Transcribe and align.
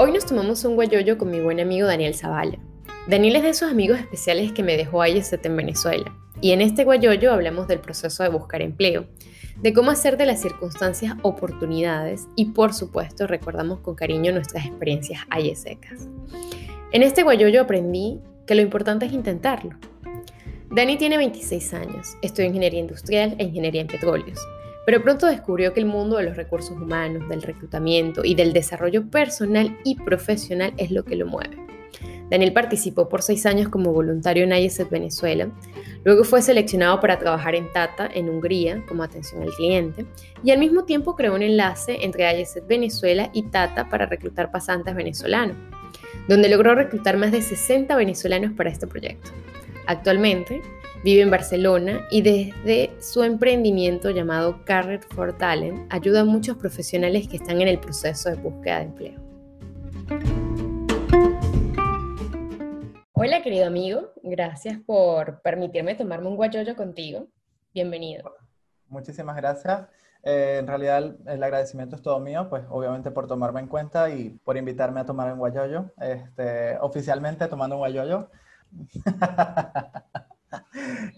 Hoy 0.00 0.12
nos 0.12 0.26
tomamos 0.26 0.64
un 0.64 0.76
guayoyo 0.76 1.18
con 1.18 1.28
mi 1.28 1.40
buen 1.40 1.58
amigo 1.58 1.88
Daniel 1.88 2.14
Zavala. 2.14 2.56
Daniel 3.08 3.34
es 3.34 3.42
de 3.42 3.48
esos 3.48 3.68
amigos 3.68 3.98
especiales 3.98 4.52
que 4.52 4.62
me 4.62 4.76
dejó 4.76 5.04
IESET 5.04 5.44
en 5.44 5.56
Venezuela. 5.56 6.16
Y 6.40 6.52
en 6.52 6.60
este 6.60 6.84
guayoyo 6.84 7.32
hablamos 7.32 7.66
del 7.66 7.80
proceso 7.80 8.22
de 8.22 8.28
buscar 8.28 8.62
empleo, 8.62 9.06
de 9.60 9.72
cómo 9.72 9.90
hacer 9.90 10.16
de 10.16 10.26
las 10.26 10.40
circunstancias 10.40 11.16
oportunidades 11.22 12.28
y 12.36 12.52
por 12.52 12.74
supuesto 12.74 13.26
recordamos 13.26 13.80
con 13.80 13.96
cariño 13.96 14.30
nuestras 14.30 14.66
experiencias 14.66 15.22
ayesecas. 15.30 16.08
En 16.92 17.02
este 17.02 17.24
guayoyo 17.24 17.60
aprendí 17.60 18.20
que 18.46 18.54
lo 18.54 18.62
importante 18.62 19.06
es 19.06 19.12
intentarlo. 19.12 19.74
Dani 20.70 20.96
tiene 20.96 21.16
26 21.16 21.74
años, 21.74 22.16
estudia 22.22 22.46
ingeniería 22.46 22.78
industrial 22.78 23.34
e 23.38 23.42
ingeniería 23.42 23.80
en 23.80 23.88
petróleos 23.88 24.38
pero 24.88 25.02
pronto 25.02 25.26
descubrió 25.26 25.74
que 25.74 25.80
el 25.80 25.86
mundo 25.86 26.16
de 26.16 26.22
los 26.22 26.34
recursos 26.34 26.70
humanos, 26.70 27.28
del 27.28 27.42
reclutamiento 27.42 28.24
y 28.24 28.34
del 28.34 28.54
desarrollo 28.54 29.10
personal 29.10 29.76
y 29.84 29.96
profesional 29.96 30.72
es 30.78 30.90
lo 30.90 31.04
que 31.04 31.14
lo 31.14 31.26
mueve. 31.26 31.58
Daniel 32.30 32.54
participó 32.54 33.06
por 33.06 33.20
seis 33.20 33.44
años 33.44 33.68
como 33.68 33.92
voluntario 33.92 34.44
en 34.44 34.52
IESET 34.52 34.88
Venezuela, 34.88 35.50
luego 36.04 36.24
fue 36.24 36.40
seleccionado 36.40 37.00
para 37.00 37.18
trabajar 37.18 37.54
en 37.54 37.70
Tata, 37.70 38.08
en 38.10 38.30
Hungría, 38.30 38.82
como 38.88 39.02
atención 39.02 39.42
al 39.42 39.50
cliente, 39.50 40.06
y 40.42 40.52
al 40.52 40.58
mismo 40.58 40.84
tiempo 40.84 41.16
creó 41.16 41.34
un 41.34 41.42
enlace 41.42 41.98
entre 42.02 42.24
IESET 42.24 42.66
Venezuela 42.66 43.28
y 43.34 43.42
Tata 43.42 43.90
para 43.90 44.06
reclutar 44.06 44.50
pasantes 44.50 44.94
venezolanos, 44.94 45.58
donde 46.28 46.48
logró 46.48 46.74
reclutar 46.74 47.18
más 47.18 47.30
de 47.30 47.42
60 47.42 47.94
venezolanos 47.94 48.52
para 48.52 48.70
este 48.70 48.86
proyecto. 48.86 49.32
Actualmente, 49.84 50.62
Vive 51.04 51.22
en 51.22 51.30
Barcelona 51.30 52.08
y 52.10 52.22
desde 52.22 52.90
su 53.00 53.22
emprendimiento 53.22 54.10
llamado 54.10 54.64
Carrot 54.64 55.04
for 55.14 55.32
Talent 55.38 55.86
ayuda 55.92 56.22
a 56.22 56.24
muchos 56.24 56.56
profesionales 56.56 57.28
que 57.28 57.36
están 57.36 57.60
en 57.60 57.68
el 57.68 57.78
proceso 57.78 58.28
de 58.30 58.34
búsqueda 58.34 58.78
de 58.78 58.84
empleo. 58.84 59.20
Hola 63.12 63.42
querido 63.42 63.68
amigo, 63.68 64.12
gracias 64.24 64.80
por 64.84 65.40
permitirme 65.40 65.94
tomarme 65.94 66.26
un 66.26 66.36
guayoyo 66.36 66.74
contigo. 66.74 67.28
Bienvenido. 67.72 68.34
Muchísimas 68.88 69.36
gracias. 69.36 69.86
Eh, 70.24 70.56
en 70.58 70.66
realidad 70.66 71.14
el 71.28 71.42
agradecimiento 71.44 71.94
es 71.94 72.02
todo 72.02 72.18
mío, 72.18 72.48
pues 72.50 72.64
obviamente 72.70 73.12
por 73.12 73.28
tomarme 73.28 73.60
en 73.60 73.68
cuenta 73.68 74.10
y 74.10 74.30
por 74.44 74.56
invitarme 74.56 74.98
a 74.98 75.06
tomar 75.06 75.32
un 75.32 75.38
guayoyo, 75.38 75.92
este, 76.00 76.76
oficialmente 76.80 77.46
tomando 77.46 77.76
un 77.76 77.82
guayoyo. 77.82 78.30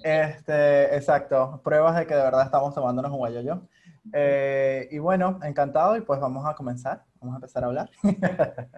Este, 0.02 0.96
exacto, 0.96 1.60
pruebas 1.62 1.96
de 1.96 2.06
que 2.06 2.14
de 2.14 2.22
verdad 2.22 2.44
estamos 2.44 2.74
tomándonos 2.74 3.10
un 3.12 3.18
guayoyo. 3.18 3.62
Eh, 4.12 4.88
y 4.90 4.98
bueno, 4.98 5.38
encantado 5.42 5.96
y 5.96 6.00
pues 6.00 6.20
vamos 6.20 6.46
a 6.46 6.54
comenzar, 6.54 7.04
vamos 7.20 7.34
a 7.34 7.36
empezar 7.36 7.64
a 7.64 7.66
hablar. 7.66 7.90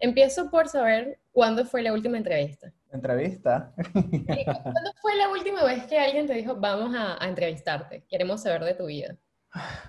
Empiezo 0.00 0.50
por 0.50 0.68
saber 0.68 1.20
cuándo 1.32 1.64
fue 1.64 1.82
la 1.82 1.92
última 1.92 2.18
entrevista. 2.18 2.72
¿Entrevista? 2.92 3.72
¿Cuándo 3.74 4.92
fue 5.00 5.14
la 5.16 5.28
última 5.30 5.64
vez 5.64 5.86
que 5.86 5.98
alguien 5.98 6.26
te 6.26 6.34
dijo, 6.34 6.56
vamos 6.56 6.94
a, 6.94 7.22
a 7.22 7.28
entrevistarte? 7.28 8.04
Queremos 8.08 8.42
saber 8.42 8.64
de 8.64 8.74
tu 8.74 8.86
vida. 8.86 9.16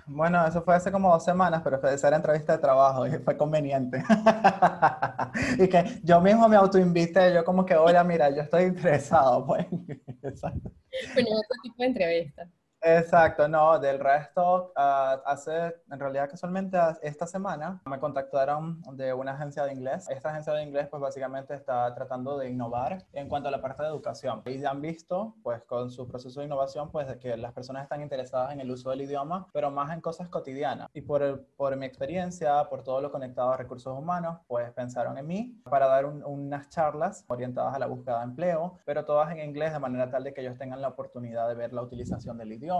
Bueno, 0.06 0.46
eso 0.46 0.62
fue 0.62 0.76
hace 0.76 0.92
como 0.92 1.10
dos 1.10 1.24
semanas, 1.24 1.60
pero 1.64 1.80
fue 1.80 1.92
esa 1.94 2.08
era 2.08 2.16
entrevista 2.16 2.52
de 2.52 2.58
trabajo 2.58 3.06
y 3.06 3.10
fue 3.18 3.36
conveniente. 3.36 4.02
y 5.58 5.68
que 5.68 6.00
yo 6.04 6.20
mismo 6.20 6.48
me 6.48 6.56
autoinvité, 6.56 7.34
yo 7.34 7.44
como 7.44 7.66
que, 7.66 7.74
hola, 7.74 8.04
mira, 8.04 8.30
yo 8.30 8.42
estoy 8.42 8.64
interesado, 8.64 9.44
pues. 9.46 9.66
Bueno, 9.70 9.90
otro 10.22 11.56
tipo 11.62 11.76
de 11.78 11.86
entrevista. 11.86 12.48
Exacto, 12.88 13.48
no, 13.48 13.80
del 13.80 13.98
resto, 13.98 14.72
ah, 14.76 15.20
hace, 15.26 15.74
en 15.90 15.98
realidad 15.98 16.30
casualmente 16.30 16.78
esta 17.02 17.26
semana 17.26 17.82
me 17.84 17.98
contactaron 17.98 18.80
de 18.92 19.12
una 19.12 19.32
agencia 19.32 19.64
de 19.64 19.72
inglés. 19.72 20.08
Esta 20.08 20.30
agencia 20.30 20.52
de 20.52 20.62
inglés 20.62 20.86
pues 20.88 21.02
básicamente 21.02 21.54
está 21.54 21.92
tratando 21.96 22.38
de 22.38 22.48
innovar 22.48 23.04
en 23.12 23.28
cuanto 23.28 23.48
a 23.48 23.50
la 23.50 23.60
parte 23.60 23.82
de 23.82 23.88
educación. 23.88 24.42
Y 24.46 24.64
han 24.64 24.80
visto 24.80 25.34
pues 25.42 25.64
con 25.64 25.90
su 25.90 26.06
proceso 26.06 26.38
de 26.38 26.46
innovación 26.46 26.92
pues 26.92 27.12
que 27.16 27.36
las 27.36 27.52
personas 27.52 27.82
están 27.82 28.02
interesadas 28.02 28.52
en 28.52 28.60
el 28.60 28.70
uso 28.70 28.90
del 28.90 29.00
idioma, 29.00 29.48
pero 29.52 29.72
más 29.72 29.92
en 29.92 30.00
cosas 30.00 30.28
cotidianas. 30.28 30.88
Y 30.94 31.00
por 31.00 31.76
mi 31.76 31.86
experiencia, 31.86 32.68
por 32.68 32.84
todo 32.84 33.00
lo 33.00 33.10
conectado 33.10 33.50
a 33.50 33.56
recursos 33.56 33.98
humanos, 33.98 34.38
pues 34.46 34.70
pensaron 34.74 35.18
en 35.18 35.26
mí 35.26 35.60
para 35.68 35.88
dar 35.88 36.06
unas 36.06 36.68
charlas 36.68 37.24
orientadas 37.26 37.74
a 37.74 37.80
la 37.80 37.86
búsqueda 37.86 38.18
de 38.18 38.26
empleo, 38.26 38.78
pero 38.84 39.04
todas 39.04 39.32
en 39.32 39.40
inglés 39.40 39.72
de 39.72 39.80
manera 39.80 40.08
tal 40.08 40.22
de 40.22 40.32
que 40.32 40.42
ellos 40.42 40.56
tengan 40.56 40.80
la 40.80 40.86
oportunidad 40.86 41.48
de 41.48 41.56
ver 41.56 41.72
la 41.72 41.82
utilización 41.82 42.38
del 42.38 42.52
idioma 42.52 42.75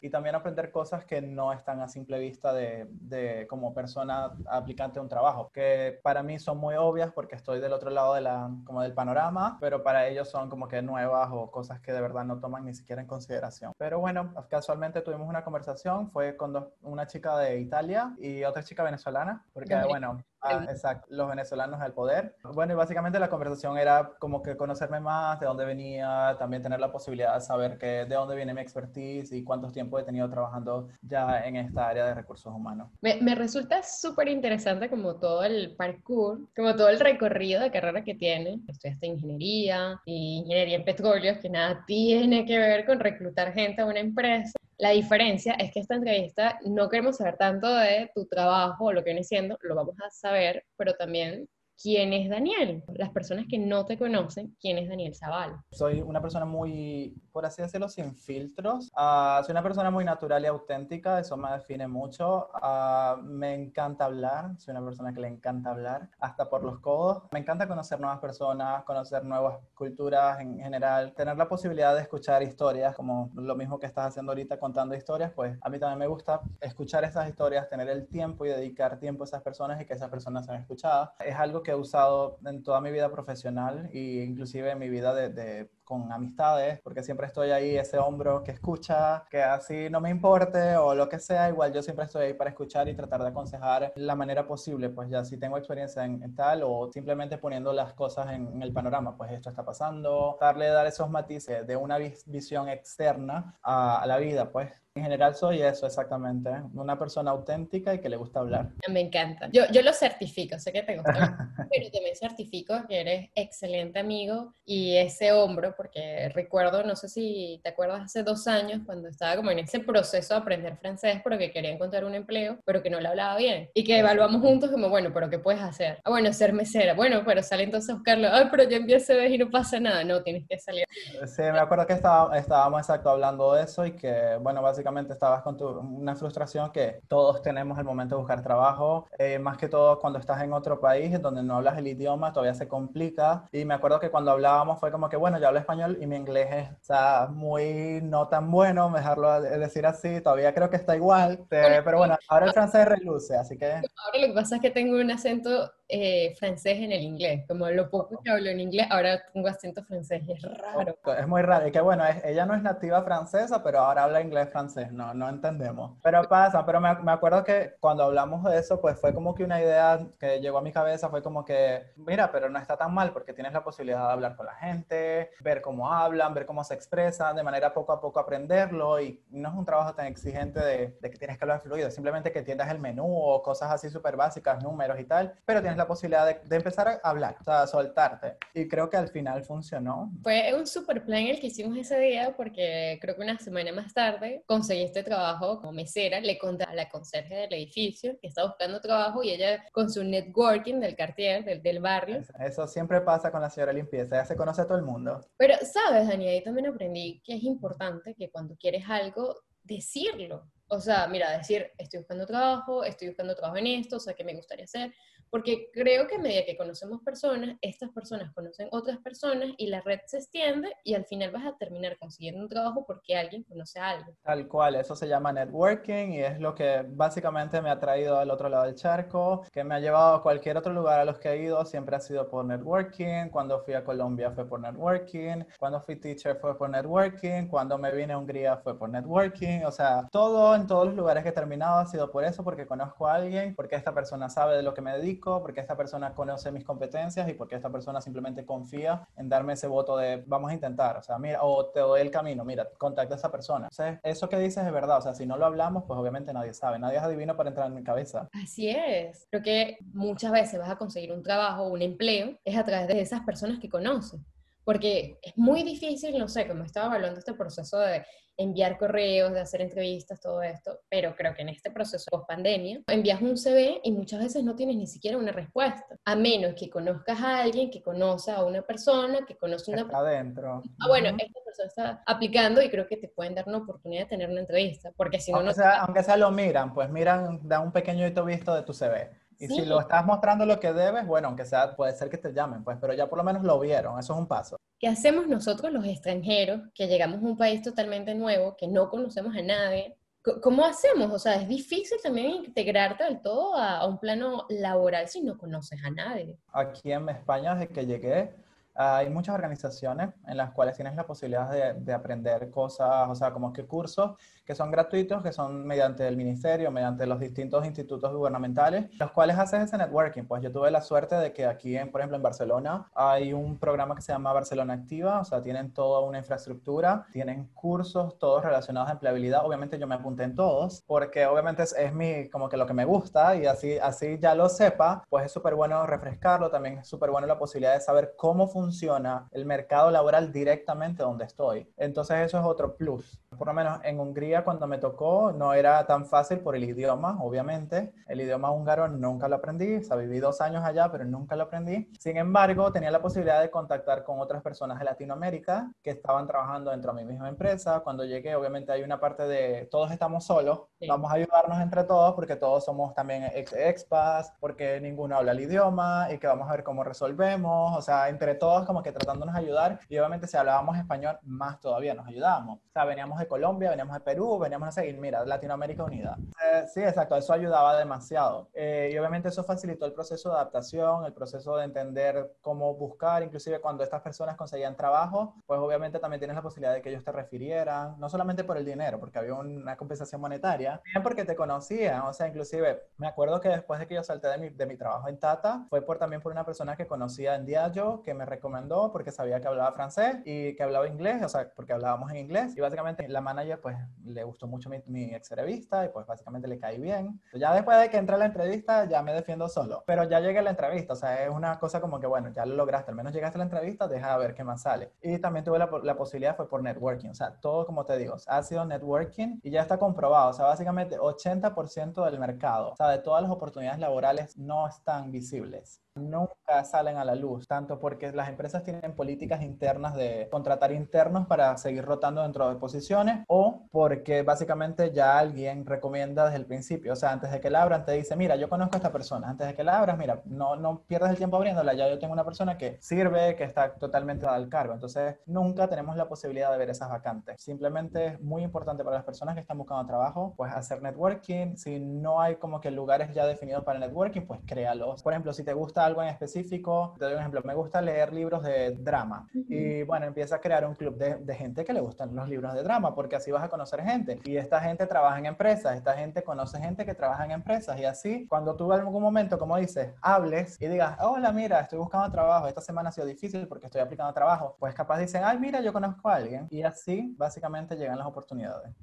y 0.00 0.10
también 0.10 0.34
aprender 0.34 0.70
cosas 0.70 1.04
que 1.04 1.20
no 1.20 1.52
están 1.52 1.80
a 1.80 1.88
simple 1.88 2.18
vista 2.18 2.52
de, 2.52 2.86
de, 2.90 3.46
como 3.48 3.74
persona 3.74 4.32
aplicante 4.48 4.98
a 4.98 5.02
un 5.02 5.08
trabajo, 5.08 5.50
que 5.52 5.98
para 6.02 6.22
mí 6.22 6.38
son 6.38 6.58
muy 6.58 6.74
obvias 6.76 7.12
porque 7.12 7.36
estoy 7.36 7.60
del 7.60 7.72
otro 7.72 7.90
lado 7.90 8.14
de 8.14 8.20
la, 8.20 8.50
como 8.64 8.82
del 8.82 8.92
panorama, 8.92 9.58
pero 9.60 9.82
para 9.82 10.06
ellos 10.06 10.28
son 10.28 10.48
como 10.48 10.68
que 10.68 10.82
nuevas 10.82 11.28
o 11.32 11.50
cosas 11.50 11.80
que 11.80 11.92
de 11.92 12.00
verdad 12.00 12.24
no 12.24 12.38
toman 12.40 12.64
ni 12.64 12.74
siquiera 12.74 13.00
en 13.02 13.08
consideración. 13.08 13.72
Pero 13.78 13.98
bueno, 13.98 14.32
casualmente 14.48 15.00
tuvimos 15.00 15.28
una 15.28 15.44
conversación, 15.44 16.10
fue 16.10 16.36
con 16.36 16.70
una 16.82 17.06
chica 17.06 17.36
de 17.38 17.60
Italia 17.60 18.14
y 18.18 18.44
otra 18.44 18.62
chica 18.62 18.82
venezolana, 18.82 19.44
porque 19.52 19.76
bueno, 19.88 20.22
Ah, 20.42 20.64
exacto, 20.68 21.06
los 21.10 21.28
venezolanos 21.28 21.80
al 21.80 21.92
poder. 21.92 22.36
Bueno, 22.54 22.72
y 22.72 22.76
básicamente 22.76 23.18
la 23.18 23.28
conversación 23.28 23.76
era 23.76 24.12
como 24.18 24.42
que 24.42 24.56
conocerme 24.56 25.00
más, 25.00 25.38
de 25.38 25.46
dónde 25.46 25.64
venía, 25.64 26.36
también 26.38 26.62
tener 26.62 26.80
la 26.80 26.90
posibilidad 26.90 27.34
de 27.34 27.40
saber 27.40 27.78
que, 27.78 28.06
de 28.06 28.14
dónde 28.14 28.36
viene 28.36 28.54
mi 28.54 28.60
expertise 28.60 29.32
y 29.32 29.44
cuántos 29.44 29.72
tiempo 29.72 29.98
he 29.98 30.02
tenido 30.02 30.28
trabajando 30.30 30.88
ya 31.02 31.44
en 31.44 31.56
esta 31.56 31.88
área 31.88 32.06
de 32.06 32.14
recursos 32.14 32.52
humanos. 32.54 32.88
Me, 33.00 33.16
me 33.20 33.34
resulta 33.34 33.82
súper 33.82 34.28
interesante 34.28 34.88
como 34.88 35.16
todo 35.16 35.44
el 35.44 35.76
parkour, 35.76 36.48
como 36.56 36.74
todo 36.74 36.88
el 36.88 37.00
recorrido 37.00 37.60
de 37.60 37.70
carrera 37.70 38.02
que 38.02 38.14
tiene. 38.14 38.60
Estudiaste 38.66 39.06
ingeniería 39.06 40.00
y 40.04 40.38
ingeniería 40.38 40.76
en 40.76 40.84
petróleos, 40.84 41.38
que 41.38 41.50
nada 41.50 41.84
tiene 41.86 42.44
que 42.46 42.58
ver 42.58 42.86
con 42.86 43.00
reclutar 43.00 43.52
gente 43.52 43.82
a 43.82 43.86
una 43.86 44.00
empresa. 44.00 44.59
La 44.80 44.90
diferencia 44.92 45.52
es 45.58 45.70
que 45.72 45.80
esta 45.80 45.94
entrevista 45.94 46.58
no 46.64 46.88
queremos 46.88 47.18
saber 47.18 47.36
tanto 47.36 47.68
de 47.68 48.10
tu 48.14 48.26
trabajo 48.26 48.86
o 48.86 48.92
lo 48.94 49.04
que 49.04 49.10
viene 49.10 49.24
siendo, 49.24 49.58
lo 49.60 49.74
vamos 49.74 49.94
a 50.02 50.10
saber, 50.10 50.64
pero 50.74 50.94
también 50.94 51.46
quién 51.82 52.12
es 52.12 52.28
Daniel. 52.28 52.82
Las 52.94 53.10
personas 53.10 53.46
que 53.48 53.58
no 53.58 53.84
te 53.84 53.98
conocen, 53.98 54.54
quién 54.60 54.78
es 54.78 54.88
Daniel 54.88 55.14
Zavala. 55.14 55.64
Soy 55.72 56.00
una 56.00 56.20
persona 56.20 56.44
muy, 56.44 57.14
por 57.32 57.46
así 57.46 57.62
decirlo, 57.62 57.88
sin 57.88 58.14
filtros. 58.14 58.90
Uh, 58.96 59.42
soy 59.44 59.52
una 59.52 59.62
persona 59.62 59.90
muy 59.90 60.04
natural 60.04 60.42
y 60.42 60.46
auténtica, 60.46 61.18
eso 61.18 61.36
me 61.36 61.50
define 61.52 61.88
mucho. 61.88 62.48
Uh, 62.62 63.20
me 63.22 63.54
encanta 63.54 64.04
hablar, 64.04 64.58
soy 64.58 64.72
una 64.72 64.84
persona 64.84 65.12
que 65.12 65.20
le 65.20 65.28
encanta 65.28 65.70
hablar, 65.70 66.08
hasta 66.18 66.48
por 66.48 66.62
los 66.62 66.80
codos. 66.80 67.22
Me 67.32 67.38
encanta 67.38 67.66
conocer 67.66 68.00
nuevas 68.00 68.18
personas, 68.18 68.84
conocer 68.84 69.24
nuevas 69.24 69.58
culturas 69.74 70.40
en 70.40 70.58
general, 70.58 71.14
tener 71.14 71.36
la 71.36 71.48
posibilidad 71.48 71.94
de 71.94 72.02
escuchar 72.02 72.42
historias, 72.42 72.94
como 72.94 73.30
lo 73.34 73.56
mismo 73.56 73.78
que 73.78 73.86
estás 73.86 74.08
haciendo 74.08 74.32
ahorita 74.32 74.58
contando 74.58 74.94
historias, 74.94 75.32
pues 75.32 75.56
a 75.62 75.70
mí 75.70 75.78
también 75.78 75.98
me 75.98 76.06
gusta 76.06 76.40
escuchar 76.60 77.04
esas 77.04 77.28
historias, 77.28 77.68
tener 77.68 77.88
el 77.88 78.06
tiempo 78.06 78.44
y 78.44 78.50
dedicar 78.50 78.98
tiempo 78.98 79.24
a 79.24 79.26
esas 79.26 79.42
personas 79.42 79.80
y 79.80 79.84
que 79.84 79.94
esas 79.94 80.10
personas 80.10 80.44
sean 80.44 80.60
escuchadas. 80.60 81.10
Es 81.24 81.36
algo 81.36 81.62
que 81.62 81.69
he 81.70 81.74
usado 81.74 82.38
en 82.44 82.62
toda 82.62 82.80
mi 82.80 82.90
vida 82.90 83.10
profesional 83.10 83.88
e 83.92 84.24
inclusive 84.24 84.70
en 84.70 84.78
mi 84.78 84.88
vida 84.88 85.14
de, 85.14 85.70
con 85.84 86.12
amistades, 86.12 86.80
porque 86.82 87.02
siempre 87.02 87.26
estoy 87.26 87.50
ahí, 87.50 87.76
ese 87.76 87.98
hombro 87.98 88.44
que 88.44 88.52
escucha, 88.52 89.24
que 89.28 89.42
así 89.42 89.90
no 89.90 90.00
me 90.00 90.10
importe 90.10 90.76
o 90.76 90.94
lo 90.94 91.08
que 91.08 91.18
sea, 91.18 91.48
igual 91.48 91.72
yo 91.72 91.82
siempre 91.82 92.04
estoy 92.04 92.26
ahí 92.26 92.34
para 92.34 92.50
escuchar 92.50 92.88
y 92.88 92.94
tratar 92.94 93.22
de 93.22 93.28
aconsejar 93.30 93.92
la 93.96 94.14
manera 94.14 94.46
posible, 94.46 94.90
pues 94.90 95.10
ya 95.10 95.24
si 95.24 95.36
tengo 95.36 95.58
experiencia 95.58 96.04
en, 96.04 96.34
tal 96.36 96.62
o 96.62 96.90
simplemente 96.92 97.38
poniendo 97.38 97.72
las 97.72 97.92
cosas 97.94 98.32
en, 98.32 98.62
el 98.62 98.72
panorama, 98.72 99.16
pues 99.16 99.32
esto 99.32 99.50
está 99.50 99.64
pasando, 99.64 100.38
darle, 100.40 100.68
dar 100.68 100.86
esos 100.86 101.10
matices 101.10 101.66
de 101.66 101.76
una 101.76 101.98
visión 101.98 102.68
externa 102.68 103.58
a, 103.62 104.00
a 104.00 104.06
la 104.06 104.18
vida, 104.18 104.52
pues 104.52 104.70
en 105.00 105.04
general 105.04 105.34
soy 105.34 105.62
eso, 105.62 105.86
exactamente. 105.86 106.50
Una 106.74 106.98
persona 106.98 107.30
auténtica 107.30 107.94
y 107.94 108.00
que 108.00 108.08
le 108.10 108.16
gusta 108.16 108.40
hablar. 108.40 108.68
Me 108.88 109.00
encanta. 109.00 109.48
Yo, 109.50 109.64
yo 109.72 109.80
lo 109.82 109.92
certifico, 109.94 110.58
sé 110.58 110.72
que 110.72 110.82
te 110.82 110.96
gusta, 110.96 111.12
pero 111.70 111.90
también 111.90 112.14
certifico 112.14 112.74
que 112.86 113.00
eres 113.00 113.30
excelente 113.34 113.98
amigo 113.98 114.54
y 114.66 114.96
ese 114.96 115.32
hombro, 115.32 115.74
porque 115.74 116.30
recuerdo, 116.34 116.84
no 116.84 116.96
sé 116.96 117.08
si 117.08 117.60
te 117.62 117.70
acuerdas, 117.70 118.02
hace 118.02 118.22
dos 118.22 118.46
años 118.46 118.82
cuando 118.84 119.08
estaba 119.08 119.36
como 119.36 119.50
en 119.50 119.60
ese 119.60 119.80
proceso 119.80 120.34
de 120.34 120.40
aprender 120.40 120.76
francés 120.76 121.20
porque 121.22 121.50
quería 121.50 121.70
encontrar 121.70 122.04
un 122.04 122.14
empleo, 122.14 122.58
pero 122.64 122.82
que 122.82 122.90
no 122.90 123.00
le 123.00 123.08
hablaba 123.08 123.36
bien. 123.36 123.70
Y 123.74 123.84
que 123.84 123.98
evaluamos 123.98 124.42
juntos 124.42 124.70
como, 124.70 124.90
bueno, 124.90 125.10
pero 125.14 125.30
¿qué 125.30 125.38
puedes 125.38 125.62
hacer? 125.62 125.98
Ah, 126.04 126.10
bueno, 126.10 126.32
ser 126.32 126.52
mesera. 126.52 126.92
Bueno, 126.94 127.22
pero 127.24 127.42
sale 127.42 127.64
entonces 127.64 127.90
a 127.90 127.94
buscarlo. 127.94 128.28
Ay, 128.30 128.48
pero 128.50 128.64
ya 128.64 128.76
empieza 128.76 129.14
y 129.14 129.38
no 129.38 129.50
pasa 129.50 129.80
nada. 129.80 130.04
No, 130.04 130.22
tienes 130.22 130.46
que 130.46 130.58
salir. 130.58 130.84
Sí, 131.26 131.42
me 131.42 131.58
acuerdo 131.58 131.86
que 131.86 131.94
estaba, 131.94 132.36
estábamos 132.36 132.80
exacto 132.80 133.10
hablando 133.10 133.54
de 133.54 133.64
eso 133.64 133.86
y 133.86 133.92
que, 133.92 134.36
bueno, 134.40 134.60
básicamente 134.60 134.89
básicamente 134.90 135.12
estabas 135.12 135.42
con 135.42 135.56
tu, 135.56 135.68
una 135.68 136.16
frustración 136.16 136.72
que 136.72 137.00
todos 137.08 137.42
tenemos 137.42 137.78
al 137.78 137.84
momento 137.84 138.16
de 138.16 138.20
buscar 138.20 138.42
trabajo, 138.42 139.06
eh, 139.18 139.38
más 139.38 139.56
que 139.56 139.68
todo 139.68 139.98
cuando 140.00 140.18
estás 140.18 140.42
en 140.42 140.52
otro 140.52 140.80
país 140.80 141.14
en 141.14 141.22
donde 141.22 141.42
no 141.42 141.56
hablas 141.56 141.78
el 141.78 141.86
idioma, 141.86 142.32
todavía 142.32 142.54
se 142.54 142.66
complica. 142.66 143.44
Y 143.52 143.64
me 143.64 143.74
acuerdo 143.74 144.00
que 144.00 144.10
cuando 144.10 144.32
hablábamos 144.32 144.80
fue 144.80 144.90
como 144.90 145.08
que, 145.08 145.16
bueno, 145.16 145.38
yo 145.38 145.46
hablo 145.46 145.60
español 145.60 145.96
y 146.00 146.06
mi 146.06 146.16
inglés 146.16 146.48
es 146.50 146.68
sea, 146.80 147.28
muy 147.30 148.00
no 148.02 148.26
tan 148.28 148.50
bueno, 148.50 148.90
dejarlo 148.90 149.40
decir 149.40 149.86
así, 149.86 150.20
todavía 150.20 150.52
creo 150.54 150.70
que 150.70 150.76
está 150.76 150.96
igual, 150.96 151.44
pero 151.48 151.98
bueno, 151.98 152.18
ahora 152.28 152.46
el 152.46 152.52
francés 152.52 152.86
reluce, 152.86 153.36
así 153.36 153.56
que... 153.56 153.66
Ahora 153.66 154.18
lo 154.20 154.26
que 154.28 154.32
pasa 154.34 154.56
es 154.56 154.62
que 154.62 154.70
tengo 154.70 154.96
un 154.98 155.10
acento 155.10 155.70
eh, 155.92 156.34
francés 156.38 156.78
en 156.78 156.92
el 156.92 157.02
inglés, 157.02 157.44
como 157.48 157.68
lo 157.68 157.90
poco 157.90 158.20
que 158.22 158.30
hablo 158.30 158.48
en 158.48 158.60
inglés, 158.60 158.86
ahora 158.90 159.20
tengo 159.32 159.48
acento 159.48 159.82
francés 159.84 160.22
y 160.26 160.32
es 160.32 160.42
raro. 160.42 160.96
Es 161.18 161.26
muy 161.26 161.42
raro, 161.42 161.66
y 161.66 161.72
que 161.72 161.80
bueno, 161.80 162.04
ella 162.24 162.46
no 162.46 162.54
es 162.54 162.62
nativa 162.62 163.02
francesa, 163.02 163.62
pero 163.62 163.80
ahora 163.80 164.04
habla 164.04 164.20
inglés 164.20 164.48
francés, 164.50 164.69
no, 164.92 165.28
entendemos. 165.28 165.98
Pero 166.02 166.22
pasa, 166.28 166.64
pero 166.64 166.80
me, 166.80 166.88
acuerdo 166.88 167.44
que 167.44 167.76
cuando 167.80 168.04
hablamos 168.04 168.44
de 168.44 168.58
eso, 168.58 168.80
pues 168.80 168.98
fue 168.98 169.14
como 169.14 169.34
que 169.34 169.44
una 169.44 169.60
idea 169.60 170.06
que 170.18 170.40
llegó 170.40 170.58
a 170.58 170.62
mi 170.62 170.72
cabeza, 170.72 171.08
fue 171.08 171.22
como 171.22 171.44
que, 171.44 171.92
mira, 171.96 172.30
pero 172.30 172.48
no 172.48 172.58
está 172.58 172.76
tan 172.76 172.92
mal 172.94 173.12
porque 173.12 173.32
tienes 173.32 173.52
la 173.52 173.64
posibilidad 173.64 174.06
de 174.06 174.12
hablar 174.12 174.36
con 174.36 174.46
la 174.46 174.54
gente, 174.54 175.30
ver 175.40 175.60
cómo 175.60 175.92
hablan, 175.92 176.34
ver 176.34 176.46
cómo 176.46 176.64
se 176.64 176.74
expresan, 176.74 177.36
de 177.36 177.42
manera 177.42 177.72
poco 177.72 177.92
a 177.92 178.00
poco 178.00 178.20
aprenderlo, 178.20 179.00
y 179.00 179.22
no 179.30 179.48
es 179.48 179.54
un 179.54 179.64
trabajo 179.64 179.94
tan 179.94 180.06
exigente 180.06 180.60
de, 180.60 180.98
que 181.00 181.18
tienes 181.18 181.38
que 181.38 181.44
hablar 181.44 181.60
fluido, 181.60 181.90
simplemente 181.90 182.32
que 182.32 182.40
entiendas 182.40 182.70
el 182.70 182.78
menú 182.78 183.06
o 183.06 183.42
cosas 183.42 183.70
así 183.70 183.90
súper 183.90 184.16
básicas, 184.16 184.62
números 184.62 184.98
y 185.00 185.04
tal, 185.04 185.34
pero 185.44 185.60
tienes 185.60 185.78
la 185.78 185.86
posibilidad 185.86 186.26
de, 186.26 186.56
empezar 186.56 186.88
a 186.88 187.08
hablar, 187.08 187.36
o 187.40 187.44
sea, 187.44 187.66
soltarte. 187.66 188.36
Y 188.54 188.68
creo 188.68 188.90
que 188.90 188.96
al 188.96 189.08
final 189.08 189.44
funcionó. 189.44 190.10
Fue 190.22 190.54
un 190.54 190.66
super 190.66 191.04
plan 191.04 191.22
el 191.22 191.40
que 191.40 191.48
hicimos 191.48 191.76
ese 191.76 191.98
día 191.98 192.34
porque 192.36 192.98
creo 193.00 193.16
que 193.16 193.22
una 193.22 193.38
semana 193.38 193.72
más 193.72 193.92
tarde 193.94 194.44
conseguí 194.60 194.82
este 194.82 195.02
trabajo 195.02 195.58
como 195.58 195.72
mesera. 195.72 196.20
Le 196.20 196.38
conté 196.38 196.64
a 196.64 196.74
la 196.74 196.88
conserje 196.88 197.34
del 197.34 197.54
edificio 197.54 198.18
que 198.20 198.28
estaba 198.28 198.48
buscando 198.48 198.78
trabajo 198.80 199.22
y 199.22 199.30
ella 199.30 199.64
con 199.72 199.90
su 199.90 200.04
networking 200.04 200.80
del 200.80 200.94
cartier, 200.94 201.44
del, 201.44 201.62
del 201.62 201.80
barrio. 201.80 202.22
Eso, 202.38 202.66
siempre 202.66 203.00
pasa 203.00 203.32
con 203.32 203.40
la 203.40 203.48
señora 203.48 203.72
limpieza, 203.72 204.16
ya 204.16 204.24
se 204.26 204.36
conoce 204.36 204.60
a 204.60 204.66
todo 204.66 204.76
el 204.76 204.84
mundo. 204.84 205.26
Pero, 205.38 205.54
¿sabes, 205.62 206.08
Dani? 206.08 206.28
Ahí 206.28 206.44
también 206.44 206.66
aprendí 206.66 207.22
que 207.24 207.36
es 207.36 207.42
importante 207.42 208.14
que 208.14 208.30
cuando 208.30 208.54
quieres 208.56 208.84
algo, 208.86 209.34
decirlo. 209.62 210.50
O 210.68 210.78
sea, 210.78 211.08
mira, 211.08 211.36
decir, 211.36 211.70
estoy 211.78 212.00
buscando 212.00 212.26
trabajo, 212.26 212.84
estoy 212.84 213.08
buscando 213.08 213.34
trabajo 213.34 213.56
en 213.56 213.66
esto, 213.66 213.96
o 213.96 214.00
sea, 214.00 214.14
¿qué 214.14 214.24
me 214.24 214.34
gustaría 214.34 214.64
hacer? 214.64 214.92
Porque 215.30 215.70
creo 215.72 216.08
que 216.08 216.16
a 216.16 216.18
medida 216.18 216.44
que 216.44 216.56
conocemos 216.56 217.00
personas, 217.02 217.56
estas 217.60 217.90
personas 217.90 218.32
conocen 218.34 218.68
otras 218.72 218.98
personas 218.98 219.50
y 219.58 219.68
la 219.68 219.80
red 219.80 220.00
se 220.06 220.18
extiende 220.18 220.74
y 220.82 220.94
al 220.94 221.04
final 221.04 221.30
vas 221.30 221.46
a 221.46 221.56
terminar 221.56 221.96
consiguiendo 221.98 222.40
un 222.40 222.48
trabajo 222.48 222.84
porque 222.84 223.16
alguien 223.16 223.44
conoce 223.44 223.78
a 223.78 223.90
alguien. 223.90 224.16
Tal 224.22 224.48
cual, 224.48 224.74
eso 224.74 224.96
se 224.96 225.06
llama 225.06 225.32
networking 225.32 226.12
y 226.14 226.20
es 226.20 226.40
lo 226.40 226.54
que 226.54 226.84
básicamente 226.88 227.62
me 227.62 227.70
ha 227.70 227.78
traído 227.78 228.18
al 228.18 228.30
otro 228.30 228.48
lado 228.48 228.64
del 228.64 228.74
charco, 228.74 229.44
que 229.52 229.62
me 229.62 229.76
ha 229.76 229.80
llevado 229.80 230.16
a 230.16 230.22
cualquier 230.22 230.56
otro 230.56 230.72
lugar 230.72 230.98
a 230.98 231.04
los 231.04 231.18
que 231.18 231.28
he 231.28 231.42
ido, 231.42 231.64
siempre 231.64 231.94
ha 231.94 232.00
sido 232.00 232.28
por 232.28 232.44
networking. 232.44 233.28
Cuando 233.30 233.60
fui 233.60 233.74
a 233.74 233.84
Colombia 233.84 234.32
fue 234.32 234.48
por 234.48 234.58
networking, 234.58 235.44
cuando 235.60 235.80
fui 235.80 235.96
teacher 235.96 236.36
fue 236.40 236.58
por 236.58 236.68
networking, 236.68 237.46
cuando 237.46 237.78
me 237.78 237.92
vine 237.92 238.14
a 238.14 238.18
Hungría 238.18 238.56
fue 238.56 238.76
por 238.76 238.88
networking, 238.88 239.62
o 239.64 239.70
sea, 239.70 240.08
todo 240.10 240.56
en 240.56 240.66
todos 240.66 240.86
los 240.86 240.96
lugares 240.96 241.22
que 241.22 241.28
he 241.28 241.32
terminado 241.32 241.78
ha 241.78 241.86
sido 241.86 242.10
por 242.10 242.24
eso, 242.24 242.42
porque 242.42 242.66
conozco 242.66 243.06
a 243.06 243.14
alguien, 243.14 243.54
porque 243.54 243.76
esta 243.76 243.94
persona 243.94 244.28
sabe 244.28 244.56
de 244.56 244.62
lo 244.62 244.74
que 244.74 244.80
me 244.80 244.96
dedico 244.96 245.19
porque 245.20 245.60
esta 245.60 245.76
persona 245.76 246.14
conoce 246.14 246.50
mis 246.50 246.64
competencias 246.64 247.28
y 247.28 247.34
porque 247.34 247.56
esta 247.56 247.70
persona 247.70 248.00
simplemente 248.00 248.44
confía 248.44 249.06
en 249.16 249.28
darme 249.28 249.52
ese 249.52 249.66
voto 249.66 249.96
de 249.96 250.22
vamos 250.26 250.50
a 250.50 250.54
intentar, 250.54 251.00
o 251.08 251.18
mira, 251.18 251.42
o 251.42 251.66
te 251.66 251.80
doy 251.80 252.00
el 252.00 252.10
camino, 252.10 252.44
mira, 252.44 252.68
contacta 252.78 253.14
a 253.14 253.18
esa 253.18 253.30
persona. 253.30 253.68
Eso 254.02 254.28
que 254.28 254.38
dices 254.38 254.64
es 254.64 254.72
verdad, 254.72 254.98
o 254.98 255.02
sea, 255.02 255.14
si 255.14 255.26
no 255.26 255.36
lo 255.36 255.46
hablamos, 255.46 255.84
pues 255.86 255.98
obviamente 255.98 256.32
nadie 256.32 256.54
sabe, 256.54 256.78
nadie 256.78 256.96
es 256.96 257.02
adivino 257.02 257.36
para 257.36 257.50
entrar 257.50 257.66
en 257.66 257.74
mi 257.74 257.82
cabeza. 257.82 258.28
Así 258.42 258.68
es. 258.68 259.26
Creo 259.30 259.42
que 259.42 259.78
muchas 259.92 260.32
veces 260.32 260.58
vas 260.58 260.70
a 260.70 260.76
conseguir 260.76 261.12
un 261.12 261.22
trabajo 261.22 261.64
o 261.64 261.68
un 261.68 261.82
empleo 261.82 262.38
es 262.44 262.56
a 262.56 262.64
través 262.64 262.88
de 262.88 263.00
esas 263.00 263.20
personas 263.22 263.58
que 263.58 263.68
conoces 263.68 264.20
porque 264.64 265.18
es 265.22 265.36
muy 265.36 265.62
difícil, 265.62 266.18
no 266.18 266.28
sé, 266.28 266.46
como 266.46 266.64
estaba 266.64 266.86
evaluando 266.86 267.18
este 267.18 267.34
proceso 267.34 267.78
de 267.78 268.04
enviar 268.40 268.78
correos, 268.78 269.32
de 269.32 269.40
hacer 269.40 269.60
entrevistas, 269.60 270.20
todo 270.20 270.42
esto, 270.42 270.80
pero 270.88 271.14
creo 271.14 271.34
que 271.34 271.42
en 271.42 271.50
este 271.50 271.70
proceso 271.70 272.06
post 272.10 272.26
pandemia 272.26 272.80
envías 272.86 273.20
un 273.20 273.36
CV 273.36 273.80
y 273.84 273.92
muchas 273.92 274.20
veces 274.20 274.42
no 274.44 274.54
tienes 274.54 274.76
ni 274.76 274.86
siquiera 274.86 275.18
una 275.18 275.30
respuesta, 275.30 275.84
a 276.04 276.16
menos 276.16 276.54
que 276.54 276.70
conozcas 276.70 277.20
a 277.20 277.42
alguien 277.42 277.70
que 277.70 277.82
conoce 277.82 278.30
a 278.30 278.42
una 278.44 278.62
persona, 278.62 279.26
que 279.26 279.36
conoce 279.36 279.72
una 279.72 279.82
persona. 279.82 279.98
adentro. 279.98 280.62
Ah, 280.80 280.88
bueno, 280.88 281.08
esta 281.08 281.40
persona 281.44 281.68
está 281.68 282.02
aplicando 282.06 282.62
y 282.62 282.70
creo 282.70 282.86
que 282.86 282.96
te 282.96 283.08
pueden 283.08 283.34
dar 283.34 283.46
una 283.46 283.58
oportunidad 283.58 284.04
de 284.04 284.08
tener 284.08 284.30
una 284.30 284.40
entrevista, 284.40 284.90
porque 284.96 285.20
si 285.20 285.32
no, 285.32 285.38
aunque 285.38 285.54
Sea, 285.54 285.80
aunque 285.82 286.02
sea 286.02 286.16
lo 286.16 286.30
miran, 286.30 286.72
pues 286.72 286.88
miran, 286.88 287.40
da 287.46 287.60
un 287.60 287.72
pequeño 287.72 288.10
visto 288.24 288.54
de 288.54 288.62
tu 288.62 288.72
CV. 288.72 289.10
Y 289.40 289.48
si 289.48 289.64
lo 289.64 289.80
estás 289.80 290.04
mostrando 290.04 290.44
lo 290.44 290.60
que 290.60 290.72
debes, 290.72 291.06
bueno, 291.06 291.28
aunque 291.28 291.46
sea, 291.46 291.74
puede 291.74 291.94
ser 291.94 292.10
que 292.10 292.18
te 292.18 292.32
llamen, 292.32 292.62
pues, 292.62 292.76
pero 292.78 292.92
ya 292.92 293.08
por 293.08 293.16
lo 293.16 293.24
menos 293.24 293.42
lo 293.42 293.58
vieron, 293.58 293.98
eso 293.98 294.12
es 294.12 294.18
un 294.18 294.26
paso. 294.26 294.56
¿Qué 294.78 294.86
hacemos 294.86 295.26
nosotros 295.26 295.72
los 295.72 295.84
extranjeros 295.86 296.60
que 296.74 296.86
llegamos 296.86 297.22
a 297.22 297.26
un 297.26 297.38
país 297.38 297.62
totalmente 297.62 298.14
nuevo, 298.14 298.54
que 298.56 298.68
no 298.68 298.90
conocemos 298.90 299.34
a 299.34 299.40
nadie? 299.40 299.96
¿Cómo 300.42 300.66
hacemos? 300.66 301.10
O 301.10 301.18
sea, 301.18 301.36
es 301.36 301.48
difícil 301.48 301.96
también 302.02 302.44
integrarte 302.44 303.04
del 303.04 303.22
todo 303.22 303.56
a, 303.56 303.78
a 303.78 303.86
un 303.86 303.98
plano 303.98 304.44
laboral 304.50 305.08
si 305.08 305.22
no 305.22 305.38
conoces 305.38 305.82
a 305.82 305.90
nadie. 305.90 306.36
Aquí 306.52 306.92
en 306.92 307.08
España, 307.08 307.54
desde 307.54 307.72
que 307.72 307.86
llegué, 307.86 308.34
hay 308.74 309.08
muchas 309.10 309.34
organizaciones 309.34 310.10
en 310.26 310.36
las 310.36 310.52
cuales 310.52 310.76
tienes 310.76 310.94
la 310.94 311.06
posibilidad 311.06 311.50
de, 311.50 311.74
de, 311.74 311.92
aprender 311.92 312.50
cosas, 312.50 313.08
o 313.08 313.14
sea, 313.14 313.32
como 313.32 313.52
que 313.52 313.64
cursos 313.66 314.12
que 314.50 314.56
son 314.56 314.72
gratuitos, 314.72 315.22
que 315.22 315.30
son 315.30 315.64
mediante 315.64 316.08
el 316.08 316.16
ministerio, 316.16 316.72
mediante 316.72 317.06
los 317.06 317.20
distintos 317.20 317.64
institutos 317.64 318.12
gubernamentales, 318.12 318.90
los 318.98 319.12
cuales 319.12 319.38
haces 319.38 319.62
ese 319.62 319.78
networking. 319.78 320.24
Pues 320.24 320.42
yo 320.42 320.50
tuve 320.50 320.72
la 320.72 320.80
suerte 320.80 321.14
de 321.14 321.32
que 321.32 321.46
aquí, 321.46 321.76
en, 321.76 321.92
por 321.92 322.00
ejemplo, 322.00 322.16
en 322.16 322.22
Barcelona, 322.24 322.90
hay 322.92 323.32
un 323.32 323.60
programa 323.60 323.94
que 323.94 324.02
se 324.02 324.10
llama 324.10 324.32
Barcelona 324.32 324.74
Activa, 324.74 325.20
o 325.20 325.24
sea, 325.24 325.40
tienen 325.40 325.72
toda 325.72 326.00
una 326.00 326.18
infraestructura, 326.18 327.06
tienen 327.12 327.44
cursos, 327.54 328.18
todos 328.18 328.42
relacionados 328.42 328.88
a 328.88 328.92
empleabilidad. 328.94 329.46
Obviamente 329.46 329.78
yo 329.78 329.86
me 329.86 329.94
apunté 329.94 330.24
en 330.24 330.34
todos, 330.34 330.82
porque 330.84 331.26
obviamente 331.26 331.62
es, 331.62 331.72
es 331.78 331.94
mi, 331.94 332.28
como 332.28 332.48
que 332.48 332.56
lo 332.56 332.66
que 332.66 332.74
me 332.74 332.84
gusta 332.84 333.36
y 333.36 333.46
así, 333.46 333.78
así 333.78 334.18
ya 334.18 334.34
lo 334.34 334.48
sepa, 334.48 335.04
pues 335.08 335.26
es 335.26 335.30
súper 335.30 335.54
bueno 335.54 335.86
refrescarlo, 335.86 336.50
también 336.50 336.78
es 336.78 336.88
súper 336.88 337.12
bueno 337.12 337.28
la 337.28 337.38
posibilidad 337.38 337.74
de 337.74 337.80
saber 337.82 338.14
cómo 338.16 338.48
funciona 338.48 339.28
el 339.30 339.46
mercado 339.46 339.92
laboral 339.92 340.32
directamente 340.32 341.04
donde 341.04 341.26
estoy. 341.26 341.72
Entonces 341.76 342.16
eso 342.26 342.36
es 342.36 342.44
otro 342.44 342.74
plus. 342.76 343.22
Por 343.38 343.46
lo 343.46 343.54
menos 343.54 343.78
en 343.84 344.00
Hungría 344.00 344.39
cuando 344.44 344.66
me 344.66 344.78
tocó 344.78 345.32
no 345.32 345.54
era 345.54 345.86
tan 345.86 346.06
fácil 346.06 346.40
por 346.40 346.56
el 346.56 346.64
idioma, 346.64 347.18
obviamente. 347.22 347.92
El 348.06 348.20
idioma 348.20 348.50
húngaro 348.50 348.88
nunca 348.88 349.28
lo 349.28 349.36
aprendí, 349.36 349.76
o 349.76 349.82
sea, 349.82 349.96
viví 349.96 350.18
dos 350.18 350.40
años 350.40 350.64
allá, 350.64 350.90
pero 350.90 351.04
nunca 351.04 351.36
lo 351.36 351.44
aprendí. 351.44 351.90
Sin 351.98 352.16
embargo, 352.16 352.72
tenía 352.72 352.90
la 352.90 353.02
posibilidad 353.02 353.40
de 353.40 353.50
contactar 353.50 354.04
con 354.04 354.20
otras 354.20 354.42
personas 354.42 354.78
de 354.78 354.84
Latinoamérica 354.84 355.70
que 355.82 355.90
estaban 355.90 356.26
trabajando 356.26 356.70
dentro 356.70 356.92
de 356.92 357.04
mi 357.04 357.10
misma 357.10 357.28
empresa. 357.28 357.80
Cuando 357.80 358.04
llegué, 358.04 358.34
obviamente 358.34 358.72
hay 358.72 358.82
una 358.82 359.00
parte 359.00 359.26
de 359.26 359.66
todos 359.70 359.90
estamos 359.90 360.24
solos, 360.24 360.62
vamos 360.88 361.10
a 361.10 361.14
ayudarnos 361.14 361.60
entre 361.60 361.84
todos 361.84 362.14
porque 362.14 362.36
todos 362.36 362.64
somos 362.64 362.94
también 362.94 363.24
ex 363.34 363.52
expats, 363.52 364.32
porque 364.40 364.80
ninguno 364.80 365.16
habla 365.16 365.32
el 365.32 365.40
idioma 365.40 366.08
y 366.12 366.18
que 366.18 366.26
vamos 366.26 366.48
a 366.48 366.52
ver 366.52 366.64
cómo 366.64 366.84
resolvemos. 366.84 367.76
O 367.76 367.82
sea, 367.82 368.08
entre 368.08 368.34
todos 368.34 368.66
como 368.66 368.82
que 368.82 368.92
tratándonos 368.92 369.34
de 369.34 369.40
ayudar 369.40 369.80
y 369.88 369.98
obviamente 369.98 370.26
si 370.26 370.36
hablábamos 370.36 370.76
español, 370.76 371.18
más 371.22 371.60
todavía 371.60 371.94
nos 371.94 372.06
ayudábamos. 372.06 372.58
O 372.58 372.72
sea, 372.72 372.84
veníamos 372.84 373.18
de 373.18 373.26
Colombia, 373.26 373.70
veníamos 373.70 373.94
de 373.94 374.00
Perú, 374.00 374.29
veníamos 374.38 374.68
a 374.68 374.72
seguir, 374.72 374.96
mira, 374.98 375.24
Latinoamérica 375.24 375.84
Unida. 375.84 376.16
Eh, 376.52 376.64
sí, 376.72 376.80
exacto, 376.80 377.16
eso 377.16 377.32
ayudaba 377.32 377.76
demasiado. 377.76 378.48
Eh, 378.54 378.90
y 378.92 378.98
obviamente 378.98 379.28
eso 379.28 379.44
facilitó 379.44 379.86
el 379.86 379.92
proceso 379.92 380.30
de 380.30 380.36
adaptación, 380.36 381.04
el 381.04 381.12
proceso 381.12 381.56
de 381.56 381.64
entender 381.64 382.36
cómo 382.40 382.74
buscar, 382.74 383.22
inclusive 383.22 383.60
cuando 383.60 383.84
estas 383.84 384.02
personas 384.02 384.36
conseguían 384.36 384.76
trabajo, 384.76 385.34
pues 385.46 385.60
obviamente 385.60 385.98
también 385.98 386.20
tienes 386.20 386.36
la 386.36 386.42
posibilidad 386.42 386.74
de 386.74 386.82
que 386.82 386.90
ellos 386.90 387.04
te 387.04 387.12
refirieran, 387.12 387.98
no 387.98 388.08
solamente 388.08 388.44
por 388.44 388.56
el 388.56 388.64
dinero, 388.64 388.98
porque 389.00 389.18
había 389.18 389.34
una 389.34 389.76
compensación 389.76 390.20
monetaria, 390.20 390.80
bien 390.84 391.02
porque 391.02 391.24
te 391.24 391.36
conocían, 391.36 392.02
o 392.02 392.12
sea, 392.12 392.28
inclusive 392.28 392.82
me 392.96 393.06
acuerdo 393.06 393.40
que 393.40 393.48
después 393.48 393.80
de 393.80 393.86
que 393.86 393.94
yo 393.94 394.02
salté 394.02 394.28
de 394.28 394.38
mi, 394.38 394.48
de 394.50 394.66
mi 394.66 394.76
trabajo 394.76 395.08
en 395.08 395.18
Tata, 395.18 395.66
fue 395.68 395.82
por, 395.82 395.98
también 395.98 396.22
por 396.22 396.32
una 396.32 396.44
persona 396.44 396.76
que 396.76 396.86
conocía 396.86 397.34
en 397.34 397.46
Diageo, 397.46 398.02
que 398.02 398.14
me 398.14 398.24
recomendó 398.24 398.92
porque 398.92 399.10
sabía 399.10 399.40
que 399.40 399.48
hablaba 399.48 399.72
francés 399.72 400.16
y 400.24 400.54
que 400.56 400.62
hablaba 400.62 400.86
inglés, 400.86 401.22
o 401.22 401.28
sea, 401.28 401.50
porque 401.54 401.72
hablábamos 401.72 402.10
en 402.10 402.18
inglés, 402.18 402.56
y 402.56 402.60
básicamente 402.60 403.08
la 403.08 403.20
manager 403.20 403.60
pues 403.60 403.76
le 404.10 404.24
gustó 404.24 404.46
mucho 404.46 404.68
mi, 404.68 404.82
mi 404.86 405.14
ex 405.14 405.30
entrevista 405.30 405.84
y 405.84 405.88
pues 405.88 406.06
básicamente 406.06 406.48
le 406.48 406.58
caí 406.58 406.78
bien. 406.78 407.20
Ya 407.34 407.54
después 407.54 407.78
de 407.80 407.90
que 407.90 407.96
entré 407.96 408.16
a 408.16 408.18
la 408.18 408.26
entrevista 408.26 408.88
ya 408.88 409.02
me 409.02 409.12
defiendo 409.12 409.48
solo, 409.48 409.82
pero 409.86 410.04
ya 410.04 410.20
llegué 410.20 410.38
a 410.40 410.42
la 410.42 410.50
entrevista, 410.50 410.92
o 410.92 410.96
sea, 410.96 411.24
es 411.24 411.30
una 411.30 411.58
cosa 411.58 411.80
como 411.80 412.00
que 412.00 412.06
bueno, 412.06 412.30
ya 412.32 412.44
lo 412.46 412.54
lograste, 412.54 412.90
al 412.90 412.96
menos 412.96 413.12
llegaste 413.12 413.36
a 413.36 413.40
la 413.40 413.44
entrevista, 413.44 413.88
deja 413.88 414.16
ver 414.16 414.34
qué 414.34 414.44
más 414.44 414.62
sale. 414.62 414.92
Y 415.02 415.18
también 415.18 415.44
tuve 415.44 415.58
la, 415.58 415.70
la 415.82 415.96
posibilidad 415.96 416.36
fue 416.36 416.48
por 416.48 416.62
networking, 416.62 417.10
o 417.10 417.14
sea, 417.14 417.34
todo 417.40 417.66
como 417.66 417.84
te 417.84 417.96
digo, 417.96 418.16
ha 418.26 418.42
sido 418.42 418.64
networking 418.64 419.40
y 419.42 419.50
ya 419.50 419.62
está 419.62 419.78
comprobado, 419.78 420.30
o 420.30 420.32
sea, 420.32 420.46
básicamente 420.46 420.98
80% 420.98 422.04
del 422.04 422.18
mercado, 422.18 422.72
o 422.72 422.76
sea, 422.76 422.88
de 422.88 422.98
todas 422.98 423.22
las 423.22 423.30
oportunidades 423.30 423.80
laborales 423.80 424.36
no 424.36 424.66
están 424.68 425.10
visibles 425.10 425.80
nunca 426.00 426.64
salen 426.64 426.96
a 426.96 427.04
la 427.04 427.14
luz, 427.14 427.46
tanto 427.46 427.78
porque 427.78 428.12
las 428.12 428.28
empresas 428.28 428.62
tienen 428.62 428.94
políticas 428.94 429.42
internas 429.42 429.94
de 429.94 430.28
contratar 430.30 430.72
internos 430.72 431.26
para 431.26 431.56
seguir 431.56 431.84
rotando 431.84 432.22
dentro 432.22 432.48
de 432.48 432.56
posiciones 432.56 433.24
o 433.28 433.62
porque 433.70 434.22
básicamente 434.22 434.92
ya 434.92 435.18
alguien 435.18 435.66
recomienda 435.66 436.24
desde 436.24 436.38
el 436.38 436.46
principio, 436.46 436.92
o 436.92 436.96
sea, 436.96 437.12
antes 437.12 437.30
de 437.30 437.40
que 437.40 437.50
la 437.50 437.62
abran 437.62 437.84
te 437.84 437.92
dice, 437.92 438.16
mira, 438.16 438.36
yo 438.36 438.48
conozco 438.48 438.74
a 438.74 438.78
esta 438.78 438.92
persona, 438.92 439.28
antes 439.28 439.46
de 439.46 439.54
que 439.54 439.64
la 439.64 439.78
abras, 439.78 439.98
mira, 439.98 440.22
no, 440.24 440.56
no 440.56 440.82
pierdas 440.86 441.10
el 441.10 441.16
tiempo 441.16 441.36
abriéndola, 441.36 441.74
ya 441.74 441.88
yo 441.88 441.98
tengo 441.98 442.12
una 442.12 442.24
persona 442.24 442.58
que 442.58 442.78
sirve, 442.80 443.36
que 443.36 443.44
está 443.44 443.74
totalmente 443.74 444.26
al 444.26 444.48
cargo, 444.48 444.74
entonces 444.74 445.16
nunca 445.26 445.68
tenemos 445.68 445.96
la 445.96 446.08
posibilidad 446.08 446.50
de 446.50 446.58
ver 446.58 446.70
esas 446.70 446.90
vacantes. 446.90 447.36
Simplemente 447.42 448.06
es 448.06 448.20
muy 448.20 448.42
importante 448.42 448.84
para 448.84 448.96
las 448.96 449.04
personas 449.04 449.34
que 449.34 449.40
están 449.40 449.58
buscando 449.58 449.86
trabajo, 449.86 450.34
pues 450.36 450.52
hacer 450.52 450.82
networking, 450.82 451.56
si 451.56 451.80
no 451.80 452.20
hay 452.20 452.36
como 452.36 452.60
que 452.60 452.70
lugares 452.70 453.14
ya 453.14 453.26
definidos 453.26 453.64
para 453.64 453.78
networking, 453.78 454.22
pues 454.22 454.40
créalos. 454.46 455.02
Por 455.02 455.12
ejemplo, 455.12 455.32
si 455.32 455.44
te 455.44 455.52
gusta 455.52 455.84
algo 455.90 456.02
en 456.02 456.08
específico, 456.08 456.94
te 456.98 457.04
doy 457.04 457.14
un 457.14 457.20
ejemplo, 457.20 457.42
me 457.44 457.54
gusta 457.54 457.80
leer 457.80 458.12
libros 458.12 458.42
de 458.42 458.76
drama. 458.76 459.28
Y 459.32 459.82
bueno, 459.82 460.06
empieza 460.06 460.36
a 460.36 460.40
crear 460.40 460.64
un 460.64 460.74
club 460.74 460.96
de, 460.96 461.16
de 461.16 461.34
gente 461.34 461.64
que 461.64 461.72
le 461.72 461.80
gustan 461.80 462.14
los 462.14 462.28
libros 462.28 462.54
de 462.54 462.62
drama, 462.62 462.94
porque 462.94 463.16
así 463.16 463.30
vas 463.30 463.44
a 463.44 463.48
conocer 463.48 463.82
gente. 463.82 464.18
Y 464.24 464.36
esta 464.36 464.60
gente 464.60 464.86
trabaja 464.86 465.18
en 465.18 465.26
empresas, 465.26 465.76
esta 465.76 465.94
gente 465.94 466.22
conoce 466.22 466.58
gente 466.58 466.84
que 466.84 466.94
trabaja 466.94 467.24
en 467.24 467.32
empresas. 467.32 467.78
Y 467.78 467.84
así 467.84 468.26
cuando 468.28 468.56
tú 468.56 468.72
en 468.72 468.80
algún 468.80 469.02
momento, 469.02 469.38
como 469.38 469.56
dices, 469.56 469.92
hables 470.00 470.60
y 470.60 470.68
digas, 470.68 470.96
hola, 471.00 471.32
mira, 471.32 471.60
estoy 471.60 471.78
buscando 471.78 472.10
trabajo, 472.10 472.46
esta 472.46 472.60
semana 472.60 472.88
ha 472.88 472.92
sido 472.92 473.06
difícil 473.06 473.46
porque 473.48 473.66
estoy 473.66 473.80
aplicando 473.80 474.12
trabajo, 474.12 474.56
pues 474.58 474.74
capaz 474.74 474.98
dicen, 474.98 475.22
ay, 475.24 475.38
mira, 475.38 475.60
yo 475.60 475.72
conozco 475.72 476.08
a 476.08 476.16
alguien. 476.16 476.46
Y 476.50 476.62
así 476.62 477.14
básicamente 477.18 477.76
llegan 477.76 477.98
las 477.98 478.06
oportunidades. 478.06 478.74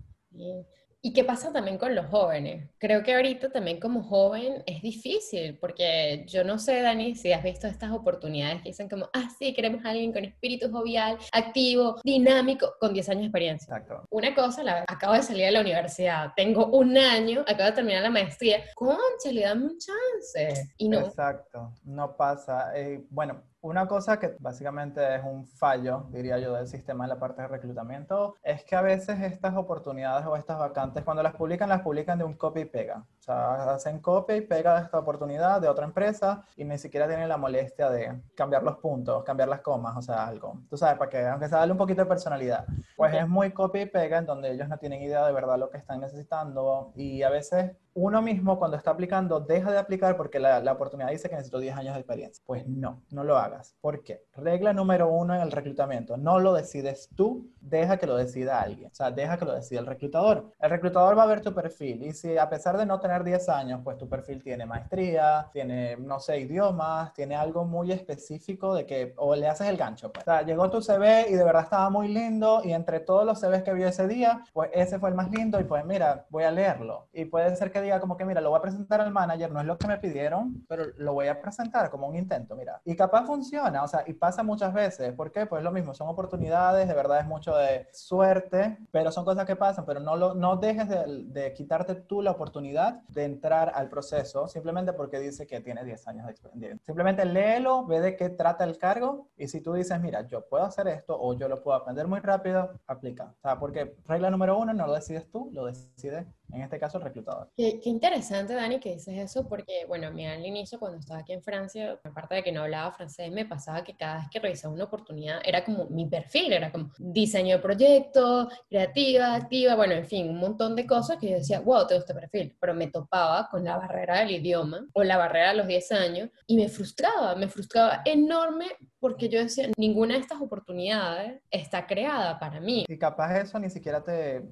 ¿Y 1.02 1.14
qué 1.14 1.24
pasa 1.24 1.54
también 1.54 1.78
con 1.78 1.94
los 1.94 2.08
jóvenes? 2.08 2.70
Creo 2.80 3.04
que 3.04 3.14
ahorita 3.14 3.52
también 3.52 3.80
como 3.80 4.04
joven 4.04 4.64
es 4.66 4.82
difícil, 4.82 5.58
porque 5.60 6.26
yo 6.28 6.44
no 6.44 6.58
sé, 6.58 6.82
Dani, 6.82 7.16
si 7.16 7.32
has 7.32 7.44
visto 7.44 7.68
estas 7.68 7.92
oportunidades 7.92 8.62
que 8.64 8.70
dicen 8.70 8.90
como, 8.90 9.08
ah, 9.14 9.30
sí, 9.38 9.54
queremos 9.54 9.86
a 9.86 9.92
alguien 9.92 10.12
con 10.12 10.26
espíritu 10.26 10.72
jovial, 10.72 11.18
activo, 11.32 12.02
dinámico, 12.04 12.74
con 12.80 12.94
10 12.94 13.10
años 13.10 13.22
de 13.22 13.28
experiencia. 13.28 13.78
Exacto. 13.78 14.06
Una 14.10 14.34
cosa, 14.34 14.64
la, 14.64 14.86
acabo 14.88 15.14
de 15.14 15.24
salir 15.24 15.46
de 15.46 15.52
la 15.52 15.62
universidad, 15.62 16.34
tengo 16.36 16.66
un 16.66 16.98
año, 16.98 17.42
acabo 17.42 17.66
de 17.66 17.74
terminar 17.74 18.02
la 18.02 18.10
maestría, 18.10 18.64
concha, 18.76 19.32
le 19.32 19.42
dan 19.42 19.64
un 19.64 19.78
chance. 19.78 20.68
Y 20.78 20.90
no. 20.90 21.00
Exacto, 21.00 21.74
no 21.84 22.18
pasa. 22.18 22.72
Eh, 22.76 23.06
bueno, 23.10 23.44
una 23.68 23.88
cosa 23.88 24.20
que 24.20 24.36
básicamente 24.40 25.16
es 25.16 25.24
un 25.24 25.46
fallo, 25.46 26.08
diría 26.10 26.40
yo, 26.40 26.54
del 26.54 26.68
sistema 26.68 27.04
en 27.04 27.10
la 27.10 27.20
parte 27.20 27.42
de 27.42 27.48
reclutamiento, 27.48 28.36
es 28.42 28.64
que 28.64 28.76
a 28.76 28.82
veces 28.82 29.20
estas 29.22 29.56
oportunidades 29.56 30.26
o 30.26 30.36
estas 30.36 30.58
vacantes, 30.58 31.04
cuando 31.04 31.22
las 31.22 31.36
publican, 31.36 31.70
las 31.70 31.82
publican 31.82 32.18
de 32.18 32.24
un 32.24 32.34
copy 32.36 32.62
y 32.62 32.66
pega. 32.66 33.04
O 33.20 33.22
sea, 33.22 33.74
hacen 33.74 34.00
copia 34.00 34.38
y 34.38 34.42
pega 34.42 34.78
de 34.78 34.86
esta 34.86 35.00
oportunidad 35.00 35.60
de 35.60 35.68
otra 35.68 35.86
empresa 35.86 36.46
y 36.56 36.64
ni 36.64 36.78
siquiera 36.78 37.08
tienen 37.08 37.28
la 37.28 37.38
molestia 37.38 37.90
de 37.90 38.22
cambiar 38.36 38.64
los 38.64 38.78
puntos, 38.78 39.24
cambiar 39.24 39.50
las 39.50 39.62
comas, 39.62 39.98
o 39.98 40.02
sea, 40.02 40.26
algo. 40.26 40.62
Tú 40.70 40.78
sabes, 40.78 40.98
para 40.98 41.10
que, 41.10 41.26
aunque 41.26 41.50
sea 41.50 41.60
darle 41.60 41.74
un 41.74 41.78
poquito 41.78 42.02
de 42.02 42.08
personalidad, 42.08 42.66
pues 42.96 43.14
es 43.14 43.28
muy 43.28 43.52
copia 43.52 43.82
y 43.82 43.86
pega 43.88 44.20
en 44.20 44.26
donde 44.26 44.52
ellos 44.52 44.70
no 44.70 44.78
tienen 44.78 45.02
idea 45.02 45.26
de 45.26 45.34
verdad 45.34 45.58
lo 45.58 45.70
que 45.70 45.78
están 45.78 46.00
necesitando 46.00 46.92
y 46.96 47.24
a 47.24 47.30
veces 47.30 47.76
uno 47.98 48.22
mismo 48.22 48.60
cuando 48.60 48.78
está 48.78 48.92
aplicando 48.92 49.40
deja 49.40 49.72
de 49.72 49.80
aplicar 49.80 50.16
porque 50.18 50.40
la, 50.40 50.62
la, 50.62 50.74
oportunidad 50.74 51.10
dice 51.10 51.30
que 51.30 51.36
necesito 51.36 51.60
10 51.60 51.78
años 51.78 51.96
de 51.96 52.02
experiencia. 52.02 52.44
Pues 52.46 52.68
no, 52.68 53.02
no 53.10 53.24
lo 53.24 53.38
hagas. 53.38 53.76
¿Por 53.82 54.04
qué? 54.04 54.24
Regla 54.36 54.72
número 54.72 55.10
uno 55.10 55.34
en 55.34 55.42
el 55.42 55.52
reclutamiento, 55.52 56.16
no 56.16 56.40
lo 56.40 56.54
decides 56.54 57.10
tú, 57.16 57.50
deja 57.60 57.98
que 57.98 58.06
lo 58.06 58.16
decida 58.16 58.62
alguien. 58.62 58.92
O 58.92 58.96
sea, 58.96 59.10
deja 59.10 59.38
que 59.40 59.46
lo 59.46 59.56
decida 59.56 59.80
el 59.80 59.88
reclutador. 59.88 60.54
El 60.60 60.70
reclutador 60.70 61.18
va 61.18 61.24
a 61.24 61.28
ver 61.28 61.42
tu 61.42 61.56
perfil 61.56 62.04
y 62.04 62.14
si 62.14 62.38
a 62.38 62.48
pesar 62.48 62.78
de 62.78 62.86
no 62.86 63.00
tener 63.00 63.24
10 63.24 63.50
años, 63.50 63.82
pues 63.84 63.98
tu 63.98 64.08
perfil 64.08 64.44
tiene 64.44 64.68
maestría, 64.68 65.50
tiene, 65.52 65.98
no 65.98 66.20
sé, 66.20 66.40
idiomas, 66.40 67.14
tiene 67.14 67.36
algo 67.36 67.66
muy 67.66 67.92
específico 67.92 68.76
de 68.76 68.86
que, 68.86 69.16
o 69.18 69.36
le 69.36 69.48
haces 69.48 69.70
el 69.70 69.78
gancho. 69.78 70.12
Pues. 70.12 70.22
O 70.22 70.32
sea, 70.32 70.44
llegó 70.44 70.70
tu 70.70 70.84
CV 70.84 71.32
y 71.32 71.34
de 71.34 71.44
verdad 71.44 71.64
estaba 71.64 71.90
muy 71.90 72.10
lindo 72.10 72.62
y 72.64 72.74
entre 72.74 73.00
todos 73.00 73.26
los 73.26 73.40
CVs 73.40 73.64
que 73.64 73.74
vio 73.74 73.88
ese 73.88 74.08
día, 74.08 74.44
pues 74.54 74.70
ese 74.72 75.00
fue 75.00 75.10
el 75.10 75.16
más 75.16 75.32
lindo 75.32 75.60
y 75.60 75.64
pues 75.64 75.84
mira, 75.84 76.28
voy 76.30 76.44
a 76.44 76.52
leerlo. 76.52 77.08
Y 77.12 77.26
puede 77.26 77.56
ser 77.56 77.72
que 77.72 77.87
diga 77.88 78.00
como 78.00 78.18
que, 78.18 78.26
mira, 78.26 78.42
lo 78.42 78.50
voy 78.50 78.60
a 78.60 78.62
presentar 78.62 79.02
al 79.02 79.12
manager, 79.12 79.52
no 79.52 79.60
es 79.60 79.66
lo 79.66 79.78
que 79.78 79.88
me 79.88 79.98
pidieron, 79.98 80.66
pero 80.68 80.86
lo 80.98 81.14
voy 81.14 81.28
a 81.28 81.42
presentar 81.42 81.90
como 81.90 82.08
un 82.08 82.16
intento, 82.16 82.56
mira. 82.56 82.82
Y 82.86 82.96
capaz 82.96 83.26
funciona, 83.26 83.84
o 83.84 83.88
sea, 83.88 84.04
y 84.06 84.14
pasa 84.14 84.44
muchas 84.44 84.74
veces. 84.74 85.14
¿Por 85.14 85.32
qué? 85.32 85.46
Pues 85.46 85.64
lo 85.64 85.72
mismo, 85.72 85.94
son 85.94 86.08
oportunidades, 86.08 86.88
de 86.88 86.94
verdad 86.94 87.20
es 87.20 87.26
mucho 87.26 87.56
de 87.56 87.88
suerte, 87.92 88.78
pero 88.92 89.12
son 89.12 89.26
cosas 89.26 89.46
que 89.46 89.56
pasan, 89.56 89.86
pero 89.86 90.00
no, 90.00 90.16
lo, 90.16 90.34
no 90.34 90.58
dejes 90.58 90.88
de, 90.90 91.24
de 91.28 91.54
quitarte 91.54 91.96
tú 91.96 92.22
la 92.22 92.32
oportunidad 92.32 93.02
de 93.10 93.26
entrar 93.26 93.72
al 93.74 93.90
proceso 93.90 94.48
simplemente 94.48 94.94
porque 94.94 95.20
dice 95.20 95.48
que 95.48 95.62
tiene 95.62 95.84
10 95.84 96.08
años 96.08 96.26
de 96.26 96.32
experiencia. 96.32 96.86
Simplemente 96.86 97.26
léelo, 97.26 97.86
ve 97.86 98.00
de 98.00 98.16
qué 98.16 98.30
trata 98.30 98.64
el 98.64 98.78
cargo 98.78 99.30
y 99.38 99.48
si 99.48 99.62
tú 99.62 99.74
dices, 99.74 100.00
mira, 100.00 100.22
yo 100.28 100.48
puedo 100.48 100.64
hacer 100.64 100.88
esto 100.88 101.18
o 101.20 101.34
yo 101.34 101.48
lo 101.48 101.62
puedo 101.64 101.78
aprender 101.78 102.08
muy 102.08 102.20
rápido, 102.20 102.72
aplica. 102.88 103.34
O 103.38 103.42
sea, 103.42 103.60
porque 103.60 103.96
regla 104.06 104.30
número 104.30 104.58
uno, 104.58 104.74
no 104.74 104.88
lo 104.88 104.94
decides 104.94 105.30
tú, 105.30 105.50
lo 105.54 105.66
decide 105.66 106.28
en 106.52 106.62
este 106.62 106.80
caso 106.80 106.98
el 106.98 107.04
reclutador. 107.04 107.50
Qué, 107.56 107.80
qué, 107.82 107.90
interesante, 107.90 108.54
Dani, 108.54 108.80
que 108.80 108.94
dices 108.94 109.18
eso, 109.18 109.48
porque, 109.48 109.86
bueno, 109.88 110.08
a 110.08 110.12
mí 110.12 110.26
al 110.26 110.46
inicio, 110.46 110.80
cuando 110.80 110.98
estaba 110.98 111.20
aquí 111.20 111.34
en 111.34 111.42
Francia, 111.42 112.00
aparte 112.04 112.36
de 112.36 112.44
que 112.44 112.52
no 112.52 112.64
hablaba 112.64 112.92
francés, 112.92 113.32
me 113.32 113.46
pasaba 113.46 113.84
que 113.84 113.96
cada 113.96 114.20
vez 114.20 114.28
que 114.32 114.40
revisaba 114.40 114.74
una 114.74 114.86
oportunidad, 114.86 115.40
era 115.44 115.64
como 115.64 115.86
mi 115.86 116.06
perfil, 116.06 116.54
era 116.54 116.72
como 116.72 116.92
diseño 116.98 117.58
de 117.58 117.62
proyecto, 117.62 118.50
creativa, 118.70 119.36
activa, 119.36 119.76
bueno, 119.76 119.94
en 119.94 120.06
fin, 120.06 120.30
un 120.30 120.38
montón 120.38 120.76
de 120.76 120.86
cosas 120.86 121.18
que 121.18 121.30
yo 121.30 121.38
decía, 121.38 121.60
wow, 121.60 121.86
tengo 121.88 122.00
este 122.00 122.14
perfil, 122.14 122.56
pero 122.60 122.74
me 122.74 122.88
topaba 122.88 123.48
con 123.50 123.64
la 123.64 123.78
barrera 123.78 124.20
del 124.20 124.32
idioma 124.32 124.86
o 124.94 125.04
la 125.04 125.18
barrera 125.18 125.50
de 125.50 125.58
los 125.58 125.68
10 125.68 125.92
años 125.92 126.30
y 126.46 126.56
me 126.56 126.70
frustraba, 126.70 127.36
me 127.36 127.48
frustraba 127.48 128.02
enorme 128.06 128.68
porque 129.00 129.30
yo 129.30 129.40
decía, 129.40 129.70
ninguna 129.78 130.16
de 130.16 130.22
estas 130.22 130.42
oportunidades 130.42 131.42
está 131.52 131.86
creada 131.86 132.40
para 132.40 132.60
mí. 132.60 132.86
Y 132.88 132.98
capaz 132.98 133.40
eso 133.40 133.60
ni 133.60 133.70
siquiera 133.70 134.04
te, 134.04 134.44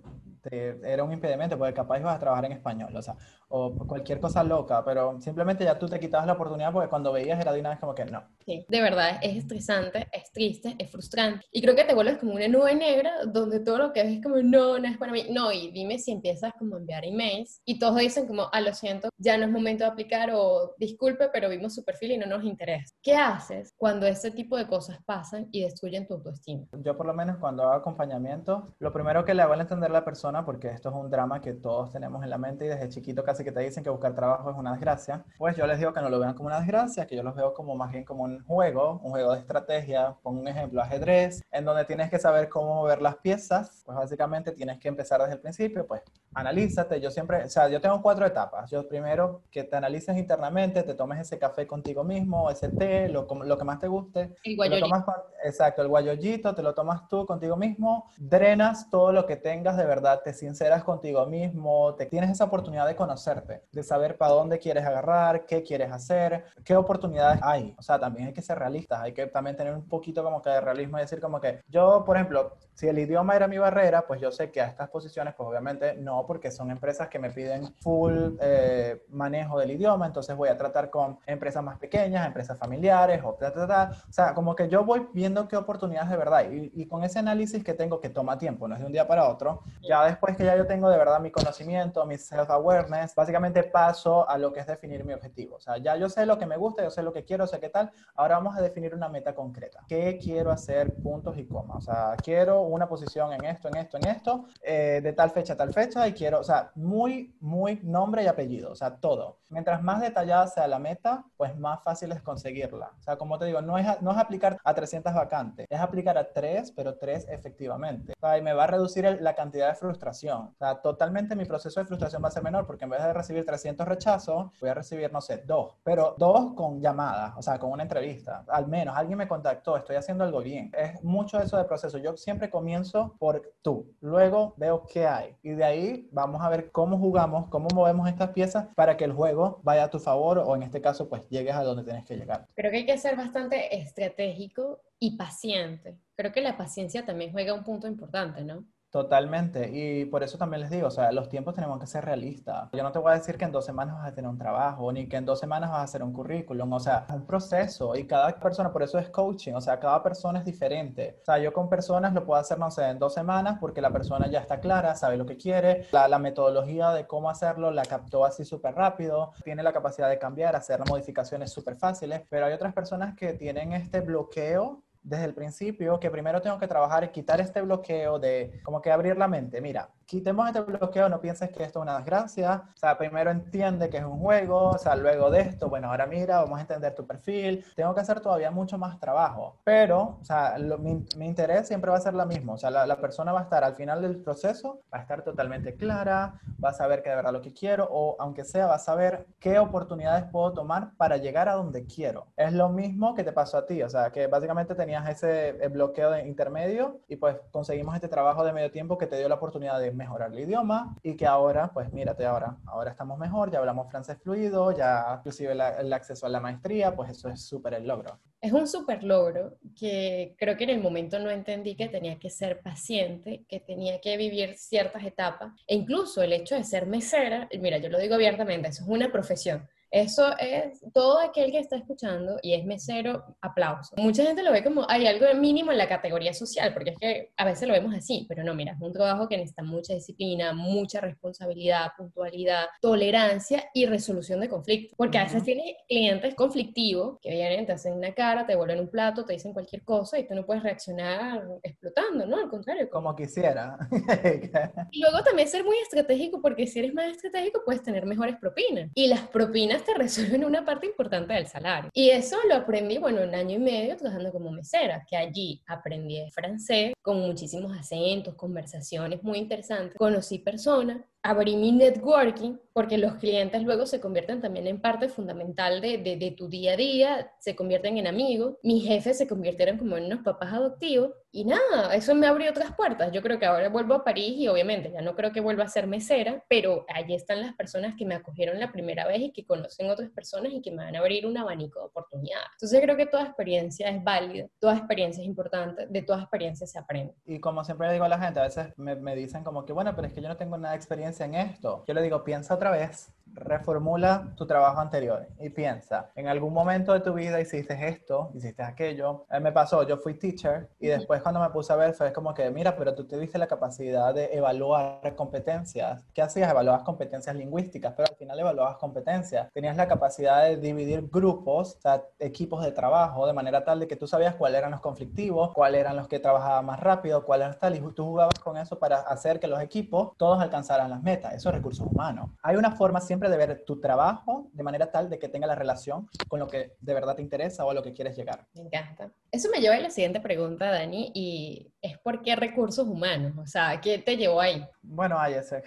te, 0.50 0.92
era 0.92 1.04
un 1.04 1.12
impedimento, 1.12 1.58
porque 1.58 1.74
capaz 1.74 2.00
ibas 2.00 2.16
a 2.16 2.20
trabajar 2.20 2.46
en 2.46 2.54
español, 2.54 2.96
o 2.96 3.02
sea, 3.02 3.16
o 3.50 3.76
cualquier 3.88 4.20
cosa 4.20 4.44
loca, 4.44 4.84
pero 4.84 5.20
simplemente 5.22 5.64
ya 5.64 5.78
tú 5.78 5.88
te 5.88 6.00
quitabas 6.00 6.28
la 6.28 6.34
oportunidad 6.34 6.72
porque 6.72 6.90
cuando 6.90 7.12
veías 7.12 7.40
era 7.40 7.52
de 7.52 7.60
una 7.60 7.70
vez 7.70 7.80
como 7.80 7.96
que 7.96 8.06
no. 8.06 8.24
Sí, 8.46 8.66
de 8.68 8.82
verdad, 8.82 9.20
es 9.22 9.38
estresante, 9.38 10.08
es 10.12 10.32
triste, 10.32 10.76
es 10.78 10.92
frustrante. 10.92 11.46
Y 11.52 11.62
creo 11.62 11.76
que 11.76 11.84
te 11.84 11.96
vuelves 11.96 12.18
como 12.18 12.34
una 12.34 12.48
nube 12.48 12.76
negra 12.76 13.12
donde 13.26 13.60
todo 13.60 13.78
lo 13.78 13.94
que 13.94 14.04
ves 14.04 14.18
es 14.18 14.24
como, 14.24 14.38
no, 14.38 14.78
no 14.80 14.88
es 14.88 14.98
para 14.98 15.12
mí. 15.12 15.26
No, 15.32 15.52
y 15.52 15.72
dime 15.72 16.00
si 16.00 16.12
empiezas 16.12 16.54
como 16.58 16.76
a 16.76 16.80
enviar 16.80 17.06
emails 17.06 17.62
y 17.66 17.80
todos 17.80 17.98
dicen 17.98 18.28
como, 18.28 18.50
ah, 18.52 18.62
lo 18.62 18.74
siento, 18.74 19.10
ya 19.18 19.38
no 19.38 19.46
es 19.46 19.52
momento 19.52 19.84
de 19.84 19.92
aplicar 19.92 20.30
o 20.34 20.74
disculpe, 20.78 21.30
pero 21.32 21.50
vimos 21.50 21.74
su 21.76 21.84
perfil 21.84 22.12
y 22.12 22.18
no 22.18 22.26
nos 22.28 22.44
interesa. 22.44 22.94
¿Qué 23.02 23.16
haces 23.16 23.74
cuando 23.78 24.06
ese 24.06 24.32
tipo 24.32 24.58
de 24.58 24.68
cosas 24.68 25.00
pasan 25.06 25.48
y 25.52 25.64
destruyen 25.64 26.08
tu 26.08 26.16
autoestima? 26.16 26.66
Yo 26.84 26.96
por 26.96 27.06
lo 27.06 27.14
menos 27.14 27.38
cuando 27.38 27.64
hago 27.64 27.74
acompañamiento, 27.74 28.76
lo 28.80 28.92
primero 28.94 29.26
que 29.26 29.34
le 29.34 29.42
hago 29.42 29.54
es 29.54 29.60
entender 29.62 29.90
a 29.90 29.94
la 29.94 30.06
persona, 30.06 30.46
porque 30.46 30.70
esto 30.70 30.90
es 30.90 30.96
un 30.96 31.10
drama 31.10 31.42
que 31.42 31.54
todos 31.54 31.92
tenemos 31.92 32.24
en 32.24 32.30
la 32.30 32.38
mente 32.38 32.66
y 32.66 32.70
desde 32.70 32.90
chiquito 32.90 33.24
casi 33.24 33.35
que 33.44 33.52
te 33.52 33.60
dicen 33.62 33.84
que 33.84 33.90
buscar 33.90 34.14
trabajo 34.14 34.50
es 34.50 34.58
una 34.58 34.72
desgracia, 34.72 35.24
pues 35.38 35.56
yo 35.56 35.66
les 35.68 35.80
digo 35.80 35.94
que 35.94 36.02
no 36.02 36.10
lo 36.10 36.20
vean 36.20 36.34
como 36.34 36.48
una 36.48 36.60
desgracia, 36.60 37.06
que 37.06 37.16
yo 37.16 37.24
los 37.24 37.36
veo 37.36 37.54
como 37.54 37.76
más 37.76 37.92
bien 37.92 38.04
como 38.04 38.24
un 38.24 38.44
juego, 38.46 39.00
un 39.04 39.12
juego 39.12 39.34
de 39.34 39.40
estrategia, 39.40 40.16
pongo 40.22 40.42
un 40.42 40.48
ejemplo, 40.48 40.82
ajedrez, 40.82 41.44
en 41.52 41.66
donde 41.66 41.86
tienes 41.86 42.10
que 42.10 42.20
saber 42.20 42.50
cómo 42.50 42.76
mover 42.76 43.02
las 43.02 43.18
piezas, 43.18 43.84
pues 43.86 43.98
básicamente 43.98 44.52
tienes 44.52 44.80
que 44.80 44.88
empezar 44.88 45.20
desde 45.22 45.34
el 45.34 45.40
principio, 45.40 45.86
pues 45.86 46.02
analízate, 46.34 47.00
yo 47.00 47.10
siempre, 47.12 47.44
o 47.44 47.50
sea, 47.50 47.70
yo 47.70 47.80
tengo 47.80 48.02
cuatro 48.02 48.26
etapas, 48.26 48.70
yo 48.70 48.88
primero 48.88 49.42
que 49.50 49.64
te 49.64 49.76
analices 49.76 50.18
internamente, 50.18 50.84
te 50.84 50.94
tomes 50.94 51.20
ese 51.20 51.40
café 51.40 51.66
contigo 51.66 52.04
mismo, 52.04 52.50
ese 52.50 52.70
té, 52.70 53.08
lo, 53.08 53.26
lo 53.44 53.58
que 53.58 53.64
más 53.64 53.80
te 53.80 53.88
guste, 53.88 54.36
el 54.44 54.56
guayollito. 54.56 54.88
Tomas, 54.88 55.06
exacto, 55.44 55.82
el 55.82 55.88
guayollito, 55.88 56.54
te 56.54 56.62
lo 56.62 56.74
tomas 56.74 57.08
tú 57.08 57.26
contigo 57.26 57.56
mismo, 57.56 58.10
drenas 58.18 58.90
todo 58.90 59.12
lo 59.12 59.26
que 59.26 59.38
tengas 59.38 59.78
de 59.78 59.86
verdad, 59.86 60.22
te 60.24 60.34
sinceras 60.34 60.84
contigo 60.84 61.26
mismo, 61.26 61.96
te 61.96 62.06
tienes 62.06 62.30
esa 62.30 62.46
oportunidad 62.46 62.88
de 62.88 62.96
conocerte, 63.26 63.64
de 63.72 63.84
saber 63.84 64.18
para 64.18 64.34
dónde 64.34 64.60
quieres 64.60 64.86
agarrar, 64.86 65.46
qué 65.46 65.64
quieres 65.64 65.92
hacer, 65.92 66.46
qué 66.64 66.76
oportunidades 66.76 67.40
hay. 67.42 67.76
O 67.78 67.82
sea, 67.82 68.00
también 68.00 68.28
hay 68.28 68.34
que 68.34 68.42
ser 68.42 68.60
realistas, 68.60 69.02
hay 69.02 69.14
que 69.14 69.26
también 69.28 69.56
tener 69.56 69.74
un 69.74 69.88
poquito 69.88 70.24
como 70.24 70.42
que 70.42 70.50
de 70.50 70.62
realismo 70.62 70.98
y 70.98 71.02
decir 71.02 71.20
como 71.20 71.40
que 71.42 71.62
yo, 71.68 72.04
por 72.06 72.18
ejemplo, 72.18 72.58
si 72.74 72.88
el 72.88 73.00
idioma 73.00 73.36
era 73.36 73.48
mi 73.48 73.58
barrera, 73.58 74.06
pues 74.06 74.22
yo 74.22 74.32
sé 74.32 74.52
que 74.52 74.62
a 74.62 74.68
estas 74.68 74.90
posiciones, 74.90 75.34
pues 75.36 75.48
obviamente 75.48 75.96
no, 75.96 76.26
porque 76.28 76.52
son 76.52 76.72
empresas 76.72 77.08
que 77.08 77.20
me 77.20 77.32
piden 77.32 77.74
full 77.82 78.38
eh, 78.42 79.04
manejo 79.10 79.60
del 79.60 79.72
idioma, 79.72 80.06
entonces 80.06 80.36
voy 80.36 80.50
a 80.50 80.58
tratar 80.58 80.90
con 80.90 81.20
empresas 81.26 81.64
más 81.64 81.80
pequeñas, 81.80 82.28
empresas 82.28 82.58
familiares, 82.58 83.22
o 83.24 83.34
ta, 83.34 83.52
ta, 83.54 83.68
ta. 83.68 83.92
O 84.10 84.14
sea, 84.14 84.34
como 84.34 84.56
que 84.56 84.68
yo 84.68 84.84
voy 84.84 85.08
viendo 85.14 85.48
qué 85.48 85.58
oportunidades 85.58 86.10
de 86.10 86.18
verdad 86.18 86.46
y, 86.52 86.72
y 86.76 86.88
con 86.88 87.04
ese 87.04 87.20
análisis 87.20 87.64
que 87.64 87.74
tengo 87.74 88.00
que 88.00 88.10
toma 88.10 88.38
tiempo, 88.38 88.68
no 88.68 88.76
es 88.76 88.82
de 88.82 88.86
un 88.86 88.92
día 88.92 89.08
para 89.08 89.28
otro, 89.28 89.64
ya 89.82 90.06
después 90.06 90.38
que 90.38 90.46
ya 90.46 90.56
yo 90.56 90.68
tengo 90.68 90.90
de 90.90 90.98
verdad 90.98 91.20
mi 91.20 91.32
conocimiento, 91.32 92.06
mi 92.06 92.18
self-awareness, 92.18 93.15
básicamente 93.16 93.64
paso 93.64 94.28
a 94.30 94.38
lo 94.38 94.52
que 94.52 94.60
es 94.60 94.68
definir 94.68 95.06
mi 95.06 95.14
objetivo. 95.14 95.56
O 95.56 95.60
sea, 95.60 95.78
ya 95.78 95.96
yo 95.96 96.10
sé 96.10 96.26
lo 96.26 96.38
que 96.38 96.46
me 96.46 96.58
gusta, 96.58 96.84
yo 96.84 96.90
sé 96.90 97.02
lo 97.02 97.14
que 97.14 97.24
quiero, 97.24 97.48
sé 97.48 97.60
qué 97.60 97.70
tal, 97.70 97.92
ahora 98.16 98.36
vamos 98.36 98.58
a 98.58 98.62
definir 98.62 98.94
una 98.94 99.10
meta 99.10 99.34
concreta. 99.34 99.82
¿Qué 99.88 100.20
quiero 100.22 100.52
hacer? 100.52 100.94
Puntos 100.96 101.38
y 101.38 101.46
comas. 101.46 101.78
O 101.78 101.82
sea, 101.82 102.16
quiero 102.22 102.62
una 102.62 102.88
posición 102.88 103.34
en 103.34 103.46
esto, 103.46 103.68
en 103.70 103.78
esto, 103.78 103.98
en 103.98 104.08
esto, 104.08 104.46
eh, 104.62 105.00
de 105.02 105.14
tal 105.14 105.32
fecha 105.32 105.54
a 105.54 105.58
tal 105.58 105.74
fecha 105.74 106.08
y 106.08 106.14
quiero, 106.14 106.40
o 106.40 106.44
sea, 106.44 106.72
muy, 106.76 107.36
muy 107.40 107.80
nombre 107.84 108.24
y 108.24 108.28
apellido, 108.28 108.72
o 108.72 108.76
sea, 108.76 108.98
todo. 108.98 109.40
Mientras 109.50 109.82
más 109.82 110.02
detallada 110.02 110.48
sea 110.48 110.68
la 110.68 110.80
meta, 110.80 111.24
pues 111.38 111.56
más 111.58 111.82
fácil 111.84 112.12
es 112.12 112.22
conseguirla. 112.22 112.92
O 113.00 113.02
sea, 113.02 113.18
como 113.18 113.38
te 113.38 113.46
digo, 113.46 113.62
no 113.62 113.78
es, 113.78 114.02
no 114.02 114.12
es 114.12 114.18
aplicar 114.18 114.58
a 114.64 114.74
300 114.74 115.14
vacantes, 115.14 115.68
es 115.70 115.80
aplicar 115.80 116.18
a 116.18 116.34
3, 116.34 116.72
pero 116.72 116.98
3 116.98 117.28
efectivamente. 117.30 118.14
O 118.18 118.20
sea, 118.20 118.38
y 118.38 118.42
me 118.42 118.54
va 118.54 118.66
a 118.66 118.68
reducir 118.68 119.06
la 119.22 119.36
cantidad 119.36 119.70
de 119.70 119.76
frustración. 119.76 120.48
O 120.48 120.56
sea, 120.58 120.82
totalmente 120.82 121.36
mi 121.36 121.46
proceso 121.46 121.80
de 121.80 121.86
frustración 121.86 122.24
va 122.24 122.30
a 122.30 122.32
ser 122.32 122.44
menor 122.44 122.66
porque 122.66 122.86
en 122.86 122.90
vez 122.90 123.02
de 123.02 123.05
recibir 123.14 123.46
300 123.46 123.88
rechazos, 123.88 124.52
voy 124.60 124.70
a 124.70 124.74
recibir, 124.74 125.12
no 125.12 125.22
sé, 125.22 125.44
2, 125.46 125.76
pero 125.84 126.16
2 126.18 126.54
con 126.54 126.82
llamadas, 126.82 127.34
o 127.38 127.42
sea, 127.42 127.60
con 127.60 127.72
una 127.72 127.84
entrevista. 127.84 128.44
Al 128.48 128.68
menos 128.68 128.96
alguien 128.96 129.18
me 129.18 129.28
contactó, 129.28 129.78
estoy 129.78 129.96
haciendo 129.96 130.24
algo 130.24 130.42
bien. 130.42 130.72
Es 130.78 131.04
mucho 131.04 131.40
eso 131.40 131.58
de 131.58 131.66
proceso. 131.66 131.98
Yo 131.98 132.16
siempre 132.18 132.50
comienzo 132.50 133.16
por 133.20 133.54
tú, 133.62 133.94
luego 134.02 134.54
veo 134.58 134.86
qué 134.86 135.08
hay 135.08 135.36
y 135.42 135.52
de 135.52 135.64
ahí 135.64 136.10
vamos 136.12 136.42
a 136.42 136.50
ver 136.50 136.72
cómo 136.72 136.98
jugamos, 136.98 137.48
cómo 137.50 137.68
movemos 137.74 138.08
estas 138.08 138.32
piezas 138.32 138.68
para 138.76 138.98
que 138.98 139.06
el 139.06 139.14
juego 139.14 139.60
vaya 139.64 139.86
a 139.86 139.90
tu 139.90 140.00
favor 140.00 140.40
o 140.40 140.56
en 140.56 140.64
este 140.64 140.82
caso 140.82 141.10
pues 141.10 141.28
llegues 141.30 141.56
a 141.56 141.64
donde 141.64 141.84
tienes 141.84 142.06
que 142.06 142.16
llegar. 142.16 142.48
Creo 142.56 142.72
que 142.72 142.78
hay 142.78 142.86
que 142.86 142.98
ser 142.98 143.16
bastante 143.16 143.76
estratégico 143.76 144.82
y 145.00 145.18
paciente. 145.18 145.98
Creo 146.16 146.32
que 146.32 146.42
la 146.42 146.58
paciencia 146.58 147.06
también 147.06 147.32
juega 147.32 147.54
un 147.54 147.64
punto 147.64 147.88
importante, 147.88 148.44
¿no? 148.44 148.66
Totalmente, 148.96 149.70
y 149.74 150.06
por 150.06 150.24
eso 150.24 150.38
también 150.38 150.62
les 150.62 150.70
digo, 150.70 150.88
o 150.88 150.90
sea, 150.90 151.12
los 151.12 151.28
tiempos 151.28 151.54
tenemos 151.54 151.82
que 151.82 151.86
ser 151.86 152.06
realistas. 152.06 152.70
Yo 152.72 152.82
no 152.82 152.94
te 152.94 153.00
voy 153.00 153.12
a 153.12 153.16
decir 153.16 153.38
que 153.38 153.44
en 153.44 153.52
dos 153.52 153.66
semanas 153.66 153.96
vas 153.98 154.08
a 154.08 154.14
tener 154.14 154.32
un 154.32 154.38
trabajo, 154.38 154.90
ni 154.94 155.10
que 155.10 155.18
en 155.18 155.26
dos 155.26 155.38
semanas 155.38 155.70
vas 155.70 155.80
a 155.80 155.84
hacer 155.84 156.02
un 156.02 156.14
currículum, 156.14 156.72
o 156.72 156.80
sea, 156.80 157.06
es 157.10 157.14
un 157.14 157.26
proceso 157.26 157.94
y 157.98 158.08
cada 158.08 158.34
persona, 158.40 158.72
por 158.72 158.84
eso 158.84 158.98
es 158.98 159.10
coaching, 159.10 159.52
o 159.52 159.60
sea, 159.60 159.82
cada 159.82 160.02
persona 160.02 160.40
es 160.40 160.46
diferente. 160.46 161.18
O 161.24 161.26
sea, 161.26 161.38
yo 161.40 161.52
con 161.52 161.68
personas 161.68 162.14
lo 162.14 162.26
puedo 162.26 162.40
hacer, 162.40 162.58
no 162.58 162.72
sé, 162.72 162.88
en 162.88 162.98
dos 162.98 163.14
semanas 163.14 163.58
porque 163.60 163.82
la 163.82 163.90
persona 163.90 164.30
ya 164.32 164.40
está 164.40 164.62
clara, 164.62 164.96
sabe 164.96 165.18
lo 165.18 165.26
que 165.26 165.36
quiere, 165.36 165.88
la, 165.92 166.08
la 166.08 166.18
metodología 166.18 166.92
de 166.92 167.06
cómo 167.06 167.30
hacerlo 167.30 167.72
la 167.72 167.84
captó 167.84 168.24
así 168.24 168.46
súper 168.46 168.76
rápido, 168.76 169.34
tiene 169.44 169.62
la 169.62 169.74
capacidad 169.74 170.08
de 170.08 170.20
cambiar, 170.20 170.56
hacer 170.56 170.80
modificaciones 170.88 171.52
súper 171.52 171.76
fáciles, 171.76 172.22
pero 172.30 172.46
hay 172.46 172.54
otras 172.54 172.74
personas 172.74 173.14
que 173.14 173.34
tienen 173.34 173.74
este 173.74 174.00
bloqueo 174.00 174.86
desde 175.06 175.26
el 175.26 175.34
principio 175.34 176.00
que 176.00 176.10
primero 176.10 176.42
tengo 176.42 176.60
que 176.60 176.68
trabajar 176.68 177.12
quitar 177.12 177.40
este 177.40 177.62
bloqueo 177.62 178.20
de 178.20 178.60
como 178.64 178.82
que 178.82 178.92
abrir 178.92 179.18
la 179.18 179.28
mente. 179.28 179.62
Mira, 179.62 179.90
quitemos 180.06 180.48
este 180.48 180.62
bloqueo, 180.62 181.10
no 181.10 181.22
pienses 181.22 181.50
que 181.52 181.64
esto 181.64 181.80
es 181.80 181.84
una 181.84 181.98
desgracia. 181.98 182.64
O 182.74 182.78
sea, 182.78 182.98
primero 182.98 183.30
entiende 183.32 183.90
que 183.90 183.98
es 183.98 184.04
un 184.04 184.20
juego, 184.20 184.70
o 184.70 184.78
sea, 184.78 184.96
luego 184.96 185.30
de 185.30 185.42
esto, 185.42 185.70
bueno, 185.70 185.90
ahora 185.90 186.08
mira, 186.08 186.42
vamos 186.42 186.58
a 186.58 186.62
entender 186.62 186.94
tu 186.96 187.06
perfil. 187.06 187.64
Tengo 187.76 187.94
que 187.94 188.02
hacer 188.02 188.20
todavía 188.20 188.52
mucho 188.52 188.78
más 188.78 189.00
trabajo, 189.00 189.60
pero, 189.64 190.18
o 190.22 190.26
sea, 190.26 190.56
mi, 190.80 191.06
mi, 191.18 191.26
interés 191.26 191.68
siempre 191.68 191.92
va 191.92 191.98
a 191.98 192.02
ser 192.02 192.14
la 192.14 192.26
mismo. 192.26 192.54
O 192.54 192.58
sea, 192.58 192.72
la, 192.72 192.86
la, 192.88 192.98
persona 192.98 193.32
va 193.32 193.42
a 193.42 193.44
estar 193.44 193.64
al 193.64 193.76
final 193.76 194.02
del 194.02 194.18
proceso, 194.18 194.82
va 194.94 195.00
a 195.00 195.02
estar 195.02 195.24
totalmente 195.24 195.76
clara, 195.76 196.40
va 196.64 196.70
a 196.70 196.74
saber 196.74 197.04
que 197.04 197.10
de 197.10 197.16
verdad 197.18 197.34
lo 197.34 197.42
que 197.42 197.54
quiero, 197.54 197.88
o 197.90 198.16
aunque 198.20 198.44
sea, 198.44 198.68
va 198.68 198.76
a 198.76 198.80
saber 198.80 199.28
qué 199.40 199.60
oportunidades 199.60 200.26
puedo 200.32 200.54
tomar 200.54 200.92
para 200.98 201.18
llegar 201.18 201.50
a 201.50 201.54
donde 201.54 201.86
quiero. 201.86 202.28
Es 202.36 202.54
lo 202.54 202.70
mismo 202.70 203.14
que 203.14 203.24
te 203.24 203.32
pasó 203.32 203.58
a 203.58 203.66
ti, 203.66 203.84
o 203.84 203.90
sea, 203.90 204.12
que 204.12 204.28
básicamente 204.28 204.76
tenías 204.76 204.95
ese 205.08 205.54
bloqueo 205.70 206.12
de 206.12 206.28
intermedio 206.28 207.02
y 207.08 207.18
pues 207.18 207.38
conseguimos 207.52 207.96
este 207.96 208.08
trabajo 208.08 208.46
de 208.46 208.54
medio 208.54 208.72
tiempo 208.72 208.98
que 208.98 209.08
te 209.08 209.18
dio 209.18 209.28
la 209.28 209.36
oportunidad 209.36 209.80
de 209.80 209.92
mejorar 209.92 210.32
el 210.32 210.40
idioma 210.40 210.96
y 211.04 211.16
que 211.16 211.26
ahora, 211.26 211.72
pues 211.74 211.92
mírate 211.92 212.26
ahora, 212.26 212.58
ahora 212.66 212.92
estamos 212.92 213.18
mejor, 213.18 213.52
ya 213.52 213.60
hablamos 213.60 213.90
francés 213.90 214.18
fluido, 214.22 214.72
ya 214.72 215.16
inclusive 215.18 215.52
el 215.54 215.94
acceso 215.94 216.26
a 216.26 216.30
la 216.30 216.40
maestría, 216.40 216.96
pues 216.96 217.10
eso 217.12 217.30
es 217.30 217.46
súper 217.46 217.74
el 217.74 217.88
logro. 217.88 218.20
Es 218.42 218.54
un 218.54 218.68
súper 218.68 219.04
logro 219.04 219.58
que 219.76 220.36
creo 220.38 220.56
que 220.56 220.66
en 220.66 220.70
el 220.70 220.82
momento 220.82 221.18
no 221.18 221.32
entendí 221.32 221.76
que 221.76 221.90
tenía 221.90 222.20
que 222.20 222.30
ser 222.30 222.62
paciente, 222.62 223.44
que 223.50 223.60
tenía 223.60 224.00
que 224.00 224.18
vivir 224.18 224.56
ciertas 224.56 225.04
etapas 225.04 225.52
e 225.68 225.76
incluso 225.76 226.22
el 226.22 226.32
hecho 226.32 226.56
de 226.56 226.64
ser 226.64 226.86
mesera, 226.86 227.50
mira, 227.60 227.80
yo 227.80 227.90
lo 227.90 227.98
digo 227.98 228.16
abiertamente, 228.16 228.70
eso 228.70 228.84
es 228.84 228.90
una 228.90 229.12
profesión. 229.12 229.68
Eso 229.96 230.38
es 230.38 230.84
todo 230.94 231.22
aquel 231.22 231.54
que 231.54 231.60
está 231.60 231.78
escuchando 231.78 232.38
y 232.42 232.54
es 232.54 232.66
mesero, 232.66 233.24
aplauso. 233.40 233.96
Mucha 233.96 234.24
gente 234.24 234.44
lo 234.44 234.52
ve 234.52 234.62
como 234.62 234.86
hay 234.90 235.08
algo 235.08 235.26
mínimo 235.40 235.72
en 235.72 235.78
la 235.78 235.88
categoría 235.88 236.34
social, 236.34 236.74
porque 236.74 236.90
es 236.90 236.98
que 237.00 237.32
a 237.38 237.46
veces 237.46 237.66
lo 237.66 237.74
vemos 237.74 237.96
así, 237.96 238.26
pero 238.28 238.44
no, 238.44 238.54
mira, 238.54 238.74
es 238.74 238.82
un 238.82 238.92
trabajo 238.92 239.30
que 239.30 239.38
necesita 239.38 239.64
mucha 239.64 239.94
disciplina, 239.94 240.52
mucha 240.52 241.00
responsabilidad, 241.00 241.94
puntualidad, 241.98 242.66
tolerancia 242.82 243.70
y 243.74 243.86
resolución 243.86 244.42
de 244.42 244.50
conflictos. 244.50 244.96
Porque 244.98 245.18
a 245.18 245.24
veces 245.24 245.44
tienes 245.44 245.78
clientes 245.88 246.36
conflictivos 246.36 247.18
que 247.22 247.30
vienen, 247.30 247.66
te 247.66 247.72
hacen 247.72 247.94
una 247.94 248.14
cara, 248.14 248.46
te 248.46 248.52
devuelven 248.52 248.82
un 248.82 248.90
plato, 248.90 249.24
te 249.24 249.32
dicen 249.32 249.54
cualquier 249.54 249.86
cosa 249.86 250.20
y 250.20 250.28
tú 250.28 250.36
no 250.36 250.46
puedes 250.46 250.62
reaccionar 250.62 251.42
explotando, 251.64 252.26
¿no? 252.26 252.36
Al 252.36 252.50
contrario. 252.50 252.90
Como 252.90 253.16
quisiera. 253.16 253.78
y 254.92 255.00
luego 255.00 255.24
también 255.24 255.48
ser 255.48 255.64
muy 255.64 255.78
estratégico, 255.78 256.42
porque 256.42 256.68
si 256.68 256.80
eres 256.80 256.94
más 256.94 257.06
estratégico 257.06 257.62
puedes 257.64 257.82
tener 257.82 258.06
mejores 258.06 258.36
propinas. 258.42 258.92
Y 258.94 259.08
las 259.08 259.22
propinas 259.30 259.85
te 259.86 259.94
resuelven 259.94 260.44
una 260.44 260.66
parte 260.66 260.88
importante 260.88 261.34
del 261.34 261.48
salario. 261.48 261.90
Y 261.94 262.10
eso 262.10 262.38
lo 262.50 262.56
aprendí, 262.56 262.98
bueno, 262.98 263.24
un 263.24 263.34
año 263.34 263.56
y 263.56 263.60
medio 263.60 263.96
trabajando 263.96 264.32
como 264.32 264.52
mesera, 264.52 265.06
que 265.08 265.16
allí 265.16 265.62
aprendí 265.68 266.30
francés 266.32 266.94
con 267.02 267.20
muchísimos 267.22 267.78
acentos, 267.78 268.36
conversaciones 268.36 269.24
muy 269.24 269.38
interesantes. 269.38 269.98
Conocí 269.98 270.40
personas 270.40 270.98
abrí 271.26 271.56
mi 271.56 271.72
networking, 271.72 272.58
porque 272.72 273.00
los 273.00 273.16
clientes 273.16 273.64
luego 273.64 273.88
se 273.88 274.00
convierten 274.00 274.42
también 274.42 274.68
en 274.68 274.80
parte 274.80 275.10
fundamental 275.10 275.82
de, 275.82 275.98
de, 275.98 276.18
de, 276.18 276.32
tu 276.32 276.48
día 276.48 276.74
a 276.74 276.78
día, 276.78 277.32
se 277.40 277.56
convierten 277.56 277.98
en 277.98 278.06
amigos, 278.06 278.58
mis 278.62 278.86
jefes 278.86 279.18
se 279.18 279.28
convirtieron 279.28 279.80
como 279.80 279.98
en 279.98 280.06
unos 280.06 280.20
papás 280.20 280.54
adoptivos, 280.54 281.14
y 281.36 281.44
nada, 281.44 281.94
eso 281.94 282.16
me 282.16 282.28
abrió 282.28 282.50
otras 282.50 282.74
puertas. 282.76 283.12
Yo 283.12 283.22
creo 283.22 283.38
que 283.38 283.46
ahora 283.46 283.68
vuelvo 283.68 283.94
a 283.94 284.06
París 284.06 284.36
y 284.38 284.48
obviamente 284.48 284.90
ya 284.90 285.02
no 285.02 285.18
creo 285.18 285.34
que 285.34 285.42
vuelva 285.42 285.66
a 285.66 285.68
ser 285.68 285.86
mesera, 285.86 286.42
pero 286.48 286.86
allí 286.88 287.14
están 287.14 287.42
las 287.42 287.54
personas 287.56 287.96
que 287.98 288.06
me 288.06 288.16
acogieron 288.16 288.58
la 288.58 288.72
primera 288.72 289.06
vez 289.06 289.20
y 289.20 289.32
que 289.34 289.46
conocen 289.46 289.90
otras 289.90 290.10
personas 290.12 290.54
y 290.54 290.62
que 290.62 290.72
me 290.72 290.86
van 290.86 290.96
a 290.96 291.00
abrir 291.00 291.26
un 291.26 291.38
abanico 291.38 291.82
de 291.82 291.88
oportunidades. 291.88 292.48
Entonces 292.54 292.80
creo 292.82 292.96
que 292.96 293.06
toda 293.08 293.24
experiencia 293.24 293.90
es 293.90 294.02
válida, 294.02 294.48
toda 294.60 294.78
experiencia 294.78 295.22
es 295.22 295.28
importante, 295.28 295.88
de 295.88 296.02
toda 296.04 296.22
experiencia 296.22 296.66
se 296.68 296.80
aprende. 296.80 297.14
Y 297.26 297.40
como 297.42 297.66
siempre 297.66 297.88
le 297.88 297.94
digo 297.94 298.06
a 298.06 298.10
la 298.10 298.20
gente, 298.20 298.40
a 298.40 298.44
veces 298.44 298.68
me, 298.78 298.96
me 298.96 299.14
dicen 299.14 299.44
como 299.44 299.66
que, 299.66 299.74
bueno, 299.74 299.94
pero 299.94 300.08
es 300.08 300.14
que 300.14 300.22
yo 300.22 300.30
no 300.30 300.38
tengo 300.38 300.58
nada 300.58 300.72
de 300.72 300.78
experiencia 300.78 301.15
en 301.22 301.36
esto. 301.36 301.84
Yo 301.88 301.94
le 301.94 302.02
digo, 302.02 302.24
piensa 302.24 302.54
otra 302.54 302.72
vez, 302.72 303.12
reformula 303.34 304.34
tu 304.36 304.46
trabajo 304.46 304.80
anterior 304.80 305.28
y 305.40 305.50
piensa, 305.50 306.12
en 306.16 306.28
algún 306.28 306.54
momento 306.54 306.94
de 306.94 307.00
tu 307.00 307.14
vida 307.14 307.40
hiciste 307.40 307.88
esto, 307.88 308.32
hiciste 308.34 308.64
aquello. 308.64 309.26
A 309.30 309.38
mí 309.38 309.44
me 309.44 309.52
pasó, 309.52 309.84
yo 309.84 309.98
fui 309.98 310.14
teacher 310.14 310.70
y 310.80 310.88
después 310.88 311.22
cuando 311.22 311.40
me 311.40 311.50
puse 311.50 311.74
a 311.74 311.76
ver 311.76 311.94
fue 311.94 312.14
como 312.14 312.34
que, 312.34 312.50
mira, 312.50 312.76
pero 312.76 312.94
tú 312.96 313.06
tuviste 313.06 313.38
la 313.38 313.48
capacidad 313.48 314.14
de 314.14 314.34
evaluar 314.34 315.16
competencias. 315.16 316.06
¿Qué 316.14 316.22
hacías? 316.22 316.50
Evaluabas 316.50 316.84
competencias 316.84 317.36
lingüísticas, 317.36 317.94
pero 317.96 318.08
al 318.10 318.16
final 318.16 318.40
evaluabas 318.40 318.78
competencias. 318.78 319.52
Tenías 319.54 319.76
la 319.78 319.88
capacidad 319.88 320.44
de 320.44 320.58
dividir 320.58 321.10
grupos, 321.10 321.76
o 321.78 321.82
sea, 321.82 322.04
equipos 322.20 322.64
de 322.64 322.72
trabajo, 322.72 323.28
de 323.28 323.34
manera 323.34 323.64
tal 323.64 323.80
de 323.80 323.88
que 323.88 323.96
tú 323.96 324.08
sabías 324.08 324.36
cuáles 324.36 324.60
eran 324.60 324.72
los 324.72 324.82
conflictivos, 324.82 325.54
cuáles 325.54 325.82
eran 325.82 325.96
los 325.96 326.08
que 326.08 326.20
trabajaban 326.20 326.66
más 326.66 326.80
rápido, 326.80 327.26
cuáles 327.26 327.48
eran 327.48 327.60
tal, 327.60 327.76
y 327.76 327.80
tú 327.94 328.06
jugabas 328.06 328.40
con 328.40 328.58
eso 328.58 328.80
para 328.80 328.98
hacer 329.02 329.40
que 329.40 329.48
los 329.48 329.62
equipos 329.62 330.12
todos 330.18 330.42
alcanzaran 330.42 330.90
las 330.90 331.02
metas. 331.02 331.34
Eso 331.34 331.50
es 331.50 331.56
recursos 331.56 331.86
humanos. 331.86 332.30
Hay 332.42 332.56
una 332.56 332.72
forma 332.72 333.02
siempre 333.02 333.15
de 333.20 333.38
ver 333.38 333.64
tu 333.66 333.80
trabajo 333.80 334.50
de 334.54 334.64
manera 334.64 334.92
tal 334.92 335.10
de 335.10 335.18
que 335.20 335.30
tenga 335.30 335.48
la 335.48 335.56
relación 335.56 336.10
con 336.28 336.40
lo 336.40 336.48
que 336.48 336.74
de 336.80 336.94
verdad 336.94 337.16
te 337.16 337.22
interesa 337.22 337.66
o 337.66 337.72
a 337.72 337.74
lo 337.74 337.82
que 337.82 337.94
quieres 337.94 338.16
llegar. 338.16 338.48
Me 338.54 338.64
encanta. 338.64 339.12
Eso 339.32 339.50
me 339.50 339.60
lleva 339.60 339.76
a 339.76 339.80
la 339.80 339.90
siguiente 339.90 340.20
pregunta, 340.20 340.72
Dani, 340.72 341.12
y 341.14 341.72
es 341.82 341.98
¿por 342.00 342.22
qué 342.22 342.36
recursos 342.36 342.88
humanos? 342.88 343.34
O 343.38 343.48
sea, 343.48 343.80
¿qué 343.82 343.98
te 343.98 344.18
llevó 344.18 344.42
ahí? 344.42 344.66
Bueno, 344.82 345.20
ahí 345.20 345.34
ese. 345.40 345.64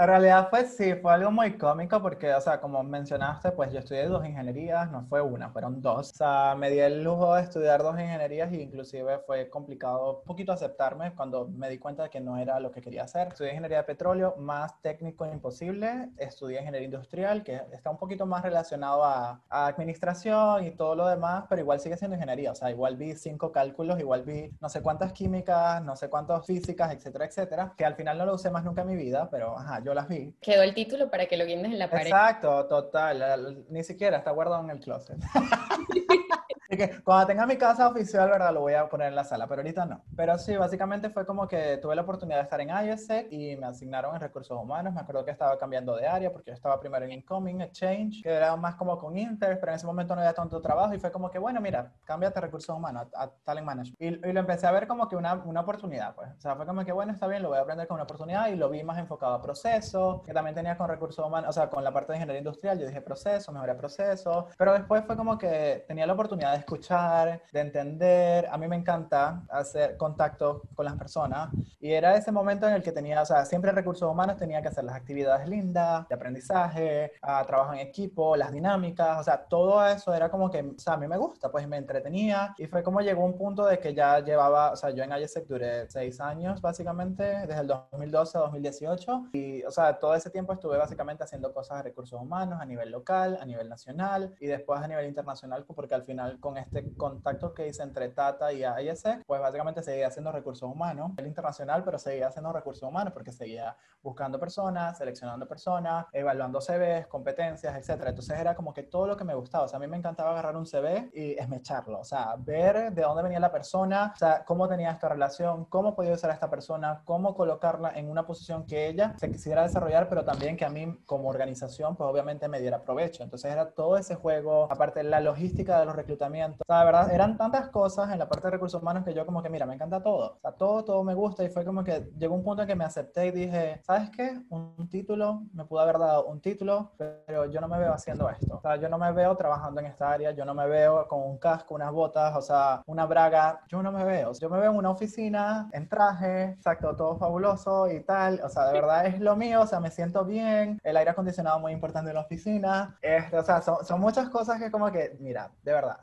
En 0.00 0.06
realidad 0.06 0.48
fue 0.48 0.64
sí, 0.64 0.94
fue 0.94 1.12
algo 1.12 1.30
muy 1.30 1.58
cómico 1.58 2.00
porque, 2.00 2.32
o 2.32 2.40
sea, 2.40 2.58
como 2.58 2.82
mencionaste, 2.82 3.52
pues 3.52 3.70
yo 3.70 3.80
estudié 3.80 4.06
dos 4.06 4.24
ingenierías, 4.24 4.90
no 4.90 5.04
fue 5.04 5.20
una, 5.20 5.50
fueron 5.50 5.82
dos. 5.82 6.10
O 6.12 6.14
sea, 6.16 6.54
me 6.56 6.70
di 6.70 6.78
el 6.78 7.04
lujo 7.04 7.34
de 7.34 7.42
estudiar 7.42 7.82
dos 7.82 8.00
ingenierías 8.00 8.50
y 8.50 8.62
inclusive 8.62 9.18
fue 9.26 9.50
complicado 9.50 10.20
un 10.20 10.24
poquito 10.24 10.52
aceptarme 10.52 11.14
cuando 11.14 11.48
me 11.48 11.68
di 11.68 11.76
cuenta 11.76 12.04
de 12.04 12.08
que 12.08 12.18
no 12.18 12.38
era 12.38 12.58
lo 12.60 12.70
que 12.70 12.80
quería 12.80 13.02
hacer. 13.02 13.28
Estudié 13.28 13.50
ingeniería 13.50 13.76
de 13.76 13.84
petróleo, 13.84 14.36
más 14.38 14.80
técnico 14.80 15.26
imposible. 15.26 16.08
Estudié 16.16 16.60
ingeniería 16.60 16.86
industrial, 16.86 17.44
que 17.44 17.60
está 17.70 17.90
un 17.90 17.98
poquito 17.98 18.24
más 18.24 18.42
relacionado 18.42 19.04
a, 19.04 19.42
a 19.50 19.66
administración 19.66 20.64
y 20.64 20.70
todo 20.70 20.94
lo 20.94 21.08
demás, 21.08 21.44
pero 21.46 21.60
igual 21.60 21.78
sigue 21.78 21.98
siendo 21.98 22.16
ingeniería. 22.16 22.52
O 22.52 22.54
sea, 22.54 22.70
igual 22.70 22.96
vi 22.96 23.16
cinco 23.16 23.52
cálculos, 23.52 24.00
igual 24.00 24.22
vi 24.22 24.50
no 24.62 24.70
sé 24.70 24.80
cuántas 24.80 25.12
químicas, 25.12 25.84
no 25.84 25.94
sé 25.94 26.08
cuántas 26.08 26.46
físicas, 26.46 26.90
etcétera, 26.90 27.26
etcétera, 27.26 27.74
que 27.76 27.84
al 27.84 27.96
final 27.96 28.16
no 28.16 28.24
lo 28.24 28.36
usé 28.36 28.50
más 28.50 28.64
nunca 28.64 28.80
en 28.80 28.88
mi 28.88 28.96
vida, 28.96 29.28
pero 29.30 29.58
ajá, 29.58 29.80
yo 29.80 29.89
las 29.94 30.08
vi. 30.08 30.34
Quedó 30.40 30.62
el 30.62 30.74
título 30.74 31.10
para 31.10 31.26
que 31.26 31.36
lo 31.36 31.44
guindes 31.44 31.72
en 31.72 31.78
la 31.78 31.90
pared. 31.90 32.06
Exacto, 32.06 32.66
total. 32.66 33.64
Ni 33.68 33.82
siquiera 33.84 34.18
está 34.18 34.30
guardado 34.30 34.62
en 34.64 34.70
el 34.70 34.80
closet. 34.80 35.18
que 36.76 37.02
cuando 37.02 37.26
tenga 37.26 37.46
mi 37.46 37.56
casa 37.56 37.88
oficial, 37.88 38.30
¿verdad? 38.30 38.52
Lo 38.52 38.60
voy 38.60 38.74
a 38.74 38.88
poner 38.88 39.08
en 39.08 39.14
la 39.14 39.24
sala, 39.24 39.46
pero 39.46 39.60
ahorita 39.60 39.86
no. 39.86 40.02
Pero 40.16 40.38
sí, 40.38 40.56
básicamente 40.56 41.10
fue 41.10 41.26
como 41.26 41.46
que 41.48 41.78
tuve 41.78 41.94
la 41.94 42.02
oportunidad 42.02 42.38
de 42.38 42.42
estar 42.44 42.60
en 42.60 42.70
ISEC 42.70 43.32
y 43.32 43.56
me 43.56 43.66
asignaron 43.66 44.14
en 44.14 44.20
recursos 44.20 44.56
humanos. 44.56 44.94
Me 44.94 45.00
acuerdo 45.00 45.24
que 45.24 45.30
estaba 45.30 45.58
cambiando 45.58 45.96
de 45.96 46.06
área 46.06 46.32
porque 46.32 46.50
yo 46.50 46.54
estaba 46.54 46.78
primero 46.80 47.04
en 47.04 47.12
Incoming, 47.12 47.60
Exchange, 47.60 48.22
que 48.22 48.30
era 48.30 48.54
más 48.56 48.74
como 48.76 48.98
con 48.98 49.16
Inter, 49.16 49.58
pero 49.60 49.72
en 49.72 49.76
ese 49.76 49.86
momento 49.86 50.14
no 50.14 50.20
había 50.20 50.34
tanto 50.34 50.60
trabajo 50.60 50.94
y 50.94 50.98
fue 50.98 51.10
como 51.10 51.30
que, 51.30 51.38
bueno, 51.38 51.60
mira, 51.60 51.92
cámbiate 52.04 52.38
a 52.38 52.42
recursos 52.42 52.74
humanos, 52.74 53.06
a, 53.14 53.28
Talent 53.44 53.66
Management. 53.66 54.00
Y, 54.00 54.28
y, 54.28 54.32
lo 54.32 54.40
empecé 54.40 54.66
a 54.66 54.72
ver 54.72 54.86
como 54.86 55.08
que 55.08 55.16
una, 55.16 55.34
una 55.34 55.60
oportunidad, 55.60 56.14
pues. 56.14 56.30
O 56.36 56.40
sea, 56.40 56.56
fue 56.56 56.66
como 56.66 56.84
que, 56.84 56.92
bueno, 56.92 57.12
está 57.12 57.26
bien, 57.26 57.42
lo 57.42 57.48
voy 57.48 57.58
a 57.58 57.62
aprender 57.62 57.86
como 57.86 57.96
una 57.96 58.04
oportunidad 58.04 58.48
y 58.48 58.56
lo 58.56 58.68
vi 58.68 58.82
más 58.84 58.98
enfocado 58.98 59.34
a 59.34 59.42
procesos, 59.42 60.22
que 60.22 60.32
también 60.32 60.54
tenía 60.54 60.76
con 60.76 60.88
recursos 60.88 61.24
humanos, 61.24 61.50
o 61.50 61.52
sea, 61.52 61.68
con 61.68 61.82
la 61.84 61.92
parte 61.92 62.12
de 62.12 62.18
ingeniería 62.18 62.38
industrial, 62.40 62.78
yo 62.78 62.86
dije 62.86 63.00
proceso, 63.00 63.52
mejoré 63.52 63.74
proceso, 63.74 64.46
pero 64.56 64.72
después 64.72 65.04
fue 65.04 65.16
como 65.16 65.38
que 65.38 65.84
tenía 65.86 66.06
la 66.06 66.12
oportunidad 66.12 66.52
de 66.52 66.59
escuchar, 66.60 67.42
de 67.52 67.60
entender, 67.60 68.46
a 68.50 68.56
mí 68.56 68.68
me 68.68 68.76
encanta 68.76 69.42
hacer 69.50 69.96
contacto 69.96 70.62
con 70.74 70.84
las 70.84 70.94
personas. 70.94 71.50
Y 71.80 71.92
era 71.92 72.16
ese 72.16 72.32
momento 72.32 72.66
en 72.68 72.74
el 72.74 72.82
que 72.82 72.92
tenía, 72.92 73.22
o 73.22 73.26
sea, 73.26 73.44
siempre 73.44 73.72
recursos 73.72 74.10
humanos 74.10 74.36
tenía 74.36 74.62
que 74.62 74.68
hacer 74.68 74.84
las 74.84 74.94
actividades 74.94 75.48
lindas, 75.48 76.08
de 76.08 76.14
aprendizaje, 76.14 77.12
a 77.22 77.44
trabajo 77.44 77.72
en 77.74 77.80
equipo, 77.80 78.36
las 78.36 78.52
dinámicas, 78.52 79.18
o 79.18 79.24
sea, 79.24 79.44
todo 79.44 79.84
eso 79.86 80.14
era 80.14 80.30
como 80.30 80.50
que, 80.50 80.62
o 80.62 80.78
sea, 80.78 80.94
a 80.94 80.96
mí 80.96 81.06
me 81.06 81.16
gusta, 81.16 81.50
pues 81.50 81.66
me 81.66 81.76
entretenía. 81.76 82.54
Y 82.58 82.66
fue 82.66 82.82
como 82.82 83.00
llegó 83.00 83.24
un 83.24 83.36
punto 83.36 83.66
de 83.66 83.78
que 83.78 83.94
ya 83.94 84.20
llevaba, 84.20 84.72
o 84.72 84.76
sea, 84.76 84.90
yo 84.90 85.02
en 85.02 85.10
IESEC 85.12 85.46
duré 85.46 85.90
seis 85.90 86.20
años 86.20 86.60
básicamente, 86.60 87.22
desde 87.46 87.60
el 87.60 87.66
2012 87.66 88.38
a 88.38 88.40
2018 88.42 89.28
y, 89.32 89.62
o 89.64 89.70
sea, 89.70 89.98
todo 89.98 90.14
ese 90.14 90.30
tiempo 90.30 90.52
estuve 90.52 90.76
básicamente 90.76 91.24
haciendo 91.24 91.52
cosas 91.52 91.78
de 91.78 91.84
recursos 91.84 92.20
humanos 92.20 92.60
a 92.60 92.64
nivel 92.64 92.90
local, 92.90 93.38
a 93.40 93.44
nivel 93.44 93.68
nacional 93.68 94.34
y 94.40 94.46
después 94.46 94.80
a 94.80 94.88
nivel 94.88 95.06
internacional, 95.06 95.64
porque 95.64 95.94
al 95.94 96.02
final 96.02 96.38
con 96.40 96.49
este 96.56 96.94
contacto 96.94 97.54
que 97.54 97.68
hice 97.68 97.82
entre 97.82 98.08
Tata 98.08 98.52
y 98.52 98.62
IESEC, 98.64 99.24
pues 99.26 99.40
básicamente 99.40 99.82
seguía 99.82 100.08
haciendo 100.08 100.32
recursos 100.32 100.68
humanos, 100.70 101.12
el 101.16 101.26
internacional, 101.26 101.84
pero 101.84 101.98
seguía 101.98 102.28
haciendo 102.28 102.52
recursos 102.52 102.88
humanos 102.88 103.12
porque 103.12 103.32
seguía 103.32 103.76
buscando 104.02 104.38
personas, 104.38 104.98
seleccionando 104.98 105.46
personas, 105.46 106.06
evaluando 106.12 106.60
CVs, 106.60 107.06
competencias, 107.06 107.76
etcétera. 107.76 108.10
Entonces 108.10 108.38
era 108.38 108.54
como 108.54 108.72
que 108.72 108.82
todo 108.82 109.06
lo 109.06 109.16
que 109.16 109.24
me 109.24 109.34
gustaba, 109.34 109.64
o 109.64 109.68
sea, 109.68 109.76
a 109.76 109.80
mí 109.80 109.86
me 109.86 109.96
encantaba 109.96 110.30
agarrar 110.30 110.56
un 110.56 110.66
CV 110.66 111.10
y 111.12 111.38
esmecharlo, 111.38 112.00
o 112.00 112.04
sea, 112.04 112.34
ver 112.38 112.92
de 112.92 113.02
dónde 113.02 113.22
venía 113.22 113.40
la 113.40 113.52
persona, 113.52 114.12
o 114.14 114.18
sea, 114.18 114.44
cómo 114.44 114.68
tenía 114.68 114.90
esta 114.90 115.08
relación, 115.08 115.64
cómo 115.66 115.94
podía 115.94 116.14
usar 116.14 116.30
a 116.30 116.34
esta 116.34 116.50
persona, 116.50 117.02
cómo 117.04 117.34
colocarla 117.34 117.92
en 117.94 118.10
una 118.10 118.26
posición 118.26 118.66
que 118.66 118.88
ella 118.88 119.14
se 119.18 119.30
quisiera 119.30 119.62
desarrollar, 119.62 120.08
pero 120.08 120.24
también 120.24 120.56
que 120.56 120.64
a 120.64 120.70
mí 120.70 120.98
como 121.06 121.28
organización, 121.28 121.96
pues 121.96 122.08
obviamente 122.08 122.48
me 122.48 122.60
diera 122.60 122.82
provecho. 122.82 123.22
Entonces 123.22 123.52
era 123.52 123.70
todo 123.72 123.96
ese 123.96 124.14
juego, 124.14 124.68
aparte 124.70 125.02
la 125.02 125.20
logística 125.20 125.78
de 125.78 125.86
los 125.86 125.96
reclutamientos, 125.96 126.20
o 126.44 126.64
sea, 126.66 126.78
la 126.78 126.84
verdad, 126.84 127.12
eran 127.12 127.36
tantas 127.36 127.68
cosas 127.68 128.10
en 128.12 128.18
la 128.18 128.28
parte 128.28 128.46
de 128.46 128.52
recursos 128.52 128.80
humanos 128.80 129.04
que 129.04 129.14
yo 129.14 129.26
como 129.26 129.42
que, 129.42 129.50
mira, 129.50 129.66
me 129.66 129.74
encanta 129.74 130.02
todo, 130.02 130.36
o 130.36 130.40
sea, 130.40 130.52
todo, 130.52 130.84
todo 130.84 131.04
me 131.04 131.14
gusta 131.14 131.44
y 131.44 131.48
fue 131.48 131.64
como 131.64 131.84
que 131.84 132.10
llegó 132.18 132.34
un 132.34 132.44
punto 132.44 132.62
en 132.62 132.68
que 132.68 132.74
me 132.74 132.84
acepté 132.84 133.26
y 133.26 133.30
dije, 133.30 133.80
¿sabes 133.84 134.10
qué? 134.10 134.40
Un 134.50 134.88
título, 134.88 135.42
me 135.52 135.64
pudo 135.64 135.80
haber 135.80 135.98
dado 135.98 136.26
un 136.26 136.40
título, 136.40 136.92
pero 136.96 137.46
yo 137.46 137.60
no 137.60 137.68
me 137.68 137.78
veo 137.78 137.92
haciendo 137.92 138.28
esto. 138.28 138.56
O 138.56 138.60
sea, 138.60 138.76
yo 138.76 138.88
no 138.88 138.98
me 138.98 139.12
veo 139.12 139.36
trabajando 139.36 139.80
en 139.80 139.86
esta 139.86 140.10
área, 140.10 140.30
yo 140.32 140.44
no 140.44 140.54
me 140.54 140.66
veo 140.66 141.06
con 141.08 141.22
un 141.22 141.38
casco, 141.38 141.74
unas 141.74 141.92
botas, 141.92 142.36
o 142.36 142.42
sea, 142.42 142.82
una 142.86 143.06
braga, 143.06 143.62
yo 143.68 143.82
no 143.82 143.92
me 143.92 144.04
veo. 144.04 144.32
Yo 144.32 144.48
me 144.48 144.58
veo 144.58 144.70
en 144.70 144.76
una 144.76 144.90
oficina, 144.90 145.68
en 145.72 145.88
traje, 145.88 146.50
exacto, 146.50 146.94
todo 146.96 147.16
fabuloso 147.16 147.90
y 147.90 148.00
tal. 148.00 148.40
O 148.44 148.48
sea, 148.48 148.66
de 148.66 148.72
verdad 148.72 149.06
es 149.06 149.20
lo 149.20 149.36
mío, 149.36 149.62
o 149.62 149.66
sea, 149.66 149.80
me 149.80 149.90
siento 149.90 150.24
bien, 150.24 150.80
el 150.82 150.96
aire 150.96 151.10
acondicionado 151.10 151.58
muy 151.58 151.72
importante 151.72 152.10
en 152.10 152.16
la 152.16 152.22
oficina. 152.22 152.96
Este, 153.02 153.38
o 153.38 153.42
sea, 153.42 153.62
son, 153.62 153.84
son 153.84 154.00
muchas 154.00 154.28
cosas 154.28 154.58
que 154.58 154.70
como 154.70 154.90
que, 154.90 155.16
mira, 155.20 155.50
de 155.62 155.72
verdad, 155.72 155.98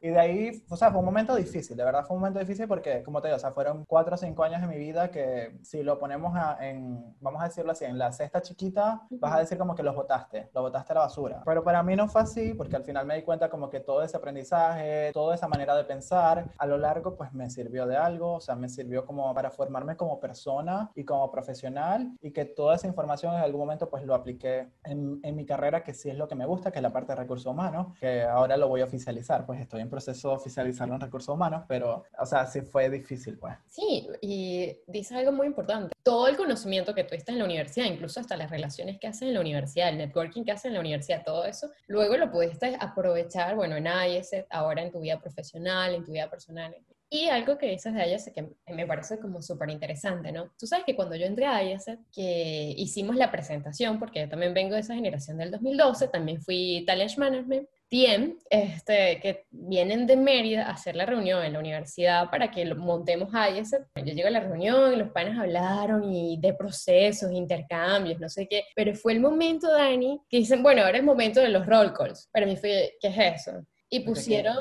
Y 0.00 0.08
de 0.08 0.18
ahí, 0.18 0.64
o 0.68 0.76
sea, 0.76 0.90
fue 0.90 1.00
un 1.00 1.04
momento 1.04 1.34
difícil, 1.34 1.76
de 1.76 1.84
verdad 1.84 2.04
fue 2.04 2.16
un 2.16 2.22
momento 2.22 2.38
difícil 2.38 2.66
porque, 2.66 3.02
como 3.02 3.20
te 3.20 3.28
digo, 3.28 3.36
o 3.36 3.40
sea, 3.40 3.52
fueron 3.52 3.84
cuatro 3.86 4.14
o 4.14 4.18
cinco 4.18 4.44
años 4.44 4.60
de 4.60 4.66
mi 4.66 4.76
vida 4.76 5.10
que 5.10 5.58
si 5.62 5.82
lo 5.82 5.98
ponemos 5.98 6.36
en, 6.60 7.14
vamos 7.20 7.42
a 7.42 7.46
decirlo 7.46 7.72
así, 7.72 7.84
en 7.84 7.98
la 7.98 8.12
cesta 8.12 8.42
chiquita, 8.42 9.02
vas 9.10 9.34
a 9.34 9.38
decir 9.40 9.58
como 9.58 9.74
que 9.74 9.82
los 9.82 9.94
botaste, 9.94 10.50
lo 10.54 10.62
botaste 10.62 10.92
a 10.92 10.94
la 10.94 11.00
basura. 11.02 11.42
Pero 11.44 11.62
para 11.62 11.82
mí 11.82 11.96
no 11.96 12.08
fue 12.08 12.22
así 12.22 12.54
porque 12.54 12.76
al 12.76 12.84
final 12.84 13.06
me 13.06 13.16
di 13.16 13.22
cuenta 13.22 13.48
como 13.48 13.70
que 13.70 13.80
todo 13.80 14.02
ese 14.02 14.16
aprendizaje, 14.16 15.10
toda 15.12 15.34
esa 15.34 15.48
manera 15.48 15.74
de 15.74 15.84
pensar, 15.84 16.50
a 16.56 16.66
lo 16.66 16.78
largo 16.78 17.16
pues 17.16 17.32
me 17.32 17.50
sirvió 17.50 17.86
de 17.86 17.96
algo, 17.96 18.34
o 18.34 18.40
sea, 18.40 18.54
me 18.54 18.68
sirvió 18.68 19.04
como 19.04 19.32
para 19.34 19.50
formarme 19.50 19.96
como 19.96 20.20
persona 20.20 20.90
y 20.94 21.04
como 21.04 21.30
profesional 21.30 22.12
y 22.20 22.32
que 22.32 22.44
toda 22.44 22.76
esa 22.76 22.86
información 22.86 23.34
en 23.34 23.40
algún 23.40 23.60
momento 23.60 23.88
pues 23.88 24.04
lo 24.04 24.14
apliqué 24.14 24.68
en, 24.84 25.20
en 25.22 25.36
mi 25.36 25.44
carrera 25.46 25.82
que 25.82 25.94
sí 25.94 26.10
es 26.10 26.16
lo 26.16 26.28
que 26.28 26.34
me 26.34 26.46
gusta, 26.46 26.70
que 26.70 26.78
es 26.78 26.82
la 26.82 26.92
parte 26.92 27.12
de 27.12 27.16
recursos 27.16 27.46
humanos, 27.46 27.98
que 27.98 28.22
ahora 28.22 28.56
lo 28.56 28.68
voy 28.68 28.80
a 28.80 28.84
oficializar, 28.84 29.46
pues 29.50 29.62
estoy 29.62 29.80
en 29.80 29.90
proceso 29.90 30.28
de 30.28 30.36
oficializarlo 30.36 30.94
en 30.94 31.00
recursos 31.00 31.34
humanos, 31.34 31.64
pero 31.66 32.04
o 32.16 32.24
sea, 32.24 32.46
sí 32.46 32.60
fue 32.60 32.88
difícil 32.88 33.36
pues. 33.36 33.56
Sí, 33.66 34.06
y 34.20 34.76
dice 34.86 35.16
algo 35.16 35.32
muy 35.32 35.48
importante, 35.48 35.92
todo 36.04 36.28
el 36.28 36.36
conocimiento 36.36 36.94
que 36.94 37.02
tuviste 37.02 37.32
en 37.32 37.40
la 37.40 37.46
universidad, 37.46 37.86
incluso 37.86 38.20
hasta 38.20 38.36
las 38.36 38.48
relaciones 38.48 39.00
que 39.00 39.08
haces 39.08 39.22
en 39.22 39.34
la 39.34 39.40
universidad, 39.40 39.88
el 39.88 39.98
networking 39.98 40.44
que 40.44 40.52
haces 40.52 40.66
en 40.66 40.74
la 40.74 40.80
universidad, 40.80 41.24
todo 41.24 41.46
eso, 41.46 41.68
luego 41.88 42.16
lo 42.16 42.30
pudiste 42.30 42.76
aprovechar, 42.78 43.56
bueno, 43.56 43.74
en 43.74 43.86
IES, 43.86 44.46
ahora 44.50 44.82
en 44.82 44.92
tu 44.92 45.00
vida 45.00 45.18
profesional, 45.18 45.96
en 45.96 46.04
tu 46.04 46.12
vida 46.12 46.30
personal. 46.30 46.72
Y 47.12 47.26
algo 47.26 47.58
que 47.58 47.66
dices 47.66 47.92
de 47.92 48.06
IES 48.06 48.30
que 48.32 48.46
me 48.72 48.86
parece 48.86 49.18
como 49.18 49.42
súper 49.42 49.70
interesante, 49.70 50.30
¿no? 50.30 50.52
Tú 50.56 50.68
sabes 50.68 50.84
que 50.84 50.94
cuando 50.94 51.16
yo 51.16 51.26
entré 51.26 51.44
a 51.44 51.64
IES, 51.64 51.86
que 52.12 52.72
hicimos 52.76 53.16
la 53.16 53.32
presentación, 53.32 53.98
porque 53.98 54.20
yo 54.20 54.28
también 54.28 54.54
vengo 54.54 54.76
de 54.76 54.82
esa 54.82 54.94
generación 54.94 55.38
del 55.38 55.50
2012, 55.50 56.06
también 56.06 56.40
fui 56.40 56.84
Talent 56.86 57.18
Management, 57.18 57.68
TM, 57.90 58.36
este, 58.48 59.18
que 59.20 59.46
vienen 59.50 60.06
de 60.06 60.16
Mérida 60.16 60.66
a 60.66 60.72
hacer 60.72 60.94
la 60.94 61.06
reunión 61.06 61.42
en 61.42 61.54
la 61.54 61.58
universidad 61.58 62.30
para 62.30 62.50
que 62.50 62.64
montemos 62.74 63.30
IES. 63.34 63.72
Yo 63.96 64.14
llego 64.14 64.28
a 64.28 64.30
la 64.30 64.40
reunión 64.40 64.92
y 64.92 64.96
los 64.96 65.10
panes 65.10 65.36
hablaron 65.36 66.04
y 66.04 66.38
de 66.40 66.54
procesos, 66.54 67.32
intercambios, 67.32 68.20
no 68.20 68.28
sé 68.28 68.46
qué, 68.48 68.62
pero 68.76 68.94
fue 68.94 69.14
el 69.14 69.20
momento, 69.20 69.70
Dani, 69.72 70.20
que 70.28 70.36
dicen, 70.36 70.62
bueno, 70.62 70.82
ahora 70.82 70.98
es 70.98 71.04
momento 71.04 71.40
de 71.40 71.48
los 71.48 71.66
roll 71.66 71.92
calls. 71.92 72.28
Para 72.32 72.46
mí 72.46 72.56
fue, 72.56 72.94
¿qué 73.00 73.08
es 73.08 73.46
eso? 73.46 73.66
Y 73.92 74.00
pusieron, 74.00 74.56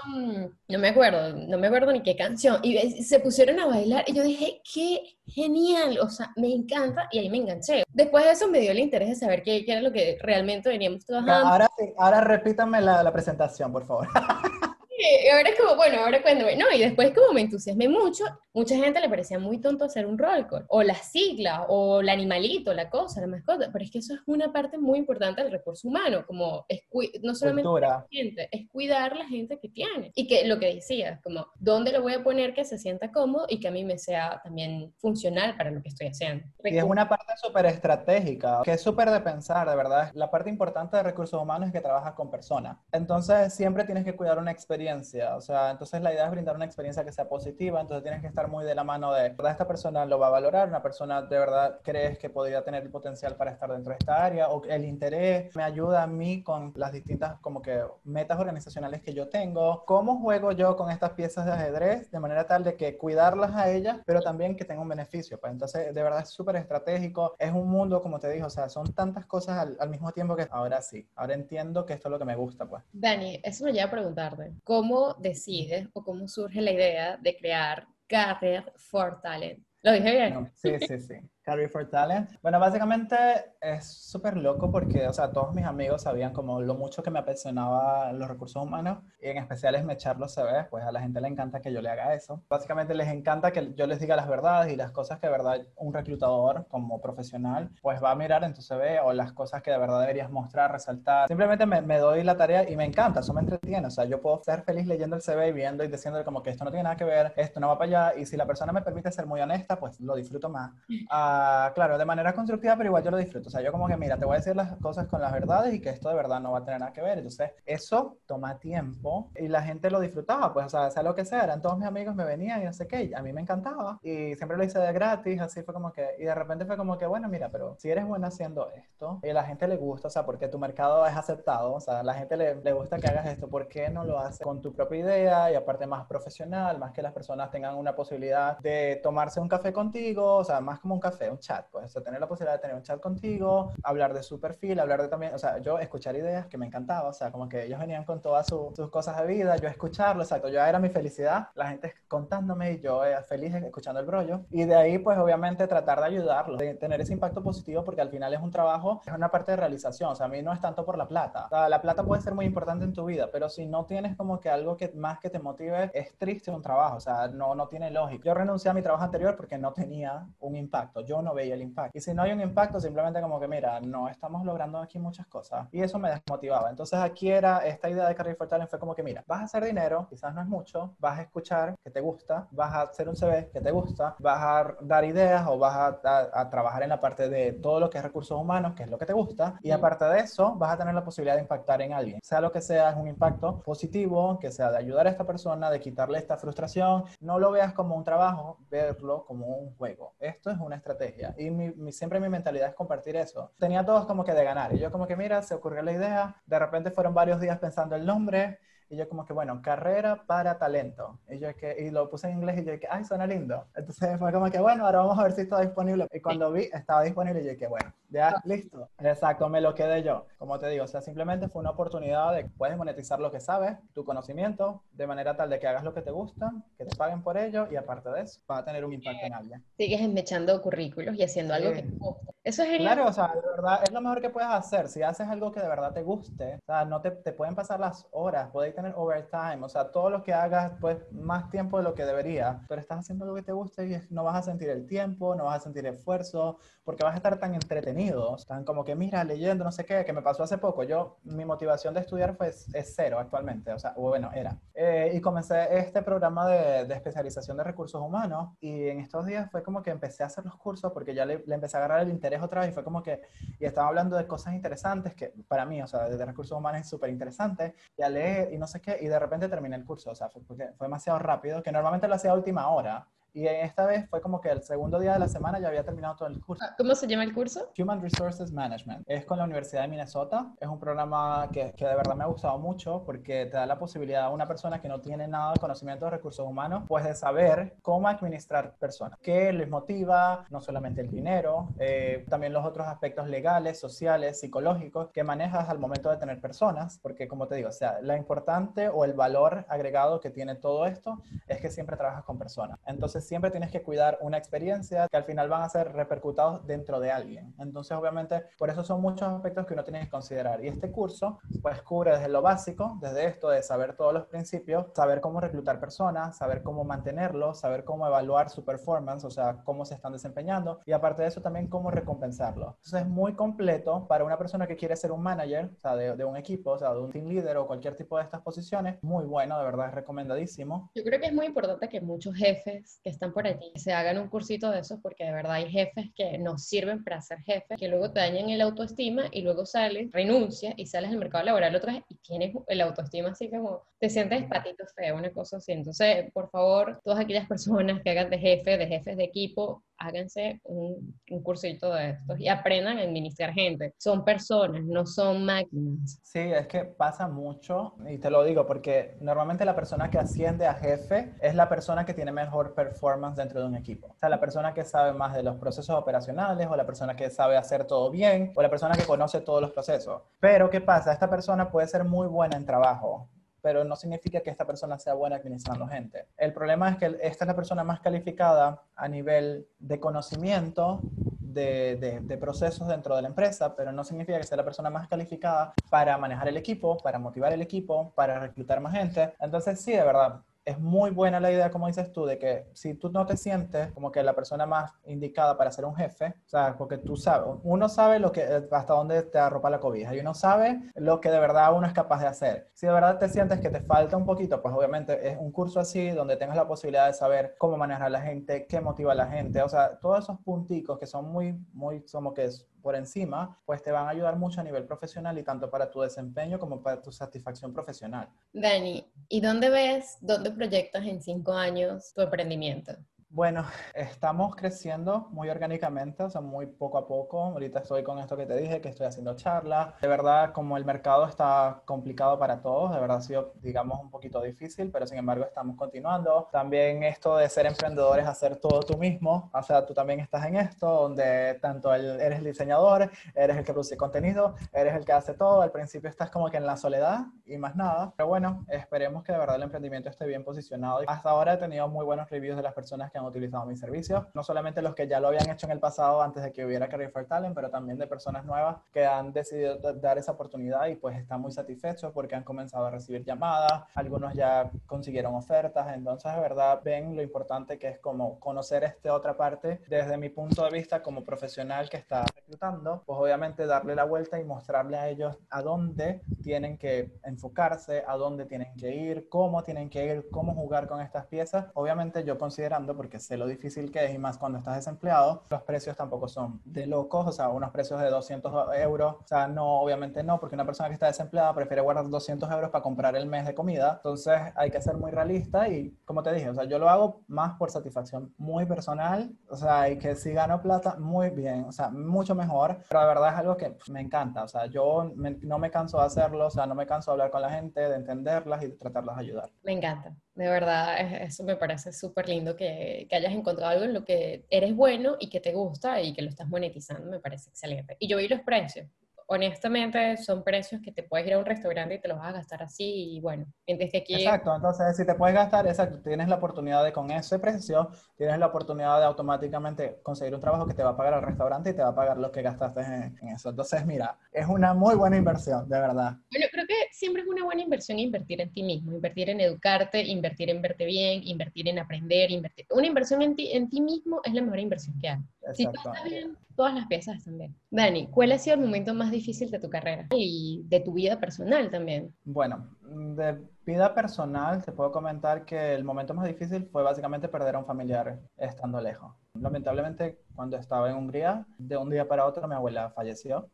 no 0.68 0.80
me 0.80 0.90
acuerdo, 0.90 1.36
no 1.36 1.58
me 1.60 1.68
acuerdo 1.68 1.92
ni 1.92 2.02
qué 2.02 2.16
canción, 2.16 2.60
y 2.64 3.04
se 3.04 3.20
pusieron 3.20 3.60
a 3.60 3.68
bailar 3.68 4.04
y 4.08 4.14
yo 4.14 4.24
dije, 4.24 4.60
qué 4.74 5.18
genial, 5.28 6.00
o 6.02 6.10
sea, 6.10 6.32
me 6.36 6.52
encanta 6.52 7.08
y 7.12 7.20
ahí 7.20 7.30
me 7.30 7.38
enganché. 7.38 7.84
Después 7.94 8.26
de 8.26 8.32
eso 8.32 8.48
me 8.48 8.60
dio 8.60 8.72
el 8.72 8.80
interés 8.80 9.10
de 9.10 9.16
saber 9.16 9.44
qué, 9.44 9.64
qué 9.64 9.74
era 9.74 9.82
lo 9.82 9.92
que 9.92 10.18
realmente 10.22 10.70
veníamos 10.70 11.06
trabajando. 11.06 11.48
Ahora, 11.48 11.70
ahora 11.98 12.22
repítame 12.22 12.82
la, 12.82 13.04
la 13.04 13.14
presentación, 13.14 13.72
por 13.72 13.86
favor. 13.86 14.08
Y 15.00 15.30
ahora 15.30 15.50
es 15.50 15.58
como, 15.58 15.76
bueno, 15.78 16.02
ahora 16.02 16.22
cuéntame. 16.22 16.58
No, 16.58 16.66
y 16.76 16.80
después 16.80 17.14
como 17.14 17.32
me 17.32 17.42
entusiasmé 17.42 17.88
mucho, 17.88 18.26
mucha 18.54 18.76
gente 18.76 19.00
le 19.00 19.08
parecía 19.08 19.40
muy 19.40 19.62
tonto 19.62 19.86
hacer 19.86 20.06
un 20.06 20.18
roll 20.18 20.46
call, 20.48 20.66
o 20.68 20.84
la 20.84 20.96
sigla, 20.96 21.66
o 21.70 22.02
el 22.02 22.10
animalito, 22.10 22.74
la 22.74 22.90
cosa, 22.90 23.22
la 23.22 23.28
mascota, 23.28 23.70
pero 23.72 23.86
es 23.86 23.92
que 23.92 24.00
eso 24.00 24.14
es 24.14 24.20
una 24.26 24.52
parte 24.52 24.78
muy 24.78 25.00
importante 25.00 25.42
del 25.42 25.52
recurso 25.52 25.88
humano, 25.88 26.26
como 26.28 26.66
es 26.68 26.82
no 27.22 27.34
solamente 27.34 27.70
la 27.80 28.06
gente, 28.12 28.50
es 28.52 28.68
cuidar 28.68 29.16
la 29.16 29.26
gente 29.26 29.58
que 29.60 29.70
tiene. 29.70 30.12
Y 30.16 30.28
que 30.28 30.46
lo 30.46 30.60
que 30.60 30.76
decías, 30.76 31.22
como, 31.22 31.48
¿dónde 31.60 31.94
lo 31.94 32.02
voy 32.02 32.14
a 32.14 32.24
poner 32.24 32.54
que 32.54 32.66
se 32.66 32.78
sienta 32.78 33.12
cómodo 33.12 33.46
y 33.48 33.62
que 33.62 33.70
a 33.70 33.72
mí 33.72 33.86
me 33.86 33.98
sea 33.98 34.42
también 34.44 34.94
funcional 34.98 35.56
para 35.56 35.72
lo 35.72 35.82
que 35.82 35.90
estoy 35.90 36.08
haciendo? 36.08 36.46
Y 36.66 36.78
es 36.78 36.84
una 36.84 37.08
parte 37.08 37.34
súper 37.42 37.68
estratégica, 37.68 38.62
que 38.66 38.74
es 38.74 38.82
súper 38.82 39.10
de 39.10 39.22
pensar, 39.22 39.70
de 39.70 39.76
verdad. 39.78 40.12
La 40.14 40.30
parte 40.30 40.50
importante 40.50 40.98
de 40.98 41.04
recursos 41.04 41.42
humanos 41.42 41.68
es 41.68 41.74
que 41.74 41.80
trabajas 41.80 42.14
con 42.16 42.30
personas. 42.30 42.78
Entonces, 42.92 43.54
siempre 43.54 43.86
tienes 43.86 44.04
que 44.04 44.16
cuidar 44.16 44.38
una 44.38 44.52
experiencia 44.52 44.89
o 44.92 45.42
sea, 45.42 45.72
entonces 45.72 46.02
la 46.02 46.14
idea 46.14 46.26
es 46.26 46.32
brindar 46.32 46.56
una 46.56 46.66
experiencia 46.66 47.04
que 47.04 47.12
sea 47.12 47.28
positiva, 47.28 47.82
entonces 47.82 48.04
tienes 48.04 48.22
que 48.22 48.28
estar 48.28 48.48
muy 48.48 48.66
de 48.66 48.76
la 48.76 48.84
mano 48.84 49.14
de, 49.14 49.30
¿verdad? 49.30 49.52
Esta 49.52 49.68
persona 49.68 50.06
lo 50.06 50.20
va 50.20 50.28
a 50.28 50.32
valorar, 50.32 50.68
una 50.68 50.82
persona 50.82 51.22
de 51.22 51.38
verdad 51.38 51.80
crees 51.84 52.18
que 52.18 52.30
podría 52.30 52.64
tener 52.64 52.84
el 52.84 52.90
potencial 52.90 53.36
para 53.36 53.52
estar 53.52 53.72
dentro 53.72 53.92
de 53.92 53.98
esta 54.00 54.24
área, 54.24 54.50
o 54.50 54.64
el 54.66 54.86
interés 54.86 55.56
me 55.56 55.64
ayuda 55.64 56.04
a 56.04 56.08
mí 56.08 56.44
con 56.44 56.74
las 56.76 56.92
distintas 56.92 57.40
como 57.42 57.62
que 57.62 57.84
metas 58.04 58.40
organizacionales 58.40 59.02
que 59.02 59.14
yo 59.14 59.30
tengo, 59.30 59.84
cómo 59.86 60.20
juego 60.20 60.52
yo 60.52 60.76
con 60.76 60.90
estas 60.92 61.12
piezas 61.12 61.46
de 61.46 61.52
ajedrez 61.52 62.12
de 62.12 62.20
manera 62.20 62.46
tal 62.46 62.64
de 62.64 62.76
que 62.76 62.98
cuidarlas 62.98 63.56
a 63.56 63.70
ellas, 63.70 63.98
pero 64.06 64.22
también 64.22 64.56
que 64.56 64.66
tenga 64.66 64.82
un 64.82 64.90
beneficio, 64.90 65.40
pues 65.40 65.52
entonces 65.52 65.94
de 65.94 66.04
verdad 66.04 66.22
es 66.22 66.30
súper 66.30 66.56
estratégico, 66.56 67.36
es 67.38 67.52
un 67.52 67.68
mundo, 67.68 68.02
como 68.02 68.20
te 68.20 68.30
digo, 68.30 68.48
o 68.48 68.50
sea, 68.50 68.70
son 68.70 68.94
tantas 68.94 69.26
cosas 69.26 69.58
al, 69.58 69.78
al 69.80 69.90
mismo 69.90 70.12
tiempo 70.12 70.36
que 70.36 70.48
ahora 70.52 70.82
sí, 70.82 71.08
ahora 71.16 71.34
entiendo 71.34 71.86
que 71.86 71.94
esto 71.94 72.08
es 72.08 72.12
lo 72.12 72.20
que 72.20 72.26
me 72.26 72.36
gusta, 72.36 72.66
pues. 72.66 72.84
Dani, 72.92 73.40
eso 73.44 73.66
me 73.66 73.74
lleva 73.74 73.88
a 73.88 73.92
preguntarte, 73.92 74.54
¿cómo 74.64 74.79
¿Cómo 74.80 75.14
decides 75.16 75.90
o 75.92 76.02
cómo 76.06 76.30
surge 76.30 76.62
la 76.62 76.72
idea 76.72 77.18
de 77.18 77.36
crear 77.36 77.86
Career 78.08 78.72
for 78.78 79.20
Talent? 79.20 79.62
¿Lo 79.82 79.92
dije 79.92 80.10
bien? 80.10 80.50
sí, 80.56 80.72
sí, 80.80 81.00
sí. 81.02 81.16
Career 81.44 81.70
for 81.70 81.90
Talent. 81.90 82.32
Bueno, 82.42 82.60
básicamente 82.60 83.16
es 83.62 83.86
súper 83.86 84.38
loco 84.38 84.72
porque, 84.72 85.08
o 85.08 85.14
sea, 85.14 85.32
todos 85.32 85.54
mis 85.54 85.66
amigos 85.66 86.04
sabían 86.04 86.34
como 86.34 86.62
lo 86.62 86.76
mucho 86.76 87.04
que 87.04 87.10
me 87.10 87.20
apasionaba 87.20 88.12
los 88.14 88.28
recursos 88.28 88.62
humanos 88.62 89.00
y 89.22 89.28
en 89.30 89.38
especial 89.38 89.76
es 89.76 89.84
mechar 89.84 90.18
los 90.20 90.34
CVs, 90.34 90.68
pues 90.70 90.84
a 90.84 90.92
la 90.92 91.02
gente 91.02 91.20
le 91.22 91.28
encanta 91.28 91.62
que 91.62 91.74
yo 91.74 91.82
le 91.82 91.90
haga 91.90 92.14
eso. 92.14 92.44
Básicamente 92.50 92.94
les 92.94 93.08
encanta 93.08 93.52
que 93.52 93.74
yo 93.74 93.88
les 93.88 94.00
diga 94.00 94.16
las 94.16 94.28
verdades 94.28 94.72
y 94.72 94.76
las 94.76 94.92
cosas 94.92 95.20
que 95.20 95.28
de 95.28 95.32
verdad 95.32 95.62
un 95.76 95.94
reclutador 95.94 96.68
como 96.70 97.02
profesional 97.02 97.70
pues 97.82 98.04
va 98.04 98.12
a 98.12 98.16
mirar 98.16 98.44
en 98.44 98.54
tu 98.54 98.62
CV 98.62 99.00
o 99.00 99.14
las 99.14 99.34
cosas 99.34 99.62
que 99.62 99.72
de 99.72 99.78
verdad 99.78 100.02
deberías 100.02 100.30
mostrar, 100.30 100.72
resaltar. 100.72 101.28
Simplemente 101.28 101.66
me, 101.66 101.82
me 101.82 101.98
doy 101.98 102.24
la 102.24 102.38
tarea 102.38 102.70
y 102.70 102.76
me 102.76 102.86
encanta, 102.86 103.22
eso 103.22 103.34
me 103.34 103.42
entretiene. 103.42 103.88
O 103.88 103.92
sea, 103.92 104.06
yo 104.06 104.22
puedo 104.22 104.42
ser 104.44 104.62
feliz 104.64 104.86
leyendo 104.88 105.16
el 105.16 105.22
CV 105.22 105.50
y 105.50 105.54
viendo 105.54 105.84
y 105.84 105.88
diciéndole 105.88 106.24
como 106.24 106.44
que 106.44 106.52
esto 106.52 106.64
no 106.64 106.72
tiene 106.72 106.84
nada 106.84 106.96
que 106.96 107.06
ver, 107.06 107.34
esto 107.36 107.60
no 107.60 107.68
va 107.68 107.78
para 107.78 108.10
allá 108.10 108.20
y 108.20 108.26
si 108.26 108.38
la 108.38 108.46
persona 108.46 108.72
me 108.72 108.82
permite 108.82 109.12
ser 109.12 109.26
muy 109.26 109.42
honesta, 109.42 109.80
pues 109.80 110.00
lo 110.00 110.16
disfruto 110.16 110.50
más. 110.50 110.72
Uh, 110.90 111.29
claro, 111.74 111.98
de 111.98 112.06
manera 112.06 112.34
constructiva, 112.34 112.76
pero 112.76 112.88
igual 112.88 113.04
yo 113.04 113.12
lo 113.12 113.18
disfruto. 113.18 113.48
O 113.48 113.52
sea, 113.52 113.62
yo 113.62 113.72
como 113.72 113.88
que, 113.88 113.98
mira, 113.98 114.18
te 114.18 114.26
voy 114.26 114.36
a 114.36 114.38
decir 114.38 114.56
las 114.56 114.76
cosas 114.78 115.08
con 115.08 115.22
las 115.22 115.32
verdades 115.32 115.74
y 115.74 115.82
que 115.82 115.90
esto 115.90 116.10
de 116.10 116.16
verdad 116.16 116.40
no 116.40 116.52
va 116.52 116.60
a 116.60 116.66
tener 116.66 116.80
nada 116.80 116.94
que 116.94 117.02
ver. 117.02 117.18
Entonces, 117.18 117.52
eso 117.66 118.18
toma 118.26 118.60
tiempo 118.60 119.32
y 119.36 119.48
la 119.48 119.62
gente 119.62 119.90
lo 119.90 120.00
disfrutaba, 120.00 120.54
pues, 120.54 120.66
o 120.68 120.70
sea, 120.70 120.92
sea 120.92 121.04
lo 121.04 121.16
que 121.16 121.26
sea, 121.26 121.44
eran 121.44 121.62
todos 121.62 121.78
mis 121.78 121.88
amigos, 121.88 122.16
me 122.16 122.26
venían 122.26 122.62
y 122.62 122.66
no 122.66 122.74
sé 122.74 122.88
qué, 122.88 123.12
a 123.16 123.22
mí 123.22 123.34
me 123.34 123.42
encantaba 123.42 124.00
y 124.02 124.36
siempre 124.36 124.58
lo 124.58 124.64
hice 124.64 124.80
de 124.80 124.92
gratis, 124.94 125.40
así 125.42 125.62
fue 125.64 125.74
como 125.74 125.92
que, 125.92 126.16
y 126.18 126.24
de 126.24 126.36
repente 126.36 126.66
fue 126.66 126.78
como 126.78 126.98
que, 126.98 127.06
bueno, 127.06 127.28
mira, 127.28 127.50
pero 127.50 127.76
si 127.78 127.90
eres 127.90 128.06
buena 128.06 128.28
haciendo 128.28 128.70
esto 128.72 129.20
y 129.24 129.30
a 129.30 129.34
la 129.34 129.44
gente 129.44 129.68
le 129.68 129.78
gusta, 129.78 130.08
o 130.08 130.12
sea, 130.12 130.26
porque 130.26 130.48
tu 130.48 130.60
mercado 130.60 131.06
es 131.06 131.16
aceptado, 131.16 131.74
o 131.74 131.80
sea, 131.80 132.00
a 132.00 132.04
la 132.04 132.14
gente 132.14 132.38
le, 132.38 132.56
le 132.56 132.74
gusta 132.74 132.98
que 132.98 133.08
hagas 133.08 133.28
esto, 133.28 133.48
¿por 133.48 133.68
qué 133.68 133.90
no 133.90 134.04
lo 134.04 134.20
haces 134.20 134.46
con 134.46 134.62
tu 134.62 134.74
propia 134.74 135.00
idea 135.00 135.52
y 135.52 135.56
aparte 135.56 135.88
más 135.88 136.06
profesional, 136.08 136.78
más 136.80 136.92
que 136.92 137.02
las 137.02 137.14
personas 137.14 137.52
tengan 137.52 137.76
una 137.76 137.96
posibilidad 137.96 138.58
de 138.60 139.00
tomarse 139.04 139.40
un 139.40 139.48
café 139.48 139.74
contigo, 139.74 140.36
o 140.36 140.44
sea, 140.44 140.62
más 140.62 140.80
como 140.80 140.96
un 140.96 141.00
café, 141.00 141.19
un 141.30 141.40
chat, 141.40 141.66
pues, 141.72 141.86
o 141.86 141.90
sea, 141.90 142.04
tener 142.04 142.20
la 142.20 142.28
posibilidad 142.28 142.56
de 142.56 142.62
tener 142.62 142.76
un 142.76 142.84
chat 142.84 143.00
contigo, 143.00 143.72
hablar 143.84 144.14
de 144.14 144.24
su 144.24 144.40
perfil, 144.40 144.80
hablar 144.80 145.02
de 145.02 145.08
también, 145.08 145.34
o 145.34 145.40
sea, 145.40 145.58
yo 145.58 145.80
escuchar 145.80 146.16
ideas 146.16 146.48
que 146.48 146.58
me 146.58 146.66
encantaba, 146.68 147.10
o 147.10 147.14
sea, 147.14 147.32
como 147.32 147.50
que 147.50 147.66
ellos 147.66 147.80
venían 147.80 148.06
con 148.06 148.22
todas 148.22 148.48
sus 148.48 148.90
cosas 148.90 149.18
de 149.18 149.26
vida, 149.28 149.56
yo 149.58 149.68
escucharlo, 149.68 150.24
exacto, 150.24 150.50
ya 150.50 150.70
era 150.70 150.80
mi 150.80 150.90
felicidad, 150.90 151.50
la 151.56 151.70
gente 151.70 151.94
contándome 152.08 152.74
y 152.74 152.82
yo 152.82 153.04
eh, 153.04 153.22
feliz 153.24 153.54
escuchando 153.56 154.00
el 154.00 154.06
brollo, 154.06 154.42
y 154.52 154.66
de 154.66 154.76
ahí, 154.76 154.98
pues, 155.00 155.18
obviamente, 155.18 155.68
tratar 155.68 156.00
de 156.00 156.06
ayudarlos, 156.06 156.60
de 156.60 156.76
tener 156.76 157.02
ese 157.02 157.14
impacto 157.14 157.44
positivo, 157.44 157.84
porque 157.84 158.02
al 158.02 158.10
final 158.10 158.34
es 158.34 158.42
un 158.42 158.52
trabajo, 158.52 159.02
es 159.06 159.14
una 159.14 159.32
parte 159.32 159.54
de 159.54 159.58
realización, 159.58 160.12
o 160.12 160.16
sea, 160.16 160.28
a 160.28 160.30
mí 160.30 160.42
no 160.42 160.54
es 160.54 160.62
tanto 160.62 160.86
por 160.86 160.98
la 160.98 161.08
plata, 161.08 161.46
o 161.46 161.50
sea, 161.50 161.70
la 161.70 161.82
plata 161.82 162.04
puede 162.04 162.22
ser 162.22 162.36
muy 162.36 162.46
importante 162.46 162.86
en 162.86 162.94
tu 162.94 163.06
vida, 163.06 163.30
pero 163.32 163.50
si 163.50 163.66
no 163.66 163.86
tienes 163.86 164.16
como 164.16 164.40
que 164.40 164.50
algo 164.50 164.78
que 164.78 164.90
más 164.96 165.20
que 165.20 165.30
te 165.30 165.40
motive, 165.40 165.90
es 165.94 166.16
triste 166.18 166.52
un 166.52 166.62
trabajo, 166.62 166.98
o 166.98 167.00
sea, 167.00 167.28
no, 167.28 167.56
no 167.56 167.68
tiene 167.68 167.92
lógica. 167.92 168.26
Yo 168.26 168.34
renuncié 168.34 168.70
a 168.70 168.74
mi 168.74 168.82
trabajo 168.82 169.04
anterior 169.04 169.36
porque 169.36 169.58
no 169.58 169.74
tenía 169.74 170.28
un 170.40 170.56
impacto, 170.56 171.02
yo 171.10 171.24
no 171.24 171.34
veía 171.34 171.56
el 171.56 171.64
impacto. 171.64 171.98
Y 171.98 172.02
si 172.02 172.14
no 172.14 172.22
hay 172.22 172.32
un 172.32 172.42
impacto, 172.42 172.80
simplemente 172.80 173.20
como 173.20 173.40
que, 173.40 173.48
mira, 173.48 173.82
no 173.82 174.08
estamos 174.08 174.46
logrando 174.46 174.78
aquí 174.78 175.00
muchas 175.00 175.26
cosas. 175.26 175.68
Y 175.72 175.82
eso 175.82 175.98
me 175.98 176.12
desmotivaba. 176.12 176.70
Entonces 176.70 177.00
aquí 177.00 177.32
era 177.32 177.66
esta 177.66 177.90
idea 177.90 178.08
de 178.08 178.14
Career 178.14 178.38
for 178.38 178.48
Talent 178.48 178.70
fue 178.70 178.78
como 178.78 178.94
que, 178.94 179.02
mira, 179.02 179.24
vas 179.26 179.42
a 179.42 179.44
hacer 179.46 179.66
dinero, 179.66 180.06
quizás 180.08 180.34
no 180.36 180.42
es 180.42 180.48
mucho, 180.48 180.96
vas 181.00 181.18
a 181.18 181.24
escuchar 181.24 181.76
que 181.84 181.90
te 181.90 182.00
gusta, 182.00 182.48
vas 182.52 182.74
a 182.74 182.82
hacer 182.84 183.10
un 183.10 183.16
CV 183.16 183.50
que 183.52 183.60
te 183.60 183.72
gusta, 183.72 184.16
vas 184.20 184.40
a 184.40 184.76
dar 184.82 185.04
ideas 185.04 185.48
o 185.48 185.58
vas 185.58 185.76
a, 185.76 186.00
a, 186.04 186.42
a 186.42 186.50
trabajar 186.50 186.84
en 186.84 186.90
la 186.90 187.00
parte 187.00 187.28
de 187.28 187.54
todo 187.54 187.80
lo 187.80 187.90
que 187.90 187.98
es 187.98 188.04
recursos 188.04 188.40
humanos, 188.40 188.76
que 188.76 188.84
es 188.84 188.90
lo 188.90 189.00
que 189.00 189.08
te 189.08 189.14
gusta. 189.14 189.58
Y 189.64 189.72
aparte 189.72 190.06
de 190.06 190.20
eso, 190.20 190.54
vas 190.56 190.74
a 190.74 190.78
tener 190.78 190.94
la 190.94 191.04
posibilidad 191.04 191.36
de 191.36 191.42
impactar 191.42 191.82
en 191.82 191.94
alguien. 191.94 192.20
Sea 192.22 192.40
lo 192.40 192.52
que 192.52 192.62
sea, 192.62 192.92
es 192.92 192.96
un 192.96 193.08
impacto 193.08 193.62
positivo, 193.64 194.38
que 194.40 194.52
sea 194.52 194.70
de 194.70 194.78
ayudar 194.78 195.08
a 195.08 195.10
esta 195.10 195.26
persona, 195.26 195.72
de 195.72 195.80
quitarle 195.80 196.20
esta 196.20 196.38
frustración. 196.38 197.06
No 197.20 197.40
lo 197.40 197.50
veas 197.50 197.74
como 197.74 197.96
un 197.96 198.04
trabajo, 198.04 198.60
verlo 198.70 199.26
como 199.26 199.48
un 199.48 199.76
juego. 199.76 200.14
Esto 200.20 200.52
es 200.52 200.60
una 200.60 200.76
estrategia. 200.76 200.99
Y 201.38 201.50
mi, 201.50 201.70
mi, 201.72 201.92
siempre 201.92 202.20
mi 202.20 202.30
mentalidad 202.30 202.70
es 202.70 202.76
compartir 202.76 203.16
eso. 203.16 203.54
Tenía 203.58 203.86
todos 203.86 204.06
como 204.06 204.24
que 204.24 204.34
de 204.34 204.44
ganar. 204.44 204.74
Y 204.74 204.80
yo 204.80 204.92
como 204.92 205.08
que, 205.08 205.16
mira, 205.16 205.42
se 205.42 205.54
ocurrió 205.56 205.82
la 205.82 205.92
idea. 205.92 206.42
De 206.46 206.60
repente 206.60 206.92
fueron 206.92 207.14
varios 207.14 207.40
días 207.40 207.60
pensando 207.60 207.96
el 207.96 208.06
nombre. 208.06 208.60
Y 208.90 208.98
yo 208.98 209.08
como 209.08 209.26
que, 209.26 209.34
bueno, 209.34 209.62
carrera 209.62 210.26
para 210.26 210.58
talento. 210.58 211.20
Y 211.30 211.40
yo 211.40 211.56
que, 211.56 211.76
y 211.80 211.92
lo 211.92 212.10
puse 212.10 212.28
en 212.28 212.38
inglés 212.38 212.60
y 212.60 212.66
yo 212.66 212.80
que, 212.80 212.88
ay, 212.90 213.06
suena 213.06 213.28
lindo. 213.28 213.68
Entonces 213.76 214.18
fue 214.18 214.32
como 214.32 214.50
que, 214.50 214.60
bueno, 214.60 214.86
ahora 214.86 215.00
vamos 215.00 215.20
a 215.20 215.24
ver 215.24 215.34
si 215.34 215.42
está 215.42 215.62
disponible. 215.62 216.08
Y 216.12 216.22
cuando 216.22 216.52
vi, 216.52 216.70
estaba 216.74 217.04
disponible 217.04 217.42
y 217.42 217.46
yo 217.46 217.58
que, 217.58 217.68
bueno, 217.68 217.94
ya, 218.10 218.36
listo. 218.44 218.90
Exacto, 219.00 219.50
me 219.50 219.62
lo 219.62 219.74
quedé 219.76 220.04
yo. 220.04 220.26
Como 220.38 220.58
te 220.60 220.68
digo, 220.70 220.84
o 220.84 220.88
sea, 220.88 221.02
simplemente 221.02 221.48
fue 221.48 221.62
una 221.62 221.72
oportunidad 221.72 222.34
de 222.34 222.44
que 222.44 222.50
puedes 222.50 222.78
monetizar 222.78 223.20
lo 223.20 223.32
que 223.32 223.40
sabes, 223.40 223.78
tu 223.94 224.04
conocimiento, 224.04 224.84
de 224.92 225.08
manera 225.08 225.36
tal 225.36 225.50
de 225.50 225.60
que 225.60 225.68
hagas 225.68 225.84
lo 225.84 225.94
que 225.94 226.02
te 226.02 226.12
gusta, 226.12 226.52
que 226.78 226.86
te 226.86 226.96
paguen 226.96 227.22
por 227.22 227.38
ello 227.38 227.68
y 227.72 227.76
aparte 227.76 228.10
de 228.10 228.22
eso, 228.22 228.42
va 228.50 228.60
a 228.60 228.66
tener 228.66 228.84
un 228.86 228.94
impacto 228.94 229.26
en 229.26 229.34
alguien. 229.34 229.66
Sigues 229.78 230.02
enmechando 230.02 230.62
currículos 230.62 231.16
y 231.16 231.24
haciendo 231.24 231.54
algo 231.54 231.72
que 231.72 231.84
te 231.84 231.96
gusta. 231.98 232.32
Eso 232.44 232.64
es 232.64 232.70
genial. 232.70 232.96
Claro, 232.96 233.10
o 233.10 233.14
sea, 233.14 233.28
de 233.28 233.42
verdad, 233.42 233.84
es 233.84 233.92
lo 233.92 234.02
mejor 234.02 234.22
que 234.22 234.30
puedes 234.30 234.50
hacer. 234.50 234.88
Si 234.88 235.04
haces 235.04 235.28
algo 235.28 235.52
que 235.52 235.60
de 235.60 235.68
verdad 235.68 235.94
te 235.94 236.02
guste, 236.02 236.56
o 236.56 236.66
sea, 236.66 236.86
no 236.86 237.02
te, 237.02 237.12
te 237.12 237.34
pueden 237.34 237.54
pasar 237.54 237.80
las 237.80 238.08
horas, 238.12 238.50
podéis 238.50 238.74
tener 238.74 238.94
overtime, 238.96 239.60
o 239.62 239.70
sea, 239.70 239.92
todo 239.92 240.10
lo 240.10 240.24
que 240.24 240.34
hagas, 240.34 240.72
pues, 240.80 240.98
más 241.12 241.50
tiempo 241.50 241.78
de 241.78 241.84
lo 241.84 241.94
que 241.94 242.06
debería, 242.06 242.62
pero 242.68 242.80
estás 242.80 243.00
haciendo 243.00 243.26
lo 243.26 243.36
que 243.36 243.44
te 243.44 243.52
gusta 243.52 243.84
y 243.84 244.00
no 244.10 244.24
vas 244.24 244.38
a 244.38 244.42
sentir 244.42 244.70
el 244.70 244.88
tiempo, 244.88 245.36
no 245.36 245.46
vas 245.46 245.58
a 245.58 245.64
sentir 245.66 245.86
esfuerzo, 245.86 246.58
porque 246.84 247.04
vas 247.04 247.14
a 247.14 247.18
estar 247.18 247.38
tan 247.40 247.54
entretenido, 247.54 247.99
tan 248.48 248.64
como 248.64 248.84
que, 248.84 248.96
mira, 248.96 249.24
leyendo, 249.24 249.64
no 249.64 249.72
sé 249.72 249.86
qué, 249.86 250.06
que 250.06 250.14
me 250.14 250.22
pasó 250.22 250.44
hace 250.44 250.58
poco. 250.58 250.84
Yo, 250.84 251.18
mi 251.24 251.46
motivación 251.46 251.94
de 251.94 252.02
estudiar 252.02 252.36
fue, 252.36 252.50
es 252.50 252.94
cero 252.96 253.20
actualmente, 253.20 253.72
o 253.74 253.80
sea, 253.80 253.94
bueno, 253.98 254.32
era. 254.34 254.58
Eh, 254.74 255.12
y 255.14 255.22
comencé 255.22 255.78
este 255.78 256.02
programa 256.02 256.48
de, 256.48 256.86
de, 256.86 256.94
especialización 256.94 257.58
de 257.58 257.64
recursos 257.64 258.02
humanos 258.02 258.56
y 258.62 258.88
en 258.88 259.00
estos 259.00 259.26
días 259.26 259.50
fue 259.52 259.64
como 259.64 259.84
que 259.84 259.92
empecé 259.92 260.24
a 260.24 260.28
hacer 260.28 260.46
los 260.46 260.56
cursos 260.56 260.92
porque 260.94 261.14
ya 261.14 261.26
le, 261.26 261.44
le 261.46 261.56
empecé 261.56 261.78
a 261.78 261.80
agarrar 261.80 262.02
el 262.02 262.10
interés 262.10 262.42
otra 262.42 262.62
vez 262.62 262.70
y 262.70 262.74
fue 262.74 262.84
como 262.84 263.04
que, 263.04 263.22
y 263.60 263.66
estaba 263.66 263.88
hablando 263.88 264.16
de 264.16 264.28
cosas 264.28 264.54
interesantes 264.54 265.16
que 265.16 265.34
para 265.48 265.66
mí, 265.66 265.82
o 265.82 265.88
sea, 265.88 266.08
de 266.08 266.26
recursos 266.26 266.58
humanos 266.58 266.82
es 266.82 266.90
súper 266.90 267.10
interesante, 267.10 267.76
y 267.98 268.02
a 268.02 268.10
leer 268.10 268.54
y 268.54 268.58
no 268.58 268.68
sé 268.68 268.82
qué, 268.82 268.98
y 269.02 269.08
de 269.08 269.20
repente 269.20 269.50
terminé 269.50 269.76
el 269.76 269.86
curso, 269.86 270.12
o 270.12 270.16
sea, 270.16 270.30
fue, 270.30 270.42
fue 270.44 270.58
demasiado 270.80 271.20
rápido, 271.20 271.62
que 271.62 271.72
normalmente 271.72 272.08
lo 272.08 272.16
hacía 272.16 272.32
a 272.32 272.36
última 272.36 272.70
hora, 272.70 273.08
y 273.40 273.48
esta 273.48 273.86
vez 273.86 274.10
fue 274.10 274.20
como 274.20 274.42
que 274.42 274.50
el 274.50 274.62
segundo 274.62 275.00
día 275.00 275.14
de 275.14 275.20
la 275.20 275.30
semana 275.30 275.60
ya 275.60 275.70
había 275.70 275.86
terminado 275.86 276.16
todo 276.18 276.28
el 276.28 276.42
curso. 276.42 276.66
¿Cómo 276.78 276.94
se 276.94 277.08
llama 277.08 277.24
el 277.24 277.34
curso? 277.34 277.72
Human 277.78 278.02
Resources 278.02 278.52
Management. 278.52 279.06
Es 279.08 279.24
con 279.24 279.38
la 279.38 279.46
Universidad 279.46 279.84
de 279.84 279.88
Minnesota. 279.88 280.52
Es 280.60 280.68
un 280.68 280.78
programa 280.78 281.48
que, 281.54 281.72
que, 281.72 281.86
de 281.86 281.96
verdad 281.96 282.16
me 282.16 282.26
ha 282.26 282.28
gustado 282.28 282.58
mucho 282.58 283.04
porque 283.06 283.46
te 283.46 283.56
da 283.56 283.66
la 283.66 283.80
posibilidad 283.80 284.24
a 284.24 284.30
una 284.30 284.46
persona 284.46 284.82
que 284.82 284.90
no 284.90 285.00
tiene 285.00 285.26
nada 285.26 285.54
de 285.54 285.60
conocimiento 285.60 286.04
de 286.04 286.12
recursos 286.12 286.46
humanos, 286.46 286.84
pues 286.90 287.06
de 287.06 287.16
saber 287.16 287.78
cómo 287.82 288.10
administrar 288.10 288.76
personas. 288.76 289.18
¿Qué 289.22 289.54
les 289.54 289.70
motiva? 289.70 290.46
No 290.50 290.60
solamente 290.60 291.00
el 291.00 291.10
dinero, 291.10 291.70
eh, 291.80 292.26
también 292.30 292.52
los 292.52 292.66
otros 292.66 292.88
aspectos 292.88 293.30
legales, 293.30 293.80
sociales, 293.80 294.42
psicológicos 294.42 295.12
que 295.12 295.24
manejas 295.24 295.70
al 295.70 295.80
momento 295.80 296.10
de 296.10 296.18
tener 296.18 296.42
personas. 296.42 297.00
Porque 297.02 297.30
como 297.30 297.48
te 297.48 297.56
digo, 297.56 297.70
o 297.70 297.74
sea, 297.74 298.00
la 298.02 298.18
importante 298.18 298.90
o 298.90 299.06
el 299.06 299.14
valor 299.14 299.66
agregado 299.70 300.20
que 300.20 300.30
tiene 300.30 300.56
todo 300.56 300.86
esto 300.86 301.22
es 301.48 301.62
que 301.62 301.70
siempre 301.70 301.96
trabajas 301.96 302.26
con 302.26 302.38
personas. 302.38 302.80
Entonces, 302.86 303.29
siempre 303.30 303.52
tienes 303.52 303.70
que 303.70 303.84
cuidar 303.84 304.18
una 304.22 304.38
experiencia 304.38 305.08
que 305.08 305.16
al 305.16 305.24
final 305.24 305.50
van 305.50 305.62
a 305.62 305.70
ser 305.70 305.94
repercutados 305.94 306.66
dentro 306.66 307.00
de 307.00 307.12
alguien. 307.12 307.54
Entonces, 307.60 307.96
obviamente, 307.96 308.44
por 308.58 308.72
eso 308.72 308.84
son 308.84 309.02
muchos 309.02 309.28
aspectos 309.28 309.68
que 309.68 309.74
uno 309.74 309.84
tiene 309.84 310.02
que 310.02 310.10
considerar. 310.10 310.66
Y 310.66 310.68
este 310.68 310.92
curso, 310.92 311.38
pues, 311.62 311.80
cubre 311.84 312.12
desde 312.12 312.28
lo 312.28 312.42
básico, 312.42 312.98
desde 313.00 313.28
esto 313.28 313.50
de 313.50 313.62
saber 313.62 313.96
todos 313.96 314.14
los 314.14 314.26
principios, 314.26 314.88
saber 314.96 315.22
cómo 315.22 315.40
reclutar 315.40 315.80
personas, 315.80 316.38
saber 316.38 316.64
cómo 316.64 316.84
mantenerlos, 316.84 317.60
saber 317.60 317.84
cómo 317.84 318.08
evaluar 318.08 318.50
su 318.50 318.66
performance, 318.66 319.24
o 319.24 319.30
sea, 319.30 319.62
cómo 319.64 319.86
se 319.86 319.94
están 319.94 320.14
desempeñando, 320.14 320.82
y 320.88 320.92
aparte 320.92 321.22
de 321.22 321.28
eso, 321.28 321.42
también 321.42 321.68
cómo 321.68 321.92
recompensarlo. 321.92 322.78
Entonces, 322.78 323.02
es 323.02 323.08
muy 323.08 323.34
completo 323.34 324.08
para 324.08 324.24
una 324.24 324.40
persona 324.40 324.66
que 324.66 324.76
quiere 324.76 324.96
ser 324.96 325.12
un 325.12 325.22
manager, 325.22 325.70
o 325.78 325.80
sea, 325.80 325.96
de, 325.96 326.26
un 326.26 326.36
equipo, 326.36 326.72
o 326.72 326.80
sea, 326.80 326.94
de 326.94 327.00
un 327.00 327.12
team 327.12 327.28
leader 327.28 327.58
o 327.58 327.68
cualquier 327.68 327.96
tipo 327.96 328.18
de 328.18 328.24
estas 328.24 328.42
posiciones. 328.42 328.98
Muy 329.04 329.26
bueno, 329.26 329.60
de 329.60 329.66
verdad, 329.66 329.90
es 329.90 329.94
recomendadísimo. 329.94 330.90
Yo 330.96 331.04
creo 331.04 331.20
que 331.20 331.28
es 331.28 331.34
muy 331.34 331.46
importante 331.46 331.88
que 331.88 332.02
muchos 332.02 332.36
jefes 332.36 333.00
están 333.10 333.34
por 333.34 333.48
allí, 333.48 333.72
se 333.76 333.94
hagan 333.94 334.18
un 334.18 334.30
cursito 334.30 334.72
de 334.72 334.80
esos, 334.80 335.00
porque 335.02 335.26
de 335.26 335.32
verdad 335.32 335.54
hay 335.54 335.70
jefes 335.70 336.08
que 336.16 336.38
nos 336.38 336.66
sirven 336.66 337.04
para 337.04 337.22
ser 337.22 337.40
jefes, 337.40 337.78
que 337.78 337.88
luego 337.88 338.12
te 338.12 338.20
dañan 338.20 338.50
el 338.50 338.62
autoestima 338.62 339.26
y 339.32 339.42
luego 339.42 339.66
sales, 339.66 340.12
renuncias 340.12 340.74
y 340.78 340.86
sales 340.86 341.12
al 341.12 341.18
mercado 341.18 341.46
laboral 341.46 341.76
otra 341.76 341.94
vez 341.94 342.04
y 342.10 342.16
tienes 342.16 342.56
el 342.68 342.82
autoestima 342.82 343.30
así 343.30 343.50
como, 343.50 343.84
te 344.00 344.10
sientes 344.10 344.46
patito 344.46 344.84
feo, 344.96 345.16
una 345.16 345.32
cosa 345.32 345.58
así. 345.58 345.72
Entonces, 345.72 346.32
por 346.34 346.50
favor, 346.50 347.00
todas 347.04 347.20
aquellas 347.20 347.48
personas 347.48 348.02
que 348.04 348.10
hagan 348.10 348.30
de 348.30 348.40
jefe, 348.40 348.78
de 348.78 348.88
jefes 348.88 349.18
de 349.18 349.24
equipo, 349.24 349.84
háganse 350.00 350.62
un, 350.64 351.16
un, 351.30 351.44
cursito 351.44 351.94
de 351.94 352.12
estos 352.12 352.40
y 352.40 352.48
aprendan 352.48 352.98
a 352.98 353.02
administrar 353.02 353.52
gente. 353.54 353.94
Son 353.98 354.24
personas, 354.24 354.84
no 354.84 355.06
son 355.06 355.46
máquinas. 355.46 356.20
Sí, 356.24 356.40
es 356.40 356.68
que 356.68 356.86
pasa 356.86 357.28
mucho 357.28 357.96
y 358.08 358.18
te 358.18 358.30
lo 358.30 358.44
digo 358.44 358.66
porque 358.66 359.18
normalmente 359.22 359.66
la 359.66 359.76
persona 359.76 360.10
que 360.10 360.18
asciende 360.18 360.66
a 360.66 360.74
jefe 360.74 361.34
es 361.42 361.56
la 361.56 361.70
persona 361.70 362.06
que 362.06 362.14
tiene 362.14 362.32
mejor 362.32 362.74
performance 362.74 363.36
dentro 363.36 363.60
de 363.60 363.68
un 363.68 363.76
equipo. 363.76 364.08
O 364.08 364.18
sea, 364.18 364.30
la 364.30 364.40
persona 364.40 364.74
que 364.74 364.86
sabe 364.86 365.14
más 365.14 365.36
de 365.36 365.44
los 365.44 365.58
procesos 365.58 365.96
operacionales 365.96 366.68
o 366.68 366.76
la 366.76 366.86
persona 366.86 367.16
que 367.16 367.30
sabe 367.30 367.58
hacer 367.58 367.86
todo 367.86 368.10
bien 368.10 368.54
o 368.56 368.62
la 368.62 368.70
persona 368.70 368.96
que 368.96 369.06
conoce 369.06 369.42
todos 369.42 369.62
los 369.62 369.72
procesos. 369.72 370.22
Pero 370.40 370.70
¿qué 370.70 370.82
pasa? 370.82 371.12
Esta 371.12 371.30
persona 371.30 371.70
puede 371.72 371.88
ser 371.88 372.04
muy 372.04 372.28
buena 372.28 372.58
en 372.58 372.66
trabajo, 372.66 373.30
pero 373.62 373.84
no 373.84 373.96
significa 373.96 374.42
que 374.42 374.50
esta 374.50 374.66
persona 374.66 374.98
sea 374.98 375.14
buena 375.14 375.38
administrando 375.38 375.88
gente. 375.88 376.28
El 376.38 376.54
problema 376.54 376.90
es 376.90 376.98
que 376.98 377.06
esta 377.22 377.46
es 377.46 377.48
la 377.48 377.56
persona 377.56 377.84
más 377.84 378.00
calificada 378.00 378.84
a 378.96 379.08
nivel 379.08 379.68
de 379.80 380.00
conocimiento 380.00 381.02
de, 381.40 382.22
de, 382.22 382.38
procesos 382.38 382.88
dentro 382.88 383.16
de 383.16 383.24
la 383.24 383.28
empresa, 383.28 383.76
pero 383.76 383.92
no 383.92 384.04
significa 384.04 384.38
que 384.38 384.44
sea 384.44 384.58
la 384.58 384.64
persona 384.64 384.90
más 384.90 385.08
calificada 385.08 385.74
para 385.90 386.18
manejar 386.18 386.48
el 386.48 386.58
equipo, 386.58 386.98
para 386.98 387.18
motivar 387.18 387.52
el 387.54 387.62
equipo, 387.62 388.14
para 388.16 388.40
reclutar 388.40 388.80
más 388.80 388.94
gente. 388.94 389.34
Entonces, 389.40 389.82
sí, 389.82 389.92
de 389.92 390.04
verdad, 390.04 390.42
es 390.70 390.80
muy 390.80 391.10
buena 391.10 391.40
la 391.40 391.52
idea, 391.52 391.72
como 391.72 391.88
dices 391.88 392.12
tú, 392.12 392.26
de 392.26 392.38
que 392.38 392.68
si 392.74 392.94
tú 392.94 393.10
no 393.10 393.26
te 393.26 393.38
sientes 393.38 393.92
como 393.92 394.12
que 394.12 394.22
la 394.22 394.36
persona 394.36 394.66
más 394.66 394.94
indicada 395.06 395.58
para 395.58 395.72
ser 395.72 395.86
un 395.86 395.96
jefe, 395.96 396.36
o 396.46 396.50
sea, 396.50 396.76
porque 396.78 396.98
tú 396.98 397.16
sabes, 397.16 397.56
uno 397.64 397.90
sabe 397.90 398.20
lo 398.20 398.32
que, 398.32 398.44
hasta 398.72 398.94
dónde 398.94 399.24
te 399.24 399.40
arropa 399.40 399.70
la 399.70 399.80
cobija 399.80 400.16
y 400.16 400.20
uno 400.20 400.34
sabe 400.34 400.80
lo 400.96 401.20
que 401.20 401.32
de 401.32 401.40
verdad 401.40 401.76
uno 401.76 401.88
es 401.88 401.94
capaz 401.94 402.22
de 402.22 402.28
hacer. 402.28 402.70
Si 402.74 402.86
de 402.86 402.94
verdad 402.94 403.18
te 403.18 403.30
sientes 403.30 403.60
que 403.60 403.70
te 403.70 403.82
falta 403.82 404.16
un 404.16 404.26
poquito, 404.26 404.62
pues 404.62 404.74
obviamente 404.76 405.28
es 405.28 405.38
un 405.40 405.52
curso 405.52 405.80
así 405.80 406.12
donde 406.12 406.38
tengas 406.38 406.56
la 406.56 406.68
posibilidad 406.68 407.08
de 407.08 407.14
saber 407.14 407.56
cómo 407.58 407.78
manejar 407.78 408.04
a 408.04 408.10
la 408.10 408.22
gente, 408.22 408.68
qué 408.68 408.80
motiva 408.80 409.14
a 409.14 409.16
la 409.16 409.28
gente, 409.28 409.62
o 409.64 409.70
sea, 409.70 409.98
todos 410.00 410.24
esos 410.24 410.40
punticos 410.42 411.00
que 411.00 411.08
son 411.08 411.32
muy, 411.32 411.54
muy, 411.74 412.06
como 412.12 412.34
que 412.34 412.46
es 412.46 412.68
por 412.82 412.96
encima, 412.96 413.60
pues 413.66 413.82
te 413.84 413.92
van 413.92 414.08
a 414.08 414.10
ayudar 414.10 414.36
mucho 414.38 414.62
a 414.62 414.64
nivel 414.64 414.86
profesional 414.86 415.38
y 415.38 415.44
tanto 415.44 415.70
para 415.70 415.90
tu 415.90 416.02
desempeño 416.02 416.60
como 416.60 416.82
para 416.82 417.02
tu 417.02 417.12
satisfacción 417.12 417.74
profesional. 417.74 418.30
Dani, 418.54 419.06
¿y 419.28 419.42
dónde 419.42 419.70
ves, 419.70 420.18
dónde 420.22 420.52
proyectas 420.52 421.06
en 421.06 421.22
cinco 421.22 421.54
años 421.54 422.14
tu 422.14 422.22
emprendimiento? 422.22 422.94
Bueno, 423.32 423.64
estamos 423.94 424.56
creciendo 424.56 425.28
muy 425.30 425.50
orgánicamente, 425.52 426.24
o 426.24 426.32
sea, 426.32 426.42
muy 426.42 426.66
poco 426.66 426.98
a 426.98 427.08
poco. 427.08 427.44
Ahorita 427.44 427.78
estoy 427.78 428.02
con 428.02 428.18
esto 428.18 428.36
que 428.36 428.48
te 428.48 428.58
dije, 428.58 428.82
que 428.82 428.90
estoy 428.90 429.06
haciendo 429.06 429.36
charlas. 429.36 429.94
De 430.02 430.08
verdad, 430.08 430.52
como 430.52 430.78
el 430.78 430.84
mercado 430.84 431.28
está 431.28 431.84
complicado 431.86 432.40
para 432.40 432.64
todos, 432.64 432.92
de 432.92 433.00
verdad 433.00 433.18
ha 433.18 433.22
sido, 433.22 433.54
digamos, 433.62 434.00
un 434.00 434.10
poquito 434.10 434.42
difícil, 434.42 434.90
pero 434.92 435.06
sin 435.06 435.20
embargo 435.20 435.46
estamos 435.46 435.78
continuando. 435.78 436.48
También 436.52 437.04
esto 437.04 437.38
de 437.38 437.48
ser 437.50 437.68
emprendedor 437.68 438.18
es 438.18 438.26
hacer 438.26 438.56
todo 438.56 438.80
tú 438.80 438.98
mismo, 438.98 439.52
o 439.54 439.62
sea, 439.62 439.86
tú 439.86 439.94
también 439.94 440.22
estás 440.22 440.48
en 440.48 440.56
esto, 440.56 440.88
donde 440.88 441.60
tanto 441.62 441.94
eres 441.94 442.40
el 442.40 442.46
diseñador, 442.46 443.12
eres 443.36 443.58
el 443.58 443.64
que 443.64 443.74
produce 443.74 443.96
contenido, 443.96 444.56
eres 444.74 444.96
el 444.96 445.06
que 445.06 445.12
hace 445.14 445.36
todo. 445.36 445.62
Al 445.62 445.72
principio 445.72 446.10
estás 446.10 446.32
como 446.32 446.50
que 446.50 446.58
en 446.58 446.66
la 446.66 446.78
soledad 446.78 447.28
y 447.46 447.60
más 447.60 447.76
nada. 447.76 448.12
Pero 448.18 448.28
bueno, 448.28 448.66
esperemos 448.70 449.24
que 449.24 449.34
de 449.34 449.38
verdad 449.38 449.58
el 449.58 449.64
emprendimiento 449.64 450.10
esté 450.10 450.26
bien 450.26 450.44
posicionado. 450.44 451.02
Hasta 451.06 451.30
ahora 451.30 451.54
he 451.54 451.58
tenido 451.58 451.88
muy 451.88 452.04
buenos 452.04 452.28
reviews 452.28 452.58
de 452.58 452.64
las 452.64 452.74
personas 452.74 453.12
que 453.12 453.19
han 453.20 453.26
utilizado 453.26 453.66
mis 453.66 453.80
servicios, 453.80 454.26
no 454.34 454.44
solamente 454.44 454.82
los 454.82 454.96
que 454.96 455.08
ya 455.08 455.20
lo 455.20 455.28
habían 455.28 455.50
hecho 455.50 455.66
en 455.66 455.74
el 455.74 455.80
pasado 455.80 456.22
antes 456.22 456.44
de 456.44 456.52
que 456.52 456.66
hubiera 456.66 456.88
Career 456.88 457.12
for 457.12 457.26
Talent, 457.26 457.56
pero 457.56 457.70
también 457.70 457.98
de 457.98 458.08
personas 458.08 458.46
nuevas 458.46 458.78
que 458.92 459.06
han 459.06 459.32
decidido 459.34 459.78
dar 459.94 460.18
esa 460.18 460.32
oportunidad 460.32 460.88
y 460.88 460.96
pues 460.96 461.18
están 461.18 461.42
muy 461.42 461.52
satisfechos 461.52 462.12
porque 462.14 462.36
han 462.36 462.44
comenzado 462.44 462.86
a 462.86 462.92
recibir 462.92 463.24
llamadas, 463.24 463.84
algunos 463.96 464.34
ya 464.34 464.72
consiguieron 464.86 465.36
ofertas, 465.36 465.94
entonces 465.94 466.34
de 466.34 466.40
verdad 466.40 466.82
ven 466.84 467.16
lo 467.16 467.22
importante 467.22 467.78
que 467.78 467.90
es 467.90 468.00
como 468.00 468.40
conocer 468.40 468.84
esta 468.84 469.14
otra 469.14 469.36
parte 469.36 469.82
desde 469.88 470.18
mi 470.18 470.30
punto 470.30 470.64
de 470.64 470.72
vista 470.72 471.02
como 471.02 471.24
profesional 471.24 471.90
que 471.90 471.98
está 471.98 472.24
reclutando, 472.36 473.04
pues 473.06 473.20
obviamente 473.20 473.66
darle 473.66 473.96
la 473.96 474.04
vuelta 474.04 474.40
y 474.40 474.44
mostrarle 474.44 474.98
a 474.98 475.10
ellos 475.10 475.38
a 475.50 475.62
dónde 475.62 476.22
tienen 476.42 476.78
que 476.78 477.12
enfocarse, 477.24 478.04
a 478.08 478.16
dónde 478.16 478.46
tienen 478.46 478.76
que 478.76 478.96
ir, 478.96 479.28
cómo 479.30 479.64
tienen 479.64 479.90
que 479.90 480.06
ir, 480.06 480.30
cómo 480.32 480.54
jugar 480.54 480.88
con 480.88 481.02
estas 481.02 481.26
piezas, 481.26 481.68
obviamente 481.74 482.24
yo 482.24 482.38
considerando 482.38 482.96
porque 482.96 483.09
sé 483.18 483.38
lo 483.38 483.48
difícil 483.48 483.92
que 483.92 484.06
es 484.06 484.14
y 484.14 484.20
más 484.20 484.38
cuando 484.38 484.60
estás 484.60 484.76
desempleado, 484.76 485.44
los 485.50 485.64
precios 485.64 485.96
tampoco 485.96 486.28
son 486.28 486.62
de 486.66 486.86
locos, 486.86 487.26
o 487.26 487.32
sea, 487.32 487.50
unos 487.50 487.72
precios 487.72 488.00
de 488.02 488.10
200 488.10 488.76
euros, 488.76 489.16
o 489.24 489.28
sea, 489.28 489.48
no, 489.48 489.80
obviamente 489.82 490.22
no, 490.22 490.40
porque 490.40 490.56
una 490.56 490.66
persona 490.66 490.90
que 490.90 490.94
está 490.94 491.08
desempleada 491.08 491.54
prefiere 491.54 491.82
guardar 491.82 492.08
200 492.08 492.52
euros 492.52 492.70
para 492.70 492.84
comprar 492.84 493.16
el 493.16 493.26
mes 493.26 493.46
de 493.46 493.56
comida, 493.56 493.94
entonces 493.96 494.38
hay 494.56 494.70
que 494.70 494.82
ser 494.82 494.98
muy 494.98 495.12
realista 495.12 495.68
y 495.70 495.98
como 496.06 496.22
te 496.22 496.34
dije, 496.34 496.50
o 496.50 496.54
sea, 496.54 496.66
yo 496.66 496.78
lo 496.78 496.90
hago 496.90 497.22
más 497.28 497.58
por 497.58 497.72
satisfacción 497.72 498.34
muy 498.38 498.66
personal, 498.66 499.32
o 499.50 499.56
sea, 499.56 499.90
y 499.90 499.98
que 499.98 500.16
si 500.16 500.32
gano 500.34 500.62
plata, 500.62 500.98
muy 501.00 501.30
bien, 501.30 501.66
o 501.66 501.72
sea, 501.72 501.90
mucho 501.90 502.36
mejor, 502.36 502.78
pero 502.90 503.02
la 503.02 503.08
verdad 503.08 503.34
es 503.34 503.40
algo 503.40 503.58
que 503.58 503.78
me 503.90 504.02
encanta, 504.02 504.44
o 504.44 504.48
sea, 504.48 504.66
yo 504.66 505.12
no 505.16 505.60
me 505.60 505.72
canso 505.72 505.98
de 505.98 506.06
hacerlo, 506.06 506.48
o 506.48 506.52
sea, 506.52 506.66
no 506.66 506.76
me 506.76 506.86
canso 506.86 507.12
de 507.12 507.14
hablar 507.14 507.32
con 507.32 507.42
la 507.42 507.50
gente, 507.50 507.80
de 507.80 507.96
entenderlas 507.96 508.64
y 508.64 508.68
de 508.68 508.74
tratarlas 508.74 509.16
de 509.18 509.22
ayudar. 509.22 509.50
Me 509.64 509.74
encanta. 509.74 510.14
De 510.40 510.48
verdad, 510.48 510.98
eso 511.22 511.44
me 511.44 511.58
parece 511.58 511.92
súper 511.92 512.30
lindo 512.30 512.56
que, 512.56 513.08
que, 513.10 513.16
hayas 513.18 513.34
encontrado 513.34 513.72
algo 513.72 513.84
en 513.84 513.94
lo 513.94 514.06
que 514.06 514.46
eres 514.50 514.74
bueno 514.74 515.18
y 515.20 515.28
que 515.28 515.42
te 515.42 515.52
gusta 515.52 516.02
y 516.02 516.14
que 516.14 516.22
lo 516.22 516.30
estás 516.30 516.48
monetizando, 516.48 517.12
me 517.12 517.20
parece 517.20 517.50
excelente. 517.50 517.98
Y 518.00 518.08
yo 518.08 518.16
vi 518.16 518.30
los 518.30 518.40
precios 518.40 518.88
honestamente 519.30 520.18
son 520.18 520.44
precios 520.44 520.82
que 520.82 520.92
te 520.92 521.04
puedes 521.04 521.28
ir 521.28 521.34
a 521.34 521.40
un 521.40 521.46
restaurante 521.46 521.96
y 521.96 522.02
te 522.02 522.08
los 522.08 522.18
vas 522.18 522.30
a 522.30 522.38
gastar 522.38 522.64
así 522.64 523.16
y 523.16 523.22
bueno, 523.22 523.46
que 523.66 523.98
aquí... 523.98 524.16
Exacto, 524.16 524.56
entonces 524.56 524.98
si 524.98 525.06
te 525.06 525.14
puedes 525.14 525.36
gastar, 525.36 525.68
exacto, 525.68 526.00
tienes 526.02 526.28
la 526.28 526.36
oportunidad 526.36 526.84
de 526.84 526.92
con 526.92 527.12
ese 527.12 527.38
precio, 527.38 527.92
tienes 528.18 528.40
la 528.40 528.48
oportunidad 528.48 529.00
de 529.00 529.06
automáticamente 529.06 530.00
conseguir 530.02 530.34
un 530.34 530.42
trabajo 530.42 530.66
que 530.66 530.74
te 530.74 530.84
va 530.84 530.92
a 530.92 530.98
pagar 530.98 531.14
al 531.14 531.22
restaurante 531.22 531.70
y 531.70 531.74
te 531.74 531.84
va 531.84 531.90
a 531.90 531.96
pagar 531.96 532.18
lo 532.18 532.32
que 532.32 532.42
gastaste 532.42 532.82
en, 532.82 533.18
eso. 533.30 533.50
Entonces, 533.52 533.86
mira, 533.86 534.18
es 534.32 534.48
una 534.48 534.74
muy 534.74 534.96
buena 534.96 535.18
inversión, 535.18 535.70
de 535.70 535.80
verdad. 535.80 536.18
Bueno, 536.32 536.48
creo 536.52 536.66
que 536.66 536.76
siempre 536.92 537.22
es 537.22 537.28
una 537.28 537.44
buena 537.44 537.62
inversión 537.62 538.00
invertir 538.00 538.42
en 538.42 538.52
ti 538.52 538.64
mismo, 538.64 538.94
invertir 538.94 539.30
en 539.30 539.42
educarte, 539.42 540.04
invertir 540.04 540.50
en 540.50 540.62
verte 540.62 540.86
bien, 540.86 541.22
invertir 541.24 541.68
en 541.68 541.78
aprender, 541.78 542.32
invertir... 542.32 542.66
Una 542.72 542.88
inversión 542.88 543.22
en 543.22 543.36
ti, 543.36 543.52
en 543.54 543.70
ti 543.70 543.80
mismo 543.80 544.22
es 544.24 544.34
la 544.34 544.42
mejor 544.42 544.60
inversión 544.60 544.98
que 545.00 545.10
hay. 545.10 545.20
Si 545.54 545.64
estás 545.64 546.04
bien, 546.04 546.38
todas 546.56 546.74
las 546.74 546.86
piezas 546.88 547.18
están 547.18 547.38
bien. 547.38 547.56
Dani, 547.72 548.08
¿cuál 548.08 548.32
ha 548.32 548.38
sido 548.38 548.56
el 548.56 548.62
momento 548.62 548.94
más 548.94 549.12
difícil 549.12 549.50
de 549.50 549.60
tu 549.60 549.70
carrera 549.70 550.08
y 550.12 550.64
de 550.66 550.80
tu 550.82 550.94
vida 550.94 551.20
personal 551.20 551.72
también? 551.72 552.14
Bueno, 552.24 552.70
de 552.82 553.40
vida 553.66 553.94
personal 553.94 554.64
te 554.64 554.72
puedo 554.72 554.92
comentar 554.92 555.46
que 555.46 555.74
el 555.74 555.84
momento 555.84 556.14
más 556.14 556.28
difícil 556.28 556.68
fue 556.72 556.84
básicamente 556.84 557.30
perder 557.30 557.56
a 557.56 557.60
un 557.60 557.66
familiar 557.66 558.20
estando 558.38 558.80
lejos. 558.82 559.16
Lamentablemente, 559.34 560.20
cuando 560.36 560.58
estaba 560.58 560.90
en 560.90 560.98
Hungría, 560.98 561.46
de 561.58 561.78
un 561.78 561.90
día 561.90 562.08
para 562.08 562.26
otro 562.26 562.48
mi 562.48 562.56
abuela 562.56 562.92
falleció 562.92 563.50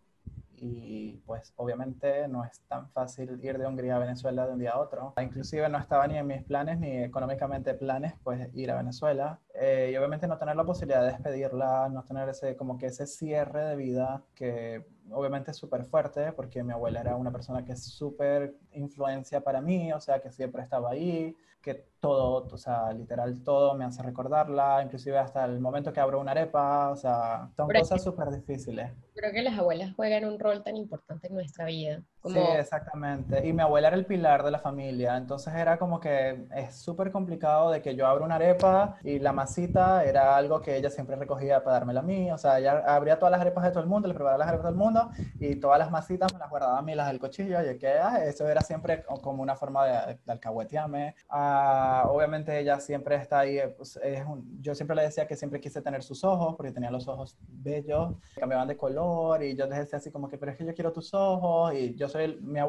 y 0.57 1.21
pues 1.25 1.53
obviamente 1.57 2.27
no 2.27 2.43
es 2.43 2.61
tan 2.67 2.89
fácil 2.89 3.39
ir 3.43 3.57
de 3.57 3.67
Hungría 3.67 3.95
a 3.95 3.99
Venezuela 3.99 4.45
de 4.45 4.53
un 4.53 4.59
día 4.59 4.71
a 4.71 4.79
otro. 4.79 5.13
Inclusive 5.21 5.67
no 5.69 5.77
estaba 5.77 6.07
ni 6.07 6.17
en 6.17 6.27
mis 6.27 6.43
planes 6.43 6.79
ni 6.79 7.03
económicamente 7.03 7.73
planes 7.73 8.13
pues 8.23 8.49
ir 8.53 8.71
a 8.71 8.75
Venezuela 8.77 9.39
eh, 9.53 9.91
y 9.93 9.97
obviamente 9.97 10.27
no 10.27 10.37
tener 10.37 10.55
la 10.55 10.65
posibilidad 10.65 11.01
de 11.01 11.11
despedirla, 11.11 11.89
no 11.89 12.03
tener 12.03 12.29
ese 12.29 12.55
como 12.55 12.77
que 12.77 12.87
ese 12.87 13.07
cierre 13.07 13.65
de 13.65 13.75
vida 13.75 14.23
que 14.35 14.85
obviamente 15.11 15.51
es 15.51 15.57
súper 15.57 15.85
fuerte 15.85 16.31
porque 16.31 16.63
mi 16.63 16.73
abuela 16.73 17.01
era 17.01 17.15
una 17.15 17.31
persona 17.31 17.63
que 17.63 17.73
es 17.73 17.83
súper 17.83 18.55
influencia 18.73 19.41
para 19.41 19.61
mí, 19.61 19.91
o 19.93 19.99
sea 19.99 20.19
que 20.19 20.31
siempre 20.31 20.63
estaba 20.63 20.91
ahí, 20.91 21.35
que 21.61 21.85
todo, 21.99 22.47
o 22.51 22.57
sea, 22.57 22.93
literal 22.93 23.43
todo 23.43 23.73
me 23.73 23.85
hace 23.85 24.03
recordarla, 24.03 24.83
inclusive 24.83 25.17
hasta 25.17 25.45
el 25.45 25.59
momento 25.59 25.91
que 25.91 25.99
abro 25.99 26.19
una 26.19 26.31
arepa, 26.31 26.91
o 26.91 26.95
sea, 26.95 27.49
son 27.55 27.67
cosas 27.69 28.03
súper 28.03 28.29
difíciles. 28.29 28.91
Creo 29.15 29.31
que 29.31 29.41
las 29.41 29.57
abuelas 29.57 29.93
juegan 29.95 30.25
un 30.25 30.39
rol 30.39 30.63
tan 30.63 30.77
importante 30.77 31.27
en 31.27 31.33
nuestra 31.33 31.65
vida. 31.65 32.03
Sí, 32.25 32.39
exactamente. 32.39 33.45
Y 33.47 33.53
mi 33.53 33.61
abuela 33.61 33.89
era 33.89 33.97
el 33.97 34.05
pilar 34.05 34.43
de 34.43 34.51
la 34.51 34.59
familia, 34.59 35.17
entonces 35.17 35.53
era 35.53 35.77
como 35.77 35.99
que 35.99 36.47
es 36.55 36.75
súper 36.75 37.11
complicado 37.11 37.71
de 37.71 37.81
que 37.81 37.95
yo 37.95 38.07
abro 38.07 38.25
una 38.25 38.35
arepa 38.35 38.97
y 39.03 39.19
la 39.19 39.31
masita 39.33 40.03
era 40.03 40.35
algo 40.35 40.61
que 40.61 40.75
ella 40.75 40.89
siempre 40.89 41.15
recogía 41.15 41.63
para 41.63 41.77
dármela 41.77 41.99
a 41.99 42.03
mí, 42.03 42.31
o 42.31 42.37
sea, 42.37 42.59
ella 42.59 42.83
abría 42.87 43.19
todas 43.19 43.31
las 43.31 43.41
arepas 43.41 43.63
de 43.63 43.71
todo 43.71 43.83
el 43.83 43.89
mundo, 43.89 44.07
le 44.07 44.13
preparaba 44.13 44.39
las 44.39 44.47
arepas 44.47 44.65
de 44.65 44.73
todo 44.73 44.83
el 44.83 44.93
mundo 44.93 45.09
y 45.39 45.55
todas 45.57 45.79
las 45.79 45.91
masitas 45.91 46.33
me 46.33 46.39
las 46.39 46.49
guardaba 46.49 46.79
a 46.79 46.81
mí, 46.81 46.95
las 46.95 47.07
del 47.07 47.19
cuchillo, 47.19 47.59
y 47.61 47.77
que 47.77 47.89
ah, 47.89 48.23
eso 48.25 48.47
era 48.47 48.61
siempre 48.61 49.03
como 49.21 49.43
una 49.43 49.55
forma 49.55 49.85
de, 49.85 50.19
de 50.25 50.31
alcahuetearme. 50.31 51.15
Ah, 51.29 52.05
obviamente 52.09 52.57
ella 52.59 52.79
siempre 52.79 53.15
está 53.15 53.39
ahí, 53.39 53.59
pues, 53.77 53.97
es 53.97 54.23
yo 54.61 54.73
siempre 54.75 54.95
le 54.95 55.03
decía 55.03 55.27
que 55.27 55.35
siempre 55.35 55.59
quise 55.59 55.81
tener 55.81 56.03
sus 56.03 56.23
ojos, 56.23 56.55
porque 56.55 56.71
tenía 56.71 56.91
los 56.91 57.07
ojos 57.07 57.37
bellos, 57.47 58.15
cambiaban 58.35 58.67
de 58.67 58.77
color 58.77 59.43
y 59.43 59.55
yo 59.55 59.65
les 59.67 59.79
decía 59.79 59.97
así 59.97 60.11
como 60.11 60.29
que, 60.29 60.37
pero 60.37 60.51
es 60.51 60.57
que 60.57 60.65
yo 60.65 60.73
quiero 60.73 60.91
tus 60.91 61.13
ojos 61.13 61.73
y 61.73 61.95
yo 61.95 62.07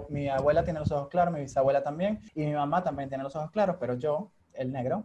mi, 0.09 0.29
abuela 0.29 0.65
tiene 0.65 0.81
los 0.81 0.91
ojos 0.91 1.09
claros, 1.09 1.33
mi 1.33 1.41
bisabuela 1.41 1.83
también, 1.83 2.21
y 2.35 2.45
mi 2.45 2.53
mamá 2.53 2.83
también 2.83 3.09
tiene 3.09 3.25
los 3.25 3.37
ojos 3.37 3.51
claros, 3.51 3.77
pero 3.79 3.95
yo, 3.95 4.31
el 4.55 4.73
negro, 4.73 5.05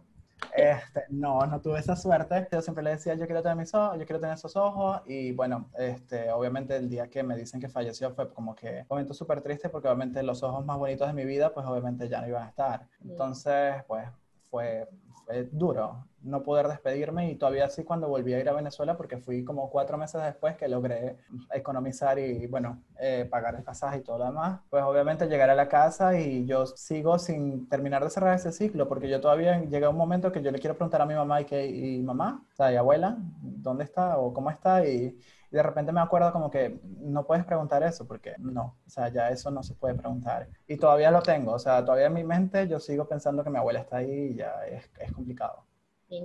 este, 0.54 1.04
no, 1.08 1.46
no 1.46 1.60
tuve 1.60 1.78
esa 1.78 1.96
suerte. 1.96 2.48
Yo 2.50 2.60
siempre 2.60 2.82
le 2.82 2.90
decía, 2.90 3.14
yo 3.14 3.26
quiero 3.26 3.42
tener 3.42 3.56
mis 3.56 3.72
ojos, 3.74 3.98
yo 3.98 4.04
quiero 4.04 4.20
tener 4.20 4.34
esos 4.34 4.56
ojos. 4.56 5.00
Y 5.06 5.32
bueno, 5.32 5.70
este, 5.78 6.30
obviamente 6.30 6.76
el 6.76 6.88
día 6.88 7.08
que 7.08 7.22
me 7.22 7.36
dicen 7.36 7.60
que 7.60 7.68
falleció 7.68 8.10
fue 8.12 8.32
como 8.32 8.54
que 8.54 8.80
un 8.80 8.86
momento 8.90 9.14
súper 9.14 9.40
triste 9.40 9.68
porque 9.68 9.88
obviamente 9.88 10.22
los 10.22 10.42
ojos 10.42 10.64
más 10.64 10.78
bonitos 10.78 11.06
de 11.06 11.14
mi 11.14 11.24
vida, 11.24 11.52
pues 11.54 11.66
obviamente 11.66 12.08
ya 12.08 12.20
no 12.20 12.28
iban 12.28 12.42
a 12.44 12.48
estar. 12.48 12.88
Entonces, 13.02 13.76
pues 13.86 14.08
fue, 14.50 14.88
fue 15.24 15.44
duro 15.50 16.06
no 16.22 16.42
poder 16.42 16.68
despedirme 16.68 17.30
y 17.30 17.36
todavía 17.36 17.66
así 17.66 17.84
cuando 17.84 18.08
volví 18.08 18.34
a 18.34 18.40
ir 18.40 18.48
a 18.48 18.52
Venezuela 18.52 18.96
porque 18.96 19.18
fui 19.18 19.44
como 19.44 19.70
cuatro 19.70 19.98
meses 19.98 20.22
después 20.22 20.56
que 20.56 20.68
logré 20.68 21.16
economizar 21.52 22.18
y 22.18 22.46
bueno, 22.46 22.82
eh, 22.98 23.26
pagar 23.30 23.54
el 23.54 23.62
pasaje 23.62 23.98
y 23.98 24.02
todo 24.02 24.18
lo 24.18 24.26
demás, 24.26 24.60
pues 24.70 24.82
obviamente 24.82 25.26
llegar 25.26 25.50
a 25.50 25.54
la 25.54 25.68
casa 25.68 26.18
y 26.18 26.46
yo 26.46 26.66
sigo 26.66 27.18
sin 27.18 27.68
terminar 27.68 28.04
de 28.04 28.10
cerrar 28.10 28.36
ese 28.36 28.52
ciclo 28.52 28.88
porque 28.88 29.08
yo 29.08 29.20
todavía 29.20 29.60
llega 29.64 29.88
un 29.88 29.96
momento 29.96 30.32
que 30.32 30.42
yo 30.42 30.50
le 30.50 30.58
quiero 30.58 30.76
preguntar 30.76 31.02
a 31.02 31.06
mi 31.06 31.14
mamá 31.14 31.40
y 31.40 31.44
que, 31.44 31.66
y 31.66 32.02
mamá, 32.02 32.44
o 32.52 32.56
sea, 32.56 32.72
y 32.72 32.76
abuela, 32.76 33.16
¿dónde 33.40 33.84
está 33.84 34.18
o 34.18 34.32
cómo 34.32 34.50
está? 34.50 34.86
Y, 34.86 35.18
y 35.52 35.56
de 35.56 35.62
repente 35.62 35.92
me 35.92 36.00
acuerdo 36.00 36.32
como 36.32 36.50
que 36.50 36.80
no 37.00 37.26
puedes 37.26 37.44
preguntar 37.44 37.82
eso 37.82 38.06
porque 38.06 38.34
no, 38.38 38.78
o 38.86 38.90
sea, 38.90 39.08
ya 39.10 39.28
eso 39.28 39.50
no 39.50 39.62
se 39.62 39.74
puede 39.74 39.94
preguntar. 39.94 40.48
Y 40.66 40.78
todavía 40.78 41.10
lo 41.10 41.20
tengo, 41.22 41.52
o 41.52 41.58
sea, 41.58 41.84
todavía 41.84 42.06
en 42.06 42.14
mi 42.14 42.24
mente 42.24 42.66
yo 42.68 42.80
sigo 42.80 43.06
pensando 43.06 43.44
que 43.44 43.50
mi 43.50 43.58
abuela 43.58 43.80
está 43.80 43.98
ahí 43.98 44.30
y 44.32 44.36
ya 44.36 44.64
es, 44.66 44.90
es 44.98 45.12
complicado. 45.12 45.64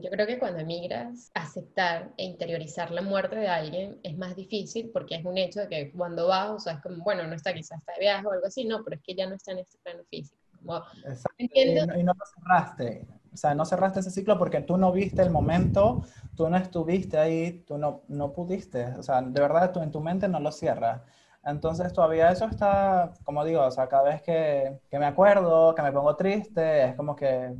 Yo 0.02 0.10
creo 0.10 0.28
que 0.28 0.38
cuando 0.38 0.60
emigras, 0.60 1.32
aceptar 1.34 2.12
e 2.18 2.26
interiorizar 2.26 2.92
la 2.92 3.02
muerte 3.02 3.38
de 3.38 3.48
alguien 3.48 4.00
es 4.04 4.18
más 4.18 4.36
difícil 4.36 4.90
porque 4.92 5.16
es 5.16 5.24
un 5.24 5.38
hecho 5.38 5.62
de 5.62 5.70
que 5.70 5.92
cuando 5.94 6.28
vas, 6.28 6.50
o 6.50 6.60
sea, 6.60 6.74
es 6.74 6.82
como, 6.82 7.02
bueno, 7.04 7.26
no 7.26 7.34
está 7.34 7.54
quizás 7.54 7.80
está 7.80 7.94
de 7.94 8.02
viaje 8.02 8.28
o 8.28 8.32
algo 8.32 8.46
así, 8.46 8.66
no, 8.66 8.84
pero 8.84 8.98
es 8.98 9.02
que 9.02 9.16
ya 9.16 9.28
no 9.28 9.36
está 9.36 9.54
en 9.54 9.60
este 9.60 9.78
plano 9.80 10.04
físico. 10.10 10.38
Y, 11.38 11.76
no, 12.04 12.14
lo 12.14 12.26
cerraste, 12.36 13.08
o 13.32 13.38
sea, 13.38 13.56
no 13.56 13.64
cerraste 13.64 14.02
ese 14.02 14.12
ciclo 14.12 14.38
porque 14.38 14.60
tú 14.62 14.76
no 14.76 14.92
viste 14.92 15.22
el 15.22 15.30
momento, 15.30 16.04
tú 16.36 16.50
no 16.50 16.58
estuviste 16.58 17.18
ahí, 17.18 17.64
tú 17.66 17.78
no, 17.78 18.04
no 18.10 18.34
pudiste, 18.34 18.88
o 18.98 19.04
sea, 19.04 19.22
de 19.22 19.40
verdad 19.40 19.72
tú 19.72 19.82
en 19.82 19.92
tu 19.92 20.02
mente 20.02 20.28
no 20.28 20.42
lo 20.42 20.52
cierras. 20.52 21.02
Entonces 21.46 21.94
todavía 21.94 22.30
eso 22.30 22.46
está, 22.46 23.14
como 23.24 23.46
digo, 23.46 23.62
o 23.62 23.72
sea, 23.72 23.88
cada 23.88 24.04
vez 24.04 24.22
que, 24.22 24.82
que 24.90 25.00
me 25.00 25.06
acuerdo, 25.06 25.74
que 25.74 25.82
me 25.82 25.94
pongo 25.94 26.18
triste, 26.18 26.90
es 26.90 26.96
como 26.96 27.16
que 27.16 27.56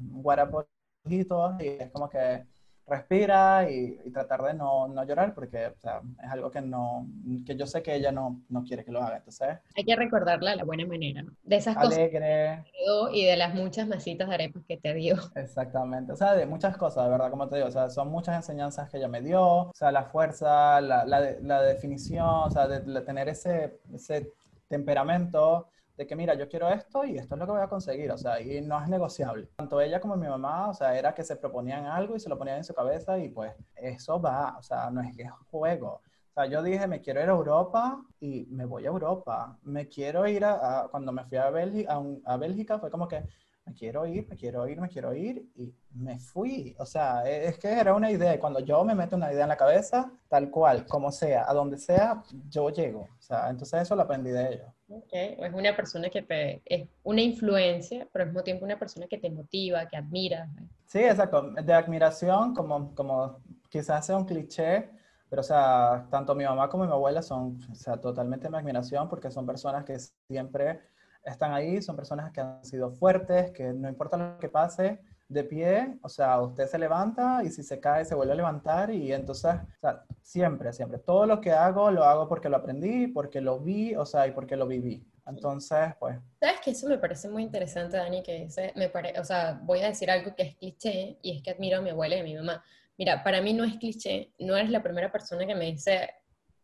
guarapojitos 1.08 1.62
y 1.62 1.68
es 1.68 1.92
como 1.92 2.10
que 2.10 2.46
respira 2.88 3.70
y, 3.70 3.98
tratar 4.12 4.42
de 4.44 4.54
no, 4.54 4.88
no, 4.88 5.04
llorar 5.04 5.34
porque 5.34 5.68
o 5.68 5.80
sea, 5.80 6.02
es 6.24 6.32
algo 6.32 6.50
que 6.50 6.62
no 6.62 7.06
que 7.46 7.56
yo 7.58 7.66
sé 7.68 7.84
que 7.84 7.94
ella 7.94 8.14
no, 8.14 8.42
no 8.48 8.64
quiere 8.64 8.86
que 8.86 8.92
lo 8.92 9.04
haga. 9.04 9.18
Entonces 9.18 9.60
hay 9.76 9.84
que 9.84 9.96
recordarla 9.96 10.52
de 10.52 10.56
la 10.56 10.64
buena 10.64 10.86
manera 10.86 11.26
de 11.44 11.56
esas 11.56 11.76
alegre. 11.76 12.12
cosas 12.12 13.12
que 13.12 13.18
y 13.18 13.26
de 13.26 13.36
las 13.36 13.54
muchas 13.54 13.88
masitas 13.88 14.30
de 14.30 14.36
arepas 14.36 14.64
que 14.66 14.78
te 14.78 14.94
dio. 14.94 15.16
Exactamente. 15.36 16.14
O 16.14 16.16
sea 16.16 16.34
de 16.34 16.46
muchas 16.46 16.78
cosas 16.78 17.06
de 17.06 17.12
verdad 17.12 17.30
como 17.30 17.50
te 17.50 17.58
digo 17.58 17.68
o 17.68 17.72
sea 17.72 17.90
son 17.90 18.10
muchas 18.10 18.36
enseñanzas 18.38 18.90
que 18.90 18.98
ella 18.98 19.10
me 19.10 19.22
dio 19.22 19.44
o 19.44 19.74
sea 19.76 19.92
la 19.92 20.06
fuerza 20.06 20.80
la, 20.80 21.06
la, 21.06 21.36
la 21.42 21.62
definición 21.62 22.26
o 22.26 22.50
sea 22.50 22.68
de, 22.68 22.80
de 22.80 23.02
tener 23.02 23.28
ese 23.28 23.80
ese 23.94 24.32
temperamento 24.70 25.68
de 25.98 26.06
que 26.06 26.16
mira, 26.16 26.36
yo 26.36 26.48
quiero 26.48 26.70
esto 26.70 27.04
y 27.06 27.18
esto 27.18 27.34
es 27.34 27.40
lo 27.40 27.46
que 27.48 27.52
voy 27.54 27.62
a 27.62 27.68
conseguir, 27.68 28.12
o 28.12 28.18
sea, 28.18 28.40
y 28.40 28.62
no 28.62 28.80
es 28.82 28.88
negociable. 28.88 29.50
Tanto 29.56 29.82
ella 29.82 30.00
como 30.00 30.16
mi 30.16 30.28
mamá, 30.28 30.70
o 30.70 30.74
sea, 30.74 30.98
era 30.98 31.14
que 31.14 31.24
se 31.24 31.36
proponían 31.36 31.86
algo 31.88 32.16
y 32.16 32.20
se 32.20 32.30
lo 32.30 32.38
ponían 32.38 32.58
en 32.58 32.64
su 32.64 32.74
cabeza 32.74 33.18
y 33.18 33.30
pues 33.30 33.54
eso 33.76 34.22
va, 34.22 34.56
o 34.60 34.62
sea, 34.62 34.92
no 34.92 35.02
es 35.02 35.16
que 35.16 35.24
es 35.24 35.32
juego. 35.50 36.02
O 36.30 36.34
sea, 36.40 36.46
yo 36.46 36.62
dije, 36.62 36.86
me 36.86 37.02
quiero 37.02 37.24
ir 37.24 37.30
a 37.30 37.32
Europa 37.32 38.00
y 38.20 38.46
me 38.52 38.66
voy 38.66 38.86
a 38.86 38.90
Europa. 38.90 39.58
Me 39.64 39.88
quiero 39.88 40.28
ir 40.28 40.46
a, 40.46 40.88
cuando 40.92 41.12
me 41.12 41.24
fui 41.26 41.40
a 41.40 41.50
Bélgica, 41.50 42.00
a, 42.26 42.38
Bélgica, 42.38 42.78
fue 42.78 42.92
como 42.92 43.08
que 43.08 43.24
me 43.66 43.74
quiero 43.74 44.06
ir, 44.06 44.28
me 44.30 44.36
quiero 44.36 44.68
ir, 44.68 44.80
me 44.80 44.88
quiero 44.88 45.16
ir 45.16 45.50
y 45.56 45.74
me 45.96 46.20
fui. 46.20 46.76
O 46.78 46.86
sea, 46.86 47.28
e, 47.28 47.48
es 47.48 47.58
que 47.58 47.70
era 47.70 47.96
una 47.96 48.12
idea 48.12 48.40
cuando 48.40 48.60
yo 48.60 48.86
me 48.86 48.94
meto 48.94 49.16
una 49.16 49.34
idea 49.34 49.44
en 49.44 49.50
la 49.50 49.58
cabeza, 49.58 50.12
tal 50.30 50.52
cual, 50.52 50.86
como 50.86 51.12
sea, 51.12 51.50
a 51.50 51.54
donde 51.56 51.80
sea, 51.80 52.22
yo 52.48 52.70
llego. 52.70 53.10
O 53.18 53.22
sea, 53.22 53.50
entonces 53.50 53.82
eso 53.82 53.96
lo 53.96 54.04
aprendí 54.04 54.30
de 54.30 54.54
ellos. 54.54 54.77
Ok, 54.90 55.10
es 55.12 55.54
una 55.54 55.76
persona 55.76 56.10
que 56.10 56.22
te, 56.22 56.62
es 56.66 56.88
una 57.04 57.22
influencia, 57.22 58.08
pero 58.12 58.24
al 58.24 58.30
mismo 58.30 58.44
tiempo 58.44 58.64
una 58.64 58.80
persona 58.80 59.06
que 59.08 59.18
te 59.18 59.30
motiva, 59.30 59.86
que 59.86 59.98
admira. 59.98 60.48
Sí, 60.86 61.00
exacto, 61.00 61.52
de 61.52 61.74
admiración, 61.74 62.54
como, 62.54 62.96
como 62.96 63.42
quizás 63.70 64.06
sea 64.06 64.16
un 64.16 64.26
cliché, 64.26 64.90
pero 65.30 65.42
o 65.42 65.44
sea, 65.44 66.08
tanto 66.10 66.34
mi 66.36 66.46
mamá 66.46 66.70
como 66.70 66.86
mi 66.86 66.92
abuela 66.92 67.22
son, 67.22 67.58
o 67.70 67.76
sea, 67.76 67.98
totalmente 67.98 68.50
mi 68.50 68.58
admiración 68.58 69.10
porque 69.10 69.30
son 69.30 69.46
personas 69.46 69.84
que 69.84 69.98
siempre 70.30 70.80
están 71.26 71.52
ahí, 71.52 71.82
son 71.82 71.98
personas 71.98 72.32
que 72.32 72.40
han 72.40 72.64
sido 72.64 72.90
fuertes, 72.92 73.52
que 73.52 73.74
no 73.74 73.90
importa 73.90 74.16
lo 74.16 74.38
que 74.38 74.48
pase, 74.48 75.02
de 75.30 75.44
pie, 75.44 75.98
o 76.02 76.10
sea, 76.10 76.40
usted 76.42 76.68
se 76.68 76.78
levanta 76.78 77.44
y 77.44 77.50
si 77.50 77.62
se 77.62 77.80
cae 77.80 78.06
se 78.06 78.16
vuelve 78.16 78.34
a 78.34 78.38
levantar 78.38 78.92
y 78.92 79.12
entonces, 79.12 79.56
o 79.56 79.80
sea, 79.82 80.04
siempre, 80.22 80.72
siempre, 80.72 81.00
todo 81.00 81.26
lo 81.26 81.42
que 81.42 81.52
hago 81.52 81.92
lo 81.92 82.04
hago 82.04 82.30
porque 82.30 82.50
lo 82.50 82.58
aprendí, 82.58 83.08
porque 83.08 83.42
lo 83.42 83.60
vi, 83.60 83.96
o 83.96 84.06
sea, 84.06 84.28
y 84.28 84.32
porque 84.32 84.56
lo 84.56 84.68
viví. 84.68 85.06
Entonces, 85.26 85.94
pues... 86.00 86.18
Sabes 86.40 86.62
que 86.62 86.72
eso 86.72 86.88
me 86.88 86.98
parece 86.98 87.28
muy 87.28 87.44
interesante, 87.44 87.98
Dani, 87.98 88.24
que 88.24 88.46
dice, 88.46 88.72
me 88.78 88.88
pare... 88.88 89.20
o 89.20 89.26
sea, 89.26 89.60
voy 89.62 89.82
a 89.82 89.88
decir 89.90 90.10
algo 90.10 90.34
que 90.34 90.44
es 90.44 90.56
cliché 90.56 91.18
y 91.22 91.36
es 91.36 91.44
que 91.44 91.52
admiro 91.52 91.80
a 91.80 91.82
mi 91.82 91.90
abuela 91.90 92.16
y 92.16 92.20
a 92.20 92.24
mi 92.24 92.36
mamá. 92.36 92.64
Mira, 92.98 93.24
para 93.24 93.42
mí 93.42 93.54
no 93.54 93.66
es 93.66 93.76
cliché, 93.76 94.32
no 94.40 94.56
eres 94.56 94.72
la 94.72 94.82
primera 94.82 95.12
persona 95.12 95.46
que 95.46 95.54
me 95.54 95.66
dice 95.66 96.10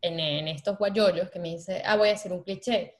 en, 0.00 0.18
en 0.18 0.48
estos 0.48 0.78
guayoyos 0.78 1.30
que 1.30 1.38
me 1.38 1.50
dice, 1.50 1.82
ah, 1.84 1.96
voy 1.96 2.08
a 2.08 2.12
decir 2.12 2.32
un 2.32 2.42
cliché 2.42 2.96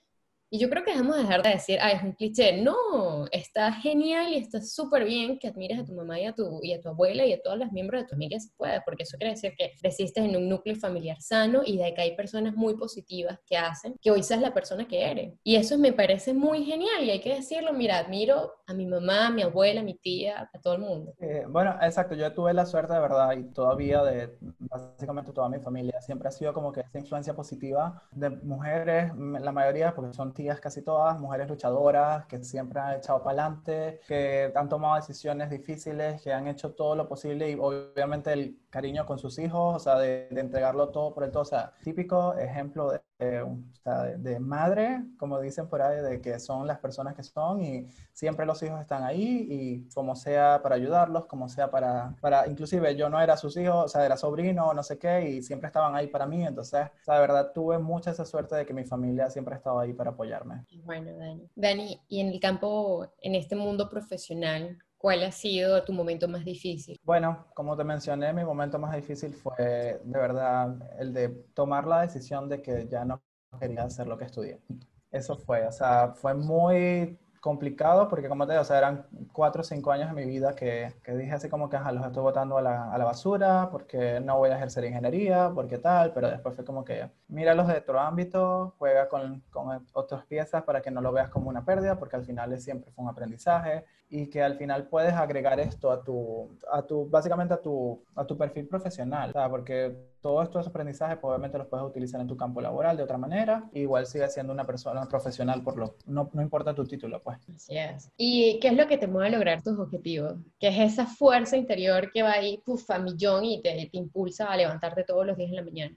y 0.55 0.59
yo 0.59 0.71
creo 0.71 0.85
que 0.85 0.93
debemos 0.93 1.17
dejar 1.17 1.43
de 1.43 1.51
decir, 1.51 1.81
ah, 1.83 1.91
es 1.91 2.01
un 2.05 2.13
cliché. 2.13 2.63
No, 2.63 3.27
está 3.33 3.73
genial 3.73 4.29
y 4.29 4.37
está 4.37 4.63
súper 4.63 5.05
bien 5.05 5.37
que 5.37 5.49
admires 5.49 5.81
a 5.81 5.85
tu 5.85 5.93
mamá 5.93 6.21
y 6.21 6.27
a 6.27 6.33
tu, 6.33 6.61
y 6.63 6.73
a 6.73 6.81
tu 6.81 6.91
abuela 6.91 7.27
y 7.27 7.33
a 7.33 7.43
todos 7.43 7.59
los 7.59 7.73
miembros 7.73 8.03
de 8.03 8.07
tu 8.07 8.11
familia 8.11 8.39
si 8.39 8.51
puedes, 8.51 8.81
porque 8.85 9.03
eso 9.03 9.19
quiere 9.19 9.33
decir 9.33 9.53
que 9.59 9.73
creciste 9.81 10.21
en 10.21 10.37
un 10.37 10.49
núcleo 10.49 10.77
familiar 10.77 11.21
sano 11.21 11.63
y 11.67 11.77
de 11.77 11.93
que 11.93 12.03
hay 12.03 12.15
personas 12.15 12.55
muy 12.55 12.77
positivas 12.77 13.41
que 13.45 13.57
hacen 13.57 13.97
que 14.01 14.13
hoy 14.13 14.23
seas 14.23 14.43
la 14.43 14.55
persona 14.55 14.87
que 14.87 15.11
eres. 15.11 15.35
Y 15.43 15.57
eso 15.57 15.77
me 15.77 15.93
parece 15.93 16.33
muy 16.33 16.65
genial 16.65 17.03
y 17.03 17.11
hay 17.11 17.21
que 17.21 17.35
decirlo, 17.35 17.73
mira, 17.73 17.99
admiro 17.99 18.53
a 18.69 18.75
mi 18.75 18.87
mamá, 18.87 19.27
a 19.27 19.31
mi 19.31 19.43
abuela, 19.43 19.81
a 19.81 19.85
mi 19.85 19.95
tía, 19.95 20.49
a 20.55 20.61
todo 20.61 20.75
el 20.75 20.83
mundo. 20.83 21.15
Eh, 21.19 21.47
bueno, 21.49 21.77
exacto, 21.83 22.15
yo 22.15 22.33
tuve 22.33 22.55
la 22.55 22.65
suerte 22.65 22.93
de 22.93 23.01
verdad 23.01 23.33
y 23.33 23.43
todavía 23.53 24.05
de 24.05 24.39
básicamente 24.61 25.33
toda 25.33 25.49
mi 25.49 25.59
familia 25.59 26.01
siempre 26.01 26.29
ha 26.29 26.31
sido 26.31 26.53
como 26.53 26.71
que 26.71 26.83
esa 26.83 27.01
influencia 27.01 27.35
positiva 27.35 28.05
de 28.13 28.31
mujeres, 28.31 29.11
la 29.17 29.51
mayoría 29.51 29.93
porque 29.93 30.15
son 30.15 30.33
tías 30.33 30.44
casi 30.61 30.83
todas, 30.83 31.19
mujeres 31.19 31.49
luchadoras 31.49 32.27
que 32.27 32.43
siempre 32.43 32.81
han 32.81 32.99
echado 32.99 33.23
para 33.23 33.43
adelante, 33.45 34.01
que 34.07 34.53
han 34.55 34.69
tomado 34.69 34.97
decisiones 34.97 35.51
difíciles, 35.51 36.21
que 36.23 36.33
han 36.33 36.49
hecho 36.49 36.73
todo 36.73 36.95
lo 36.95 37.09
posible 37.09 37.51
y 37.51 37.55
obviamente 37.55 38.33
el 38.33 38.59
cariño 38.71 39.07
con 39.07 39.19
sus 39.19 39.39
hijos, 39.39 39.77
o 39.77 39.79
sea, 39.79 39.99
de, 39.99 40.29
entregarlo 40.31 40.89
todo 40.91 41.15
por 41.15 41.25
el 41.25 41.31
todo, 41.31 41.43
o 41.43 41.47
sea, 41.47 41.73
típico 41.83 42.35
ejemplo 42.35 42.91
de, 42.91 43.01
de, 43.19 44.41
madre, 44.41 45.05
como 45.19 45.41
dicen 45.41 45.69
por 45.69 45.83
ahí, 45.83 46.03
de 46.03 46.21
que 46.21 46.39
son 46.41 46.67
las 46.67 46.79
personas 46.79 47.15
que 47.15 47.23
son 47.23 47.63
y 47.63 47.87
siempre 48.13 48.45
los 48.45 48.63
hijos 48.63 48.81
están 48.81 49.05
ahí 49.05 49.47
y 49.49 49.89
como 49.95 50.17
sea 50.17 50.61
para 50.63 50.75
ayudarlos, 50.75 51.27
como 51.27 51.49
sea 51.49 51.71
para, 51.71 52.17
para 52.21 52.47
inclusive 52.49 52.97
yo 52.97 53.09
no 53.09 53.21
era 53.21 53.37
sus 53.37 53.57
hijos, 53.57 53.85
o 53.85 53.89
sea, 53.89 54.05
era 54.05 54.17
sobrino, 54.17 54.73
no 54.75 54.83
sé 54.83 54.99
qué, 54.99 55.29
y 55.29 55.43
siempre 55.43 55.69
estaban 55.69 55.95
ahí 55.95 56.09
para 56.09 56.27
mí, 56.27 56.45
entonces, 56.45 56.87
o 57.03 57.05
sea, 57.05 57.15
de 57.15 57.21
verdad 57.21 57.53
tuve 57.53 57.79
mucha 57.79 58.11
esa 58.11 58.25
suerte 58.25 58.57
de 58.57 58.67
que 58.67 58.75
mi 58.75 58.85
familia 58.85 59.31
siempre 59.31 59.55
ha 59.55 59.59
estado 59.59 59.79
ahí 59.79 59.93
para 59.93 60.11
apoyarme. 60.11 60.65
Bueno, 60.85 61.17
Dani. 61.17 61.49
Dani, 61.55 62.01
y 62.09 62.21
en 62.21 62.29
el 62.29 62.41
campo, 62.41 63.07
en 63.21 63.35
este 63.35 63.55
mundo 63.57 63.89
profesional, 63.89 64.79
¿Cuál 65.05 65.23
ha 65.23 65.31
sido 65.33 65.85
tu 65.85 65.93
momento 65.93 66.27
más 66.27 66.47
difícil? 66.47 66.99
Bueno, 67.03 67.45
como 67.53 67.77
te 67.77 67.85
mencioné, 67.85 68.33
mi 68.33 68.43
momento 68.43 68.79
más 68.79 68.97
difícil 68.97 69.35
fue 69.35 70.01
de 70.03 70.19
verdad 70.19 70.79
el 70.99 71.13
de 71.13 71.29
tomar 71.53 71.87
la 71.87 72.01
decisión 72.01 72.49
de 72.49 72.63
que 72.63 72.89
ya 72.89 73.05
no 73.05 73.23
quería 73.61 73.83
hacer 73.83 74.07
lo 74.07 74.17
que 74.17 74.25
estudié. 74.25 74.63
Eso 75.11 75.37
fue, 75.37 75.67
o 75.67 75.73
sea, 75.73 76.15
fue 76.15 76.33
muy 76.33 77.19
complicado 77.45 78.09
porque 78.09 78.27
como 78.27 78.47
te 78.47 78.53
digo, 78.55 78.63
o 78.63 78.65
sea, 78.65 78.79
eran 78.79 79.07
cuatro 79.31 79.61
o 79.61 79.65
cinco 79.65 79.93
años 79.93 80.09
de 80.09 80.15
mi 80.15 80.25
vida 80.25 80.55
que, 80.55 80.95
que 81.05 81.15
dije 81.15 81.33
así 81.33 81.51
como 81.51 81.69
que 81.69 81.77
ajá, 81.77 81.93
los 81.93 82.07
estoy 82.07 82.23
botando 82.23 82.57
a 82.57 82.63
la, 82.63 82.91
a 82.91 82.97
la, 82.97 83.05
basura 83.05 83.69
porque 83.71 84.19
no 84.19 84.39
voy 84.39 84.49
a 84.49 84.57
ejercer 84.57 84.83
ingeniería, 84.87 85.53
porque 85.55 85.77
tal, 85.77 86.15
pero 86.15 86.31
después 86.31 86.55
fue 86.55 86.65
como 86.65 86.87
que 86.87 87.11
míralos 87.29 87.69
de 87.69 87.77
otro 87.77 88.01
ámbito, 88.01 88.75
juega 88.79 89.11
con, 89.11 89.43
con 89.51 89.87
otras 89.93 90.25
piezas 90.25 90.63
para 90.63 90.81
que 90.81 90.91
no 90.91 91.03
lo 91.03 91.13
veas 91.13 91.29
como 91.29 91.51
una 91.51 91.67
pérdida 91.67 91.99
porque 91.99 92.17
al 92.17 92.25
final 92.25 92.59
siempre 92.59 92.91
fue 92.93 93.05
un 93.05 93.11
aprendizaje 93.11 93.85
y 94.09 94.31
que 94.31 94.43
al 94.43 94.57
final 94.57 94.89
puedes 94.89 95.13
agregar 95.13 95.61
esto 95.61 95.93
a 95.93 96.03
tu, 96.03 96.57
a 96.73 96.81
tu 96.81 97.11
básicamente 97.11 97.53
a 97.53 97.61
tu, 97.61 98.03
a 98.15 98.25
tu 98.25 98.39
perfil 98.39 98.67
profesional, 98.69 99.33
o 99.35 99.51
porque 99.51 100.14
todos 100.25 100.45
estos 100.45 100.67
aprendizajes 100.67 101.19
pues, 101.19 101.29
obviamente 101.31 101.59
los 101.59 101.67
puedes 101.67 101.85
utilizar 101.85 102.19
en 102.19 102.27
tu 102.27 102.35
campo 102.35 102.63
laboral 102.63 102.97
de 102.97 103.03
otra 103.03 103.19
manera, 103.19 103.69
igual 103.75 104.07
sigues 104.07 104.33
siendo 104.33 104.55
una 104.55 104.65
persona 104.65 105.07
profesional 105.07 105.63
por 105.63 105.77
lo, 105.77 105.97
no, 106.07 106.31
no 106.33 106.41
importa 106.41 106.75
tu 106.75 106.87
título, 106.87 107.21
pues. 107.23 107.37
Así 107.55 107.77
es. 107.77 108.11
¿Y 108.17 108.59
qué 108.59 108.69
es 108.69 108.75
lo 108.75 108.87
que 108.87 108.97
te 108.97 109.07
mueve 109.07 109.29
a 109.29 109.33
lograr 109.33 109.61
tus 109.61 109.79
objetivos? 109.79 110.37
¿Qué 110.59 110.69
es 110.69 110.95
esa 110.95 111.05
fuerza 111.05 111.59
interior 111.59 112.11
que 112.11 112.23
va 112.23 112.33
ahí, 112.33 112.57
puf, 112.65 112.91
a 112.91 112.99
millón 112.99 113.45
y 113.45 113.61
te, 113.61 113.91
te 113.93 113.99
impulsa 113.99 114.47
a 114.47 114.57
levantarte 114.57 115.05
todos 115.05 115.27
los 115.27 115.37
días 115.37 115.51
en 115.51 115.57
la 115.57 115.63
mañana? 115.63 115.95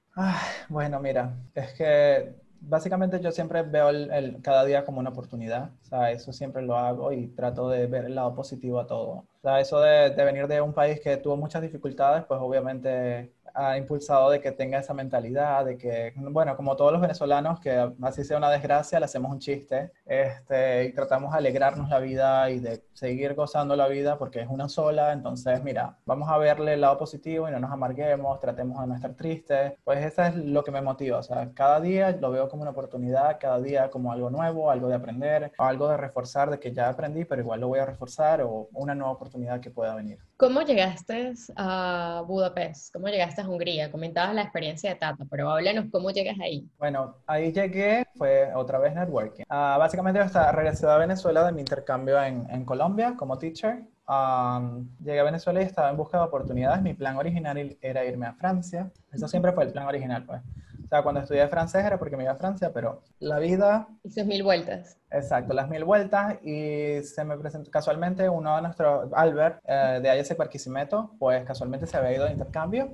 bueno, 0.68 1.00
mira, 1.00 1.34
es 1.56 1.72
que 1.76 2.36
básicamente 2.60 3.22
yo 3.22 3.32
siempre 3.32 3.64
veo 3.64 3.90
el, 3.90 4.42
cada 4.42 4.66
día 4.66 4.84
como 4.84 5.00
una 5.00 5.12
oportunidad, 5.12 5.72
o 5.84 5.86
sea, 5.86 6.12
eso 6.12 6.34
siempre 6.34 6.64
lo 6.64 6.78
hago 6.78 7.12
y 7.12 7.28
trato 7.28 7.70
de 7.70 7.88
ver 7.88 8.06
el 8.06 8.16
lado 8.16 8.36
positivo 8.36 8.80
a 8.80 8.88
todo. 8.88 9.10
O 9.10 9.40
sea, 9.42 9.60
eso 9.62 9.80
de, 9.80 10.10
de 10.10 10.26
venir 10.26 10.48
de 10.48 10.60
un 10.60 10.74
país 10.74 11.00
que 11.00 11.18
tuvo 11.18 11.38
muchas 11.38 11.62
dificultades, 11.62 12.26
pues 12.26 12.40
obviamente 12.42 13.32
ha 13.54 13.78
impulsado 13.78 14.30
de 14.30 14.40
que 14.40 14.52
tenga 14.52 14.80
esa 14.80 14.94
mentalidad, 14.94 15.66
de 15.66 15.78
que, 15.78 16.14
bueno, 16.16 16.56
como 16.56 16.76
todos 16.76 16.92
los 16.92 17.02
venezolanos, 17.02 17.60
que 17.60 17.92
así 18.02 18.24
sea 18.24 18.38
una 18.38 18.50
desgracia, 18.50 19.00
le 19.00 19.06
hacemos 19.06 19.32
un 19.32 19.40
chiste 19.40 19.92
este, 20.06 20.86
y 20.86 20.94
tratamos 20.94 21.32
de 21.32 21.38
alegrarnos 21.38 21.90
la 21.90 22.00
vida 22.00 22.50
y 22.50 22.60
de 22.60 22.84
seguir 22.94 23.36
gozando 23.36 23.76
la 23.76 23.88
vida 23.88 24.18
porque 24.18 24.42
es 24.42 24.48
una 24.50 24.70
sola. 24.70 25.14
Entonces, 25.14 25.64
mira, 25.64 25.98
vamos 26.06 26.30
a 26.30 26.38
verle 26.38 26.74
el 26.74 26.82
lado 26.82 26.98
positivo 26.98 27.48
y 27.48 27.52
no 27.52 27.60
nos 27.60 27.72
amarguemos, 27.72 28.40
tratemos 28.40 28.82
de 28.82 28.88
no 28.88 28.96
estar 28.96 29.14
tristes. 29.14 29.74
Pues 29.84 30.04
eso 30.04 30.24
es 30.24 30.36
lo 30.36 30.64
que 30.64 30.72
me 30.72 30.82
motiva. 30.82 31.20
O 31.20 31.24
sea, 31.24 31.52
cada 31.54 31.80
día 31.80 32.12
lo 32.12 32.32
veo 32.32 32.50
como 32.50 32.64
una 32.64 32.72
oportunidad, 32.72 33.38
cada 33.40 33.60
día 33.60 33.90
como 33.90 34.12
algo 34.12 34.30
nuevo, 34.30 34.72
algo 34.72 34.88
de 34.88 34.96
aprender, 34.96 35.52
algo 35.58 35.88
de 35.90 35.98
reforzar 35.98 36.50
de 36.50 36.60
que 36.60 36.72
ya 36.72 36.90
aprendí, 36.90 37.26
pero 37.26 37.42
igual 37.42 37.62
lo 37.62 37.68
voy 37.68 37.80
a 37.80 37.86
reforzar 37.86 38.42
o 38.42 38.70
una 38.74 38.96
nueva 38.96 39.12
oportunidad 39.12 39.60
que 39.60 39.70
pueda 39.70 39.96
venir. 39.96 40.20
¿Cómo 40.38 40.62
llegaste 40.62 41.34
a 41.56 42.24
Budapest? 42.28 42.94
¿Cómo 42.94 43.08
llegaste 43.08 43.37
a 43.42 43.50
Hungría? 43.50 43.92
Comentabas 43.92 44.34
la 44.36 44.44
experiencia 44.44 44.90
de 44.90 44.96
Tata, 44.96 45.26
pero 45.30 45.50
háblanos 45.50 45.86
cómo 45.92 46.12
llegas 46.12 46.40
ahí. 46.40 46.68
Bueno, 46.78 47.16
ahí 47.26 47.52
llegué, 47.52 48.06
fue 48.16 48.54
otra 48.54 48.80
vez 48.80 48.94
networking. 48.96 49.44
Uh, 49.50 49.78
básicamente 49.80 50.20
hasta 50.20 50.52
regresé 50.52 50.88
a 50.88 50.98
Venezuela 50.98 51.46
de 51.46 51.52
mi 51.52 51.62
intercambio 51.62 52.22
en, 52.22 52.48
en 52.50 52.66
Colombia 52.66 53.16
como 53.18 53.38
teacher 53.38 53.84
llegué 55.04 55.20
a 55.20 55.24
Venezuela 55.24 55.62
y 55.62 55.66
estaba 55.66 55.90
en 55.90 55.98
busca 55.98 56.18
de 56.18 56.24
oportunidades. 56.24 56.82
Mi 56.82 56.94
plan 56.94 57.18
original 57.18 57.78
era 57.82 58.06
irme 58.06 58.26
a 58.26 58.34
Francia. 58.34 58.92
Eso 59.12 59.28
siempre 59.28 59.52
fue 59.52 59.66
el 59.66 59.72
plan 59.72 59.86
original, 59.86 60.24
pues. 60.26 60.42
O 60.88 60.90
sea, 60.90 61.04
cuando 61.04 61.20
estudié 61.20 61.46
francés 61.50 61.84
era 61.84 62.00
porque 62.00 62.16
me 62.16 62.24
iba 62.24 62.32
a 62.32 62.38
Francia, 62.38 62.72
pero 62.74 63.02
la 63.20 63.40
vida... 63.40 63.90
Hizo 64.06 64.24
mil 64.24 64.42
vueltas. 64.42 64.98
Exacto, 65.12 65.54
las 65.54 65.70
mil 65.70 65.84
vueltas 65.84 66.38
y 66.44 67.02
se 67.04 67.26
me 67.26 67.38
presentó 67.38 67.70
casualmente 67.72 68.30
uno 68.30 68.56
de 68.56 68.62
nuestros, 68.62 69.12
Albert, 69.14 69.60
eh, 69.66 70.00
de 70.02 70.20
IS 70.20 70.36
Barquisimeto, 70.38 71.12
pues 71.20 71.46
casualmente 71.46 71.88
se 71.88 71.98
había 71.98 72.14
ido 72.14 72.26
de 72.26 72.32
intercambio 72.32 72.94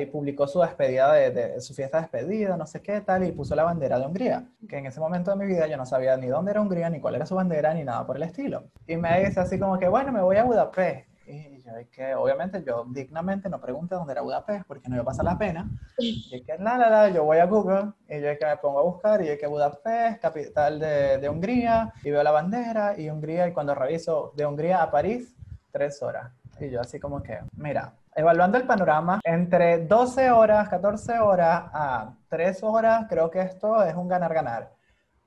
y 0.00 0.06
publicó 0.06 0.46
su 0.46 0.60
despedida, 0.60 1.12
de, 1.12 1.60
su 1.60 1.74
fiesta 1.74 1.98
de 1.98 2.02
despedida, 2.02 2.56
no 2.56 2.66
sé 2.66 2.80
qué 2.80 3.00
tal, 3.02 3.24
y 3.24 3.32
puso 3.32 3.54
la 3.54 3.64
bandera 3.64 3.98
de 3.98 4.06
Hungría, 4.06 4.44
que 4.66 4.78
en 4.78 4.86
ese 4.86 5.00
momento 5.00 5.30
de 5.30 5.36
mi 5.36 5.46
vida 5.46 5.66
yo 5.66 5.76
no 5.76 5.84
sabía 5.84 6.16
ni 6.16 6.28
dónde 6.28 6.52
era 6.52 6.62
Hungría, 6.62 6.88
ni 6.88 7.00
cuál 7.00 7.14
era 7.14 7.26
su 7.26 7.34
bandera, 7.34 7.74
ni 7.74 7.84
nada 7.84 8.06
por 8.06 8.16
el 8.16 8.22
estilo. 8.22 8.64
Y 8.86 8.96
me 8.96 9.24
dice 9.24 9.40
así 9.40 9.58
como 9.58 9.78
que, 9.78 9.88
bueno, 9.88 10.12
me 10.12 10.22
voy 10.22 10.36
a 10.36 10.44
Budapest. 10.44 11.07
Y 11.28 11.62
yo 11.62 11.76
es 11.76 11.88
que, 11.88 12.14
obviamente, 12.14 12.64
yo 12.66 12.86
dignamente 12.88 13.50
no 13.50 13.60
pregunté 13.60 13.94
dónde 13.94 14.12
era 14.12 14.22
Budapest 14.22 14.64
porque 14.66 14.88
no 14.88 14.96
iba 14.96 15.02
a 15.02 15.06
pasar 15.06 15.26
la 15.26 15.36
pena. 15.36 15.68
Y 15.98 16.34
es 16.34 16.42
que, 16.42 16.56
nada, 16.58 16.88
nada, 16.88 17.08
yo 17.10 17.24
voy 17.24 17.38
a 17.38 17.44
Google 17.44 17.92
y 18.08 18.20
yo 18.20 18.28
es 18.28 18.38
que 18.38 18.46
me 18.46 18.56
pongo 18.56 18.78
a 18.78 18.82
buscar 18.82 19.20
y 19.22 19.28
es 19.28 19.38
que 19.38 19.46
Budapest, 19.46 20.22
capital 20.22 20.78
de, 20.78 21.18
de 21.18 21.28
Hungría, 21.28 21.92
y 22.02 22.10
veo 22.10 22.22
la 22.22 22.30
bandera 22.30 22.98
y 22.98 23.10
Hungría, 23.10 23.46
y 23.46 23.52
cuando 23.52 23.74
reviso 23.74 24.32
de 24.36 24.46
Hungría 24.46 24.82
a 24.82 24.90
París, 24.90 25.36
tres 25.70 26.02
horas. 26.02 26.32
Y 26.60 26.70
yo 26.70 26.80
así 26.80 26.98
como 26.98 27.22
que, 27.22 27.38
mira, 27.56 27.92
evaluando 28.14 28.58
el 28.58 28.66
panorama, 28.66 29.20
entre 29.22 29.86
12 29.86 30.30
horas, 30.30 30.68
14 30.68 31.20
horas 31.20 31.64
a 31.72 32.14
3 32.28 32.62
horas, 32.62 33.06
creo 33.08 33.30
que 33.30 33.40
esto 33.40 33.84
es 33.84 33.94
un 33.94 34.08
ganar-ganar. 34.08 34.77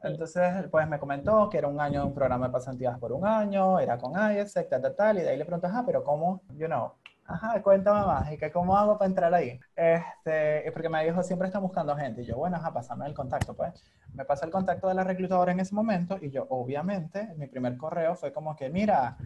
Entonces, 0.04 0.68
pues 0.72 0.88
me 0.88 0.99
comentó 0.99 1.49
que 1.49 1.58
era 1.60 1.68
un 1.68 1.80
año, 1.80 2.06
un 2.06 2.14
programa 2.14 2.47
de 2.47 2.54
pasantías 2.54 2.97
por 2.97 3.12
un 3.12 3.26
año, 3.26 3.80
era 3.80 3.97
con 3.97 4.14
IESEC, 4.14 4.70
tal, 4.70 4.82
tal, 4.82 4.95
tal, 4.95 5.18
y 5.20 5.22
de 5.22 5.30
ahí 5.30 5.38
le 5.38 5.45
pregunté, 5.45 5.68
ajá, 5.68 5.84
pero 5.86 6.04
¿cómo? 6.04 6.41
You 6.58 6.66
know, 6.68 6.93
ajá, 7.26 7.62
cuéntame 7.62 8.06
más, 8.06 8.32
y 8.32 8.38
que 8.38 8.52
cómo 8.52 8.76
hago 8.76 8.97
para 8.97 9.10
entrar 9.10 9.34
ahí. 9.34 9.60
Este, 9.76 10.72
porque 10.72 10.89
me 10.89 11.04
dijo, 11.06 11.22
siempre 11.24 11.47
está 11.47 11.60
buscando 11.60 11.95
gente, 11.95 12.22
y 12.22 12.26
yo, 12.26 12.38
bueno, 12.38 12.58
ajá, 12.58 12.74
pasame 12.74 13.06
el 13.06 13.14
contacto, 13.14 13.54
pues. 13.54 13.74
Me 14.14 14.26
pasa 14.26 14.45
el 14.45 14.52
contacto 14.52 14.88
de 14.88 14.95
la 14.95 15.04
reclutadora 15.04 15.52
en 15.52 15.60
ese 15.60 15.76
momento, 15.76 16.18
y 16.20 16.32
yo, 16.32 16.47
obviamente, 16.49 17.34
mi 17.38 17.47
primer 17.47 17.78
correo 17.78 18.16
fue 18.16 18.34
como 18.34 18.56
que, 18.56 18.70
mira, 18.70 19.18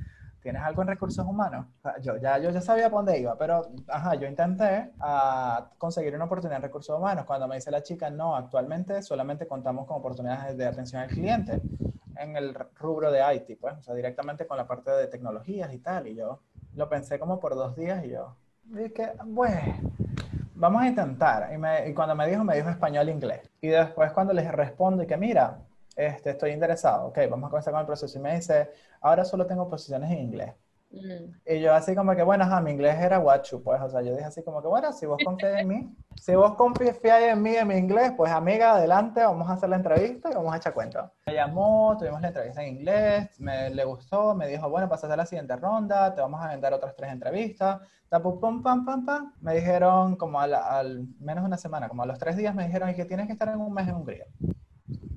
¿tienes 0.45 0.61
algo 0.61 0.83
en 0.83 0.89
recursos 0.89 1.25
humanos? 1.25 1.65
yo, 2.01 2.17
ya, 2.17 2.37
yo 2.37 2.51
ya 2.51 2.61
sabía 2.61 2.87
por 2.87 3.03
dónde 3.03 3.19
iba, 3.19 3.35
pero 3.35 3.67
ajá, 3.87 4.13
yo 4.13 4.27
intenté 4.27 4.91
uh, 4.99 5.63
conseguir 5.79 6.13
una 6.13 6.25
oportunidad 6.25 6.57
en 6.57 6.61
recursos 6.61 6.95
humanos. 6.95 7.25
Cuando 7.25 7.47
me 7.47 7.55
dice 7.55 7.71
la 7.71 7.81
chica, 7.81 8.11
no, 8.11 8.35
actualmente 8.35 9.01
solamente 9.01 9.47
contamos 9.47 9.87
con 9.87 9.97
oportunidades 9.97 10.55
de 10.55 10.67
atención 10.67 11.01
al 11.01 11.09
cliente 11.09 11.59
en 12.19 12.35
el 12.37 12.53
rubro 12.75 13.11
de 13.11 13.21
IT, 13.33 13.59
pues, 13.59 13.75
o 13.75 13.81
sea, 13.81 13.95
directamente 13.95 14.45
con 14.45 14.57
la 14.57 14.67
parte 14.67 14.91
de 14.91 15.07
tecnologías 15.07 15.73
y 15.73 15.79
tal. 15.79 16.05
Y 16.05 16.15
yo 16.15 16.41
lo 16.75 16.87
pensé 16.89 17.17
como 17.17 17.39
por 17.39 17.55
dos 17.55 17.75
días 17.75 18.05
y 18.05 18.09
yo 18.09 18.35
dije, 18.65 19.13
bueno, 19.25 19.79
vamos 20.53 20.83
a 20.83 20.87
intentar. 20.87 21.51
Y, 21.55 21.57
me, 21.57 21.89
y 21.89 21.93
cuando 21.95 22.13
me 22.13 22.27
dijo, 22.27 22.43
me 22.43 22.55
dijo 22.55 22.69
español 22.69 23.09
e. 23.09 23.41
Y 23.61 23.69
después 23.69 24.11
cuando 24.11 24.31
les 24.31 24.51
respondo 24.51 25.01
y 25.01 25.07
que 25.07 25.17
mira, 25.17 25.57
este, 25.95 26.31
estoy 26.31 26.51
interesado, 26.51 27.07
ok, 27.07 27.19
vamos 27.29 27.47
a 27.47 27.49
comenzar 27.49 27.73
con 27.73 27.81
el 27.81 27.87
proceso. 27.87 28.17
Y 28.17 28.21
me 28.21 28.35
dice, 28.35 28.69
ahora 29.01 29.25
solo 29.25 29.45
tengo 29.45 29.69
posiciones 29.69 30.11
en 30.11 30.19
inglés. 30.19 30.53
Mm. 30.91 31.33
Y 31.45 31.59
yo 31.61 31.73
así 31.73 31.95
como 31.95 32.15
que, 32.15 32.23
bueno, 32.23 32.43
ajá, 32.43 32.61
mi 32.61 32.71
inglés 32.71 32.95
era 33.01 33.17
guachu, 33.17 33.61
pues, 33.61 33.81
o 33.81 33.89
sea, 33.89 34.01
yo 34.01 34.13
dije 34.13 34.25
así 34.25 34.43
como 34.43 34.61
que, 34.61 34.67
bueno, 34.67 34.93
si 34.93 35.05
vos 35.05 35.17
confías 35.23 35.59
en 35.59 35.67
mí, 35.67 35.95
si 36.15 36.35
vos 36.35 36.53
confías 36.55 36.97
en 37.03 37.41
mí, 37.41 37.55
en 37.55 37.67
mi 37.67 37.75
inglés, 37.75 38.13
pues 38.15 38.31
amiga, 38.31 38.75
adelante, 38.75 39.21
vamos 39.21 39.49
a 39.49 39.53
hacer 39.53 39.69
la 39.69 39.75
entrevista 39.75 40.29
y 40.31 40.35
vamos 40.35 40.53
a 40.53 40.57
echar 40.57 40.73
cuenta. 40.73 41.11
Me 41.25 41.33
llamó, 41.33 41.97
tuvimos 41.97 42.21
la 42.21 42.27
entrevista 42.29 42.63
en 42.63 42.77
inglés, 42.77 43.29
me 43.39 43.69
le 43.71 43.83
gustó, 43.83 44.35
me 44.35 44.47
dijo, 44.47 44.69
bueno, 44.69 44.87
pasas 44.87 45.11
a 45.11 45.17
la 45.17 45.25
siguiente 45.25 45.55
ronda, 45.57 46.13
te 46.13 46.21
vamos 46.21 46.41
a 46.41 46.49
vender 46.49 46.71
otras 46.73 46.95
tres 46.95 47.11
entrevistas, 47.11 47.81
tapu, 48.07 48.39
pum, 48.39 48.63
pam, 48.63 48.85
pam, 48.85 49.05
pam. 49.05 49.33
Me 49.41 49.55
dijeron 49.55 50.15
como 50.15 50.39
al, 50.39 50.53
al 50.53 51.07
menos 51.19 51.43
una 51.43 51.57
semana, 51.57 51.89
como 51.89 52.03
a 52.03 52.05
los 52.05 52.19
tres 52.19 52.37
días 52.37 52.55
me 52.55 52.65
dijeron, 52.65 52.89
y 52.89 52.95
que 52.95 53.05
tienes 53.05 53.27
que 53.27 53.33
estar 53.33 53.49
en 53.49 53.59
un 53.59 53.73
mes 53.73 53.87
en 53.87 53.95
Hungría. 53.95 54.25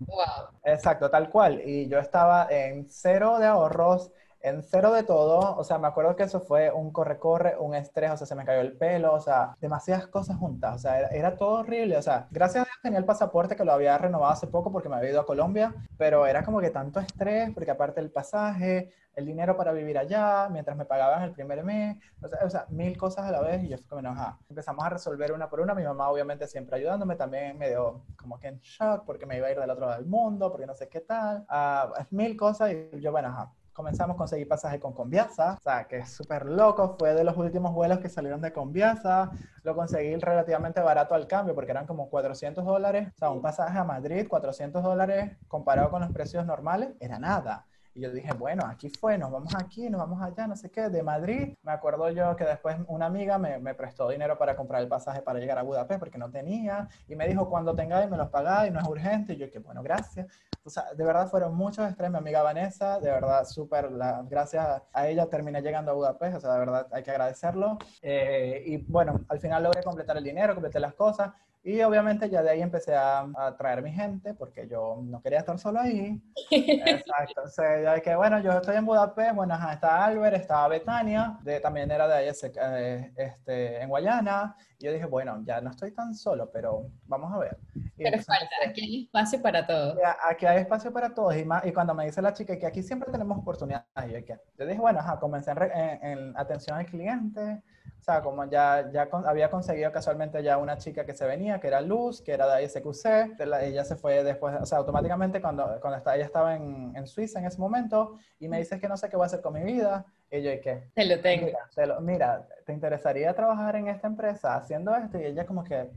Wow. 0.08 0.48
Exacto, 0.64 1.10
tal 1.10 1.30
cual. 1.30 1.60
Y 1.64 1.88
yo 1.88 1.98
estaba 1.98 2.46
en 2.50 2.88
cero 2.88 3.38
de 3.38 3.46
ahorros, 3.46 4.10
en 4.48 4.62
cero 4.62 4.92
de 4.92 5.02
todo. 5.02 5.56
O 5.56 5.64
sea, 5.64 5.78
me 5.78 5.86
acuerdo 5.88 6.16
que 6.16 6.24
eso 6.24 6.40
fue 6.40 6.70
un 6.70 6.92
corre-corre, 6.92 7.56
un 7.58 7.74
estrés, 7.74 8.10
o 8.10 8.16
sea, 8.16 8.26
se 8.26 8.34
me 8.34 8.44
cayó 8.44 8.60
el 8.60 8.76
pelo, 8.76 9.14
o 9.14 9.20
sea, 9.20 9.56
demasiadas 9.60 10.06
cosas 10.08 10.36
juntas. 10.38 10.76
O 10.76 10.78
sea, 10.78 11.00
era, 11.08 11.36
todo 11.36 11.60
horrible. 11.60 11.96
O 11.96 12.02
sea, 12.02 12.26
gracias 12.30 12.62
a 12.62 12.64
Dios 12.64 12.76
tenía 12.82 12.98
el 12.98 13.04
pasaporte 13.04 13.56
que 13.56 13.64
lo 13.64 13.72
había 13.72 13.96
renovado 13.98 14.32
hace 14.32 14.46
poco 14.46 14.72
porque 14.72 14.88
me 14.88 14.96
había 14.96 15.10
ido 15.10 15.20
a 15.20 15.26
Colombia, 15.26 15.74
pero 15.96 16.26
era 16.26 16.42
como 16.44 16.60
que 16.60 16.70
tanto 16.70 17.00
estrés, 17.00 17.50
porque 17.54 17.70
aparte 17.70 18.00
el 18.00 18.10
pasaje, 18.10 18.92
el 19.18 19.26
dinero 19.26 19.56
para 19.56 19.72
vivir 19.72 19.98
allá, 19.98 20.48
mientras 20.48 20.76
me 20.76 20.84
pagaban 20.84 21.22
el 21.24 21.32
primer 21.32 21.64
mes, 21.64 21.96
o 22.22 22.28
sea, 22.28 22.38
o 22.44 22.50
sea 22.50 22.66
mil 22.68 22.96
cosas 22.96 23.26
a 23.26 23.32
la 23.32 23.40
vez 23.40 23.64
y 23.64 23.68
yo 23.68 23.76
fui 23.76 23.86
como, 23.88 24.02
no, 24.02 24.38
Empezamos 24.48 24.84
a 24.84 24.90
resolver 24.90 25.32
una 25.32 25.50
por 25.50 25.60
una, 25.60 25.74
mi 25.74 25.82
mamá 25.82 26.08
obviamente 26.08 26.46
siempre 26.46 26.76
ayudándome, 26.76 27.16
también 27.16 27.58
me 27.58 27.68
dio 27.68 28.04
como 28.16 28.38
que 28.38 28.46
en 28.46 28.60
shock 28.60 29.04
porque 29.04 29.26
me 29.26 29.36
iba 29.36 29.48
a 29.48 29.50
ir 29.50 29.58
del 29.58 29.70
otro 29.70 29.86
lado 29.86 29.98
del 29.98 30.08
mundo, 30.08 30.52
porque 30.52 30.66
no 30.66 30.74
sé 30.74 30.88
qué 30.88 31.00
tal, 31.00 31.44
uh, 31.50 32.04
mil 32.10 32.36
cosas 32.36 32.72
y 32.72 33.00
yo, 33.00 33.10
bueno, 33.10 33.28
ajá, 33.28 33.52
comenzamos 33.78 34.16
a 34.16 34.18
conseguir 34.18 34.48
pasaje 34.48 34.80
con 34.80 34.92
Conviasa, 34.92 35.54
o 35.54 35.60
sea, 35.62 35.86
que 35.86 35.98
es 35.98 36.10
súper 36.10 36.46
loco, 36.46 36.96
fue 36.98 37.14
de 37.14 37.22
los 37.22 37.36
últimos 37.36 37.72
vuelos 37.72 38.00
que 38.00 38.08
salieron 38.08 38.40
de 38.40 38.52
Conviasa, 38.52 39.30
lo 39.62 39.76
conseguí 39.76 40.16
relativamente 40.16 40.80
barato 40.80 41.14
al 41.14 41.28
cambio, 41.28 41.54
porque 41.54 41.70
eran 41.70 41.86
como 41.86 42.10
400 42.10 42.64
dólares, 42.64 43.12
o 43.14 43.18
sea, 43.18 43.30
un 43.30 43.40
pasaje 43.40 43.78
a 43.78 43.84
Madrid, 43.84 44.26
400 44.26 44.82
dólares 44.82 45.38
comparado 45.46 45.90
con 45.90 46.00
los 46.00 46.10
precios 46.10 46.44
normales, 46.44 46.90
era 46.98 47.20
nada. 47.20 47.67
Y 47.98 48.02
yo 48.02 48.12
dije, 48.12 48.32
bueno, 48.32 48.64
aquí 48.64 48.88
fue, 48.90 49.18
nos 49.18 49.32
vamos 49.32 49.52
aquí, 49.56 49.90
nos 49.90 49.98
vamos 49.98 50.22
allá, 50.22 50.46
no 50.46 50.54
sé 50.54 50.70
qué, 50.70 50.88
de 50.88 51.02
Madrid. 51.02 51.56
Me 51.64 51.72
acuerdo 51.72 52.08
yo 52.10 52.36
que 52.36 52.44
después 52.44 52.76
una 52.86 53.06
amiga 53.06 53.38
me, 53.38 53.58
me 53.58 53.74
prestó 53.74 54.08
dinero 54.08 54.38
para 54.38 54.54
comprar 54.54 54.80
el 54.82 54.86
pasaje 54.88 55.20
para 55.20 55.40
llegar 55.40 55.58
a 55.58 55.62
Budapest 55.62 55.98
porque 55.98 56.16
no 56.16 56.30
tenía. 56.30 56.88
Y 57.08 57.16
me 57.16 57.26
dijo, 57.26 57.50
cuando 57.50 57.74
tengáis, 57.74 58.08
me 58.08 58.16
los 58.16 58.28
pagáis, 58.28 58.72
no 58.72 58.78
es 58.78 58.86
urgente. 58.86 59.32
Y 59.32 59.38
yo, 59.38 59.50
que 59.50 59.58
bueno, 59.58 59.82
gracias. 59.82 60.28
O 60.62 60.70
sea, 60.70 60.94
de 60.94 61.04
verdad 61.04 61.26
fueron 61.28 61.56
muchos 61.56 61.90
estrés. 61.90 62.08
Mi 62.08 62.18
amiga 62.18 62.40
Vanessa, 62.40 63.00
de 63.00 63.10
verdad, 63.10 63.44
súper, 63.44 63.90
gracias 64.28 64.80
a 64.92 65.08
ella 65.08 65.26
terminé 65.26 65.60
llegando 65.60 65.90
a 65.90 65.94
Budapest. 65.94 66.36
O 66.36 66.40
sea, 66.40 66.52
de 66.52 66.58
verdad, 66.60 66.86
hay 66.92 67.02
que 67.02 67.10
agradecerlo. 67.10 67.78
Eh, 68.00 68.62
y 68.64 68.76
bueno, 68.76 69.24
al 69.28 69.40
final 69.40 69.64
logré 69.64 69.82
completar 69.82 70.16
el 70.16 70.22
dinero, 70.22 70.54
completé 70.54 70.78
las 70.78 70.94
cosas. 70.94 71.32
Y 71.68 71.82
obviamente 71.82 72.30
ya 72.30 72.42
de 72.42 72.48
ahí 72.48 72.62
empecé 72.62 72.94
a, 72.94 73.28
a 73.36 73.54
traer 73.58 73.82
mi 73.82 73.92
gente 73.92 74.32
porque 74.32 74.66
yo 74.66 75.02
no 75.02 75.20
quería 75.20 75.40
estar 75.40 75.58
solo 75.58 75.78
ahí. 75.80 76.18
Exacto. 76.50 77.42
O 77.44 77.48
sea, 77.48 77.82
ya 77.82 78.00
que 78.00 78.16
bueno, 78.16 78.40
yo 78.40 78.52
estoy 78.52 78.76
en 78.76 78.86
Budapest, 78.86 79.34
bueno, 79.34 79.52
ajá, 79.52 79.74
está 79.74 80.06
Albert, 80.06 80.36
está 80.36 80.66
Betania, 80.66 81.38
de, 81.42 81.60
también 81.60 81.90
era 81.90 82.08
de 82.08 82.14
ahí 82.14 82.28
eh, 82.30 83.12
este, 83.14 83.82
en 83.82 83.88
Guayana. 83.90 84.56
Yo 84.78 84.92
dije, 84.92 85.06
bueno, 85.06 85.42
ya 85.44 85.60
no 85.60 85.70
estoy 85.70 85.92
tan 85.92 86.14
solo, 86.14 86.50
pero 86.52 86.90
vamos 87.06 87.32
a 87.32 87.38
ver. 87.38 87.58
Y 87.96 88.04
pero 88.04 88.22
falta, 88.22 88.50
aquí 88.66 88.80
hay 88.80 89.04
espacio 89.04 89.42
para 89.42 89.66
todos. 89.66 89.98
Aquí 90.28 90.46
hay 90.46 90.58
espacio 90.58 90.92
para 90.92 91.14
todos. 91.14 91.36
Y, 91.36 91.44
más, 91.44 91.66
y 91.66 91.72
cuando 91.72 91.94
me 91.94 92.04
dice 92.06 92.22
la 92.22 92.32
chica 92.32 92.56
que 92.58 92.66
aquí 92.66 92.82
siempre 92.82 93.10
tenemos 93.10 93.38
oportunidades, 93.38 93.86
yo, 94.28 94.36
yo 94.56 94.66
dije, 94.66 94.80
bueno, 94.80 95.00
ajá, 95.00 95.18
comencé 95.18 95.50
en, 95.50 96.04
en 96.04 96.36
atención 96.36 96.78
al 96.78 96.86
cliente 96.86 97.62
o 98.00 98.02
sea, 98.02 98.22
como 98.22 98.44
ya, 98.44 98.90
ya 98.92 99.08
había 99.26 99.50
conseguido 99.50 99.90
casualmente 99.92 100.42
ya 100.42 100.56
una 100.56 100.78
chica 100.78 101.04
que 101.04 101.14
se 101.14 101.26
venía, 101.26 101.60
que 101.60 101.66
era 101.66 101.80
Luz, 101.80 102.22
que 102.22 102.32
era 102.32 102.54
de 102.54 102.64
ISQC, 102.64 103.36
ella 103.60 103.84
se 103.84 103.96
fue 103.96 104.22
después, 104.24 104.54
o 104.60 104.66
sea, 104.66 104.78
automáticamente 104.78 105.40
cuando, 105.40 105.78
cuando 105.80 105.98
ella 106.12 106.24
estaba 106.24 106.54
en, 106.54 106.92
en, 106.94 107.06
Suiza 107.06 107.40
en 107.40 107.46
ese 107.46 107.58
momento, 107.58 108.18
y 108.38 108.48
me 108.48 108.58
dice 108.58 108.78
que 108.78 108.88
no 108.88 108.96
sé 108.96 109.08
qué 109.08 109.16
voy 109.16 109.24
a 109.24 109.26
hacer 109.26 109.40
con 109.40 109.54
mi 109.54 109.62
vida, 109.62 110.06
y 110.30 110.42
yo, 110.42 110.52
¿y 110.52 110.60
qué? 110.60 110.82
Te 110.94 111.04
lo 111.06 111.20
tengo. 111.20 111.46
Mira, 111.46 111.58
te, 111.74 111.86
lo, 111.86 112.00
mira, 112.00 112.48
¿te 112.66 112.72
interesaría 112.72 113.34
trabajar 113.34 113.76
en 113.76 113.88
esta 113.88 114.06
empresa 114.06 114.56
haciendo 114.56 114.94
esto? 114.94 115.18
Y 115.18 115.24
ella 115.24 115.46
como 115.46 115.64
que, 115.64 115.90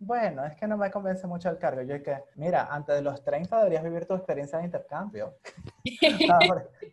bueno, 0.00 0.44
es 0.44 0.54
que 0.54 0.66
no 0.68 0.76
me 0.76 0.90
convence 0.90 1.26
mucho 1.26 1.50
el 1.50 1.58
cargo. 1.58 1.82
Yo 1.82 1.96
es 1.96 2.02
que, 2.02 2.16
mira, 2.36 2.68
antes 2.70 2.94
de 2.94 3.02
los 3.02 3.22
30 3.24 3.58
deberías 3.58 3.82
vivir 3.82 4.06
tu 4.06 4.14
experiencia 4.14 4.58
de 4.58 4.64
intercambio. 4.64 5.34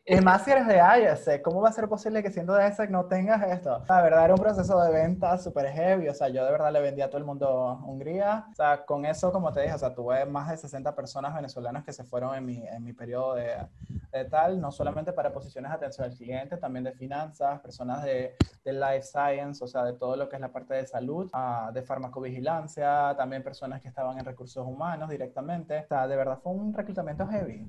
y 0.05 0.15
más 0.21 0.43
si 0.43 0.51
eres 0.51 0.65
de 0.65 0.77
IESEC, 0.77 1.41
¿cómo 1.43 1.61
va 1.61 1.69
a 1.69 1.73
ser 1.73 1.87
posible 1.87 2.23
que 2.23 2.31
siendo 2.31 2.53
de 2.53 2.65
IESEC 2.65 2.89
no 2.89 3.05
tengas 3.05 3.43
esto? 3.43 3.83
La 3.87 4.01
verdad 4.01 4.25
era 4.25 4.33
un 4.33 4.39
proceso 4.39 4.81
de 4.81 4.91
venta 4.91 5.37
súper 5.37 5.67
heavy, 5.67 6.09
o 6.09 6.13
sea, 6.15 6.29
yo 6.29 6.43
de 6.43 6.51
verdad 6.51 6.71
le 6.73 6.81
vendía 6.81 7.05
a 7.05 7.07
todo 7.09 7.19
el 7.19 7.25
mundo 7.25 7.79
Hungría. 7.85 8.47
O 8.51 8.55
sea, 8.55 8.85
con 8.85 9.05
eso, 9.05 9.31
como 9.31 9.53
te 9.53 9.61
dije, 9.61 9.75
o 9.75 9.79
sea, 9.79 9.93
tuve 9.93 10.25
más 10.25 10.49
de 10.49 10.57
60 10.57 10.95
personas 10.95 11.35
venezolanas 11.35 11.83
que 11.83 11.93
se 11.93 12.03
fueron 12.03 12.35
en 12.35 12.45
mi, 12.45 12.65
en 12.67 12.83
mi 12.83 12.93
periodo 12.93 13.35
de, 13.35 13.55
de 14.11 14.25
tal, 14.25 14.59
no 14.59 14.71
solamente 14.71 15.13
para 15.13 15.31
posiciones 15.31 15.69
de 15.69 15.75
atención 15.75 16.09
al 16.09 16.15
cliente, 16.15 16.57
también 16.57 16.83
de 16.83 16.91
finanzas, 16.91 17.59
personas 17.59 18.03
de, 18.03 18.35
de 18.63 18.73
life 18.73 19.03
science, 19.03 19.63
o 19.63 19.67
sea, 19.67 19.83
de 19.83 19.93
todo 19.93 20.15
lo 20.15 20.27
que 20.27 20.37
es 20.37 20.41
la 20.41 20.51
parte 20.51 20.73
de 20.73 20.87
salud, 20.87 21.29
uh, 21.33 21.71
de 21.71 21.83
farmacovigilancia, 21.83 22.94
también 23.17 23.43
personas 23.43 23.81
que 23.81 23.87
estaban 23.87 24.17
en 24.17 24.25
recursos 24.25 24.65
humanos 24.65 25.09
directamente. 25.09 25.79
O 25.79 25.87
sea, 25.87 26.07
de 26.07 26.15
verdad 26.15 26.39
fue 26.41 26.53
un 26.53 26.73
reclutamiento 26.73 27.27
heavy. 27.27 27.67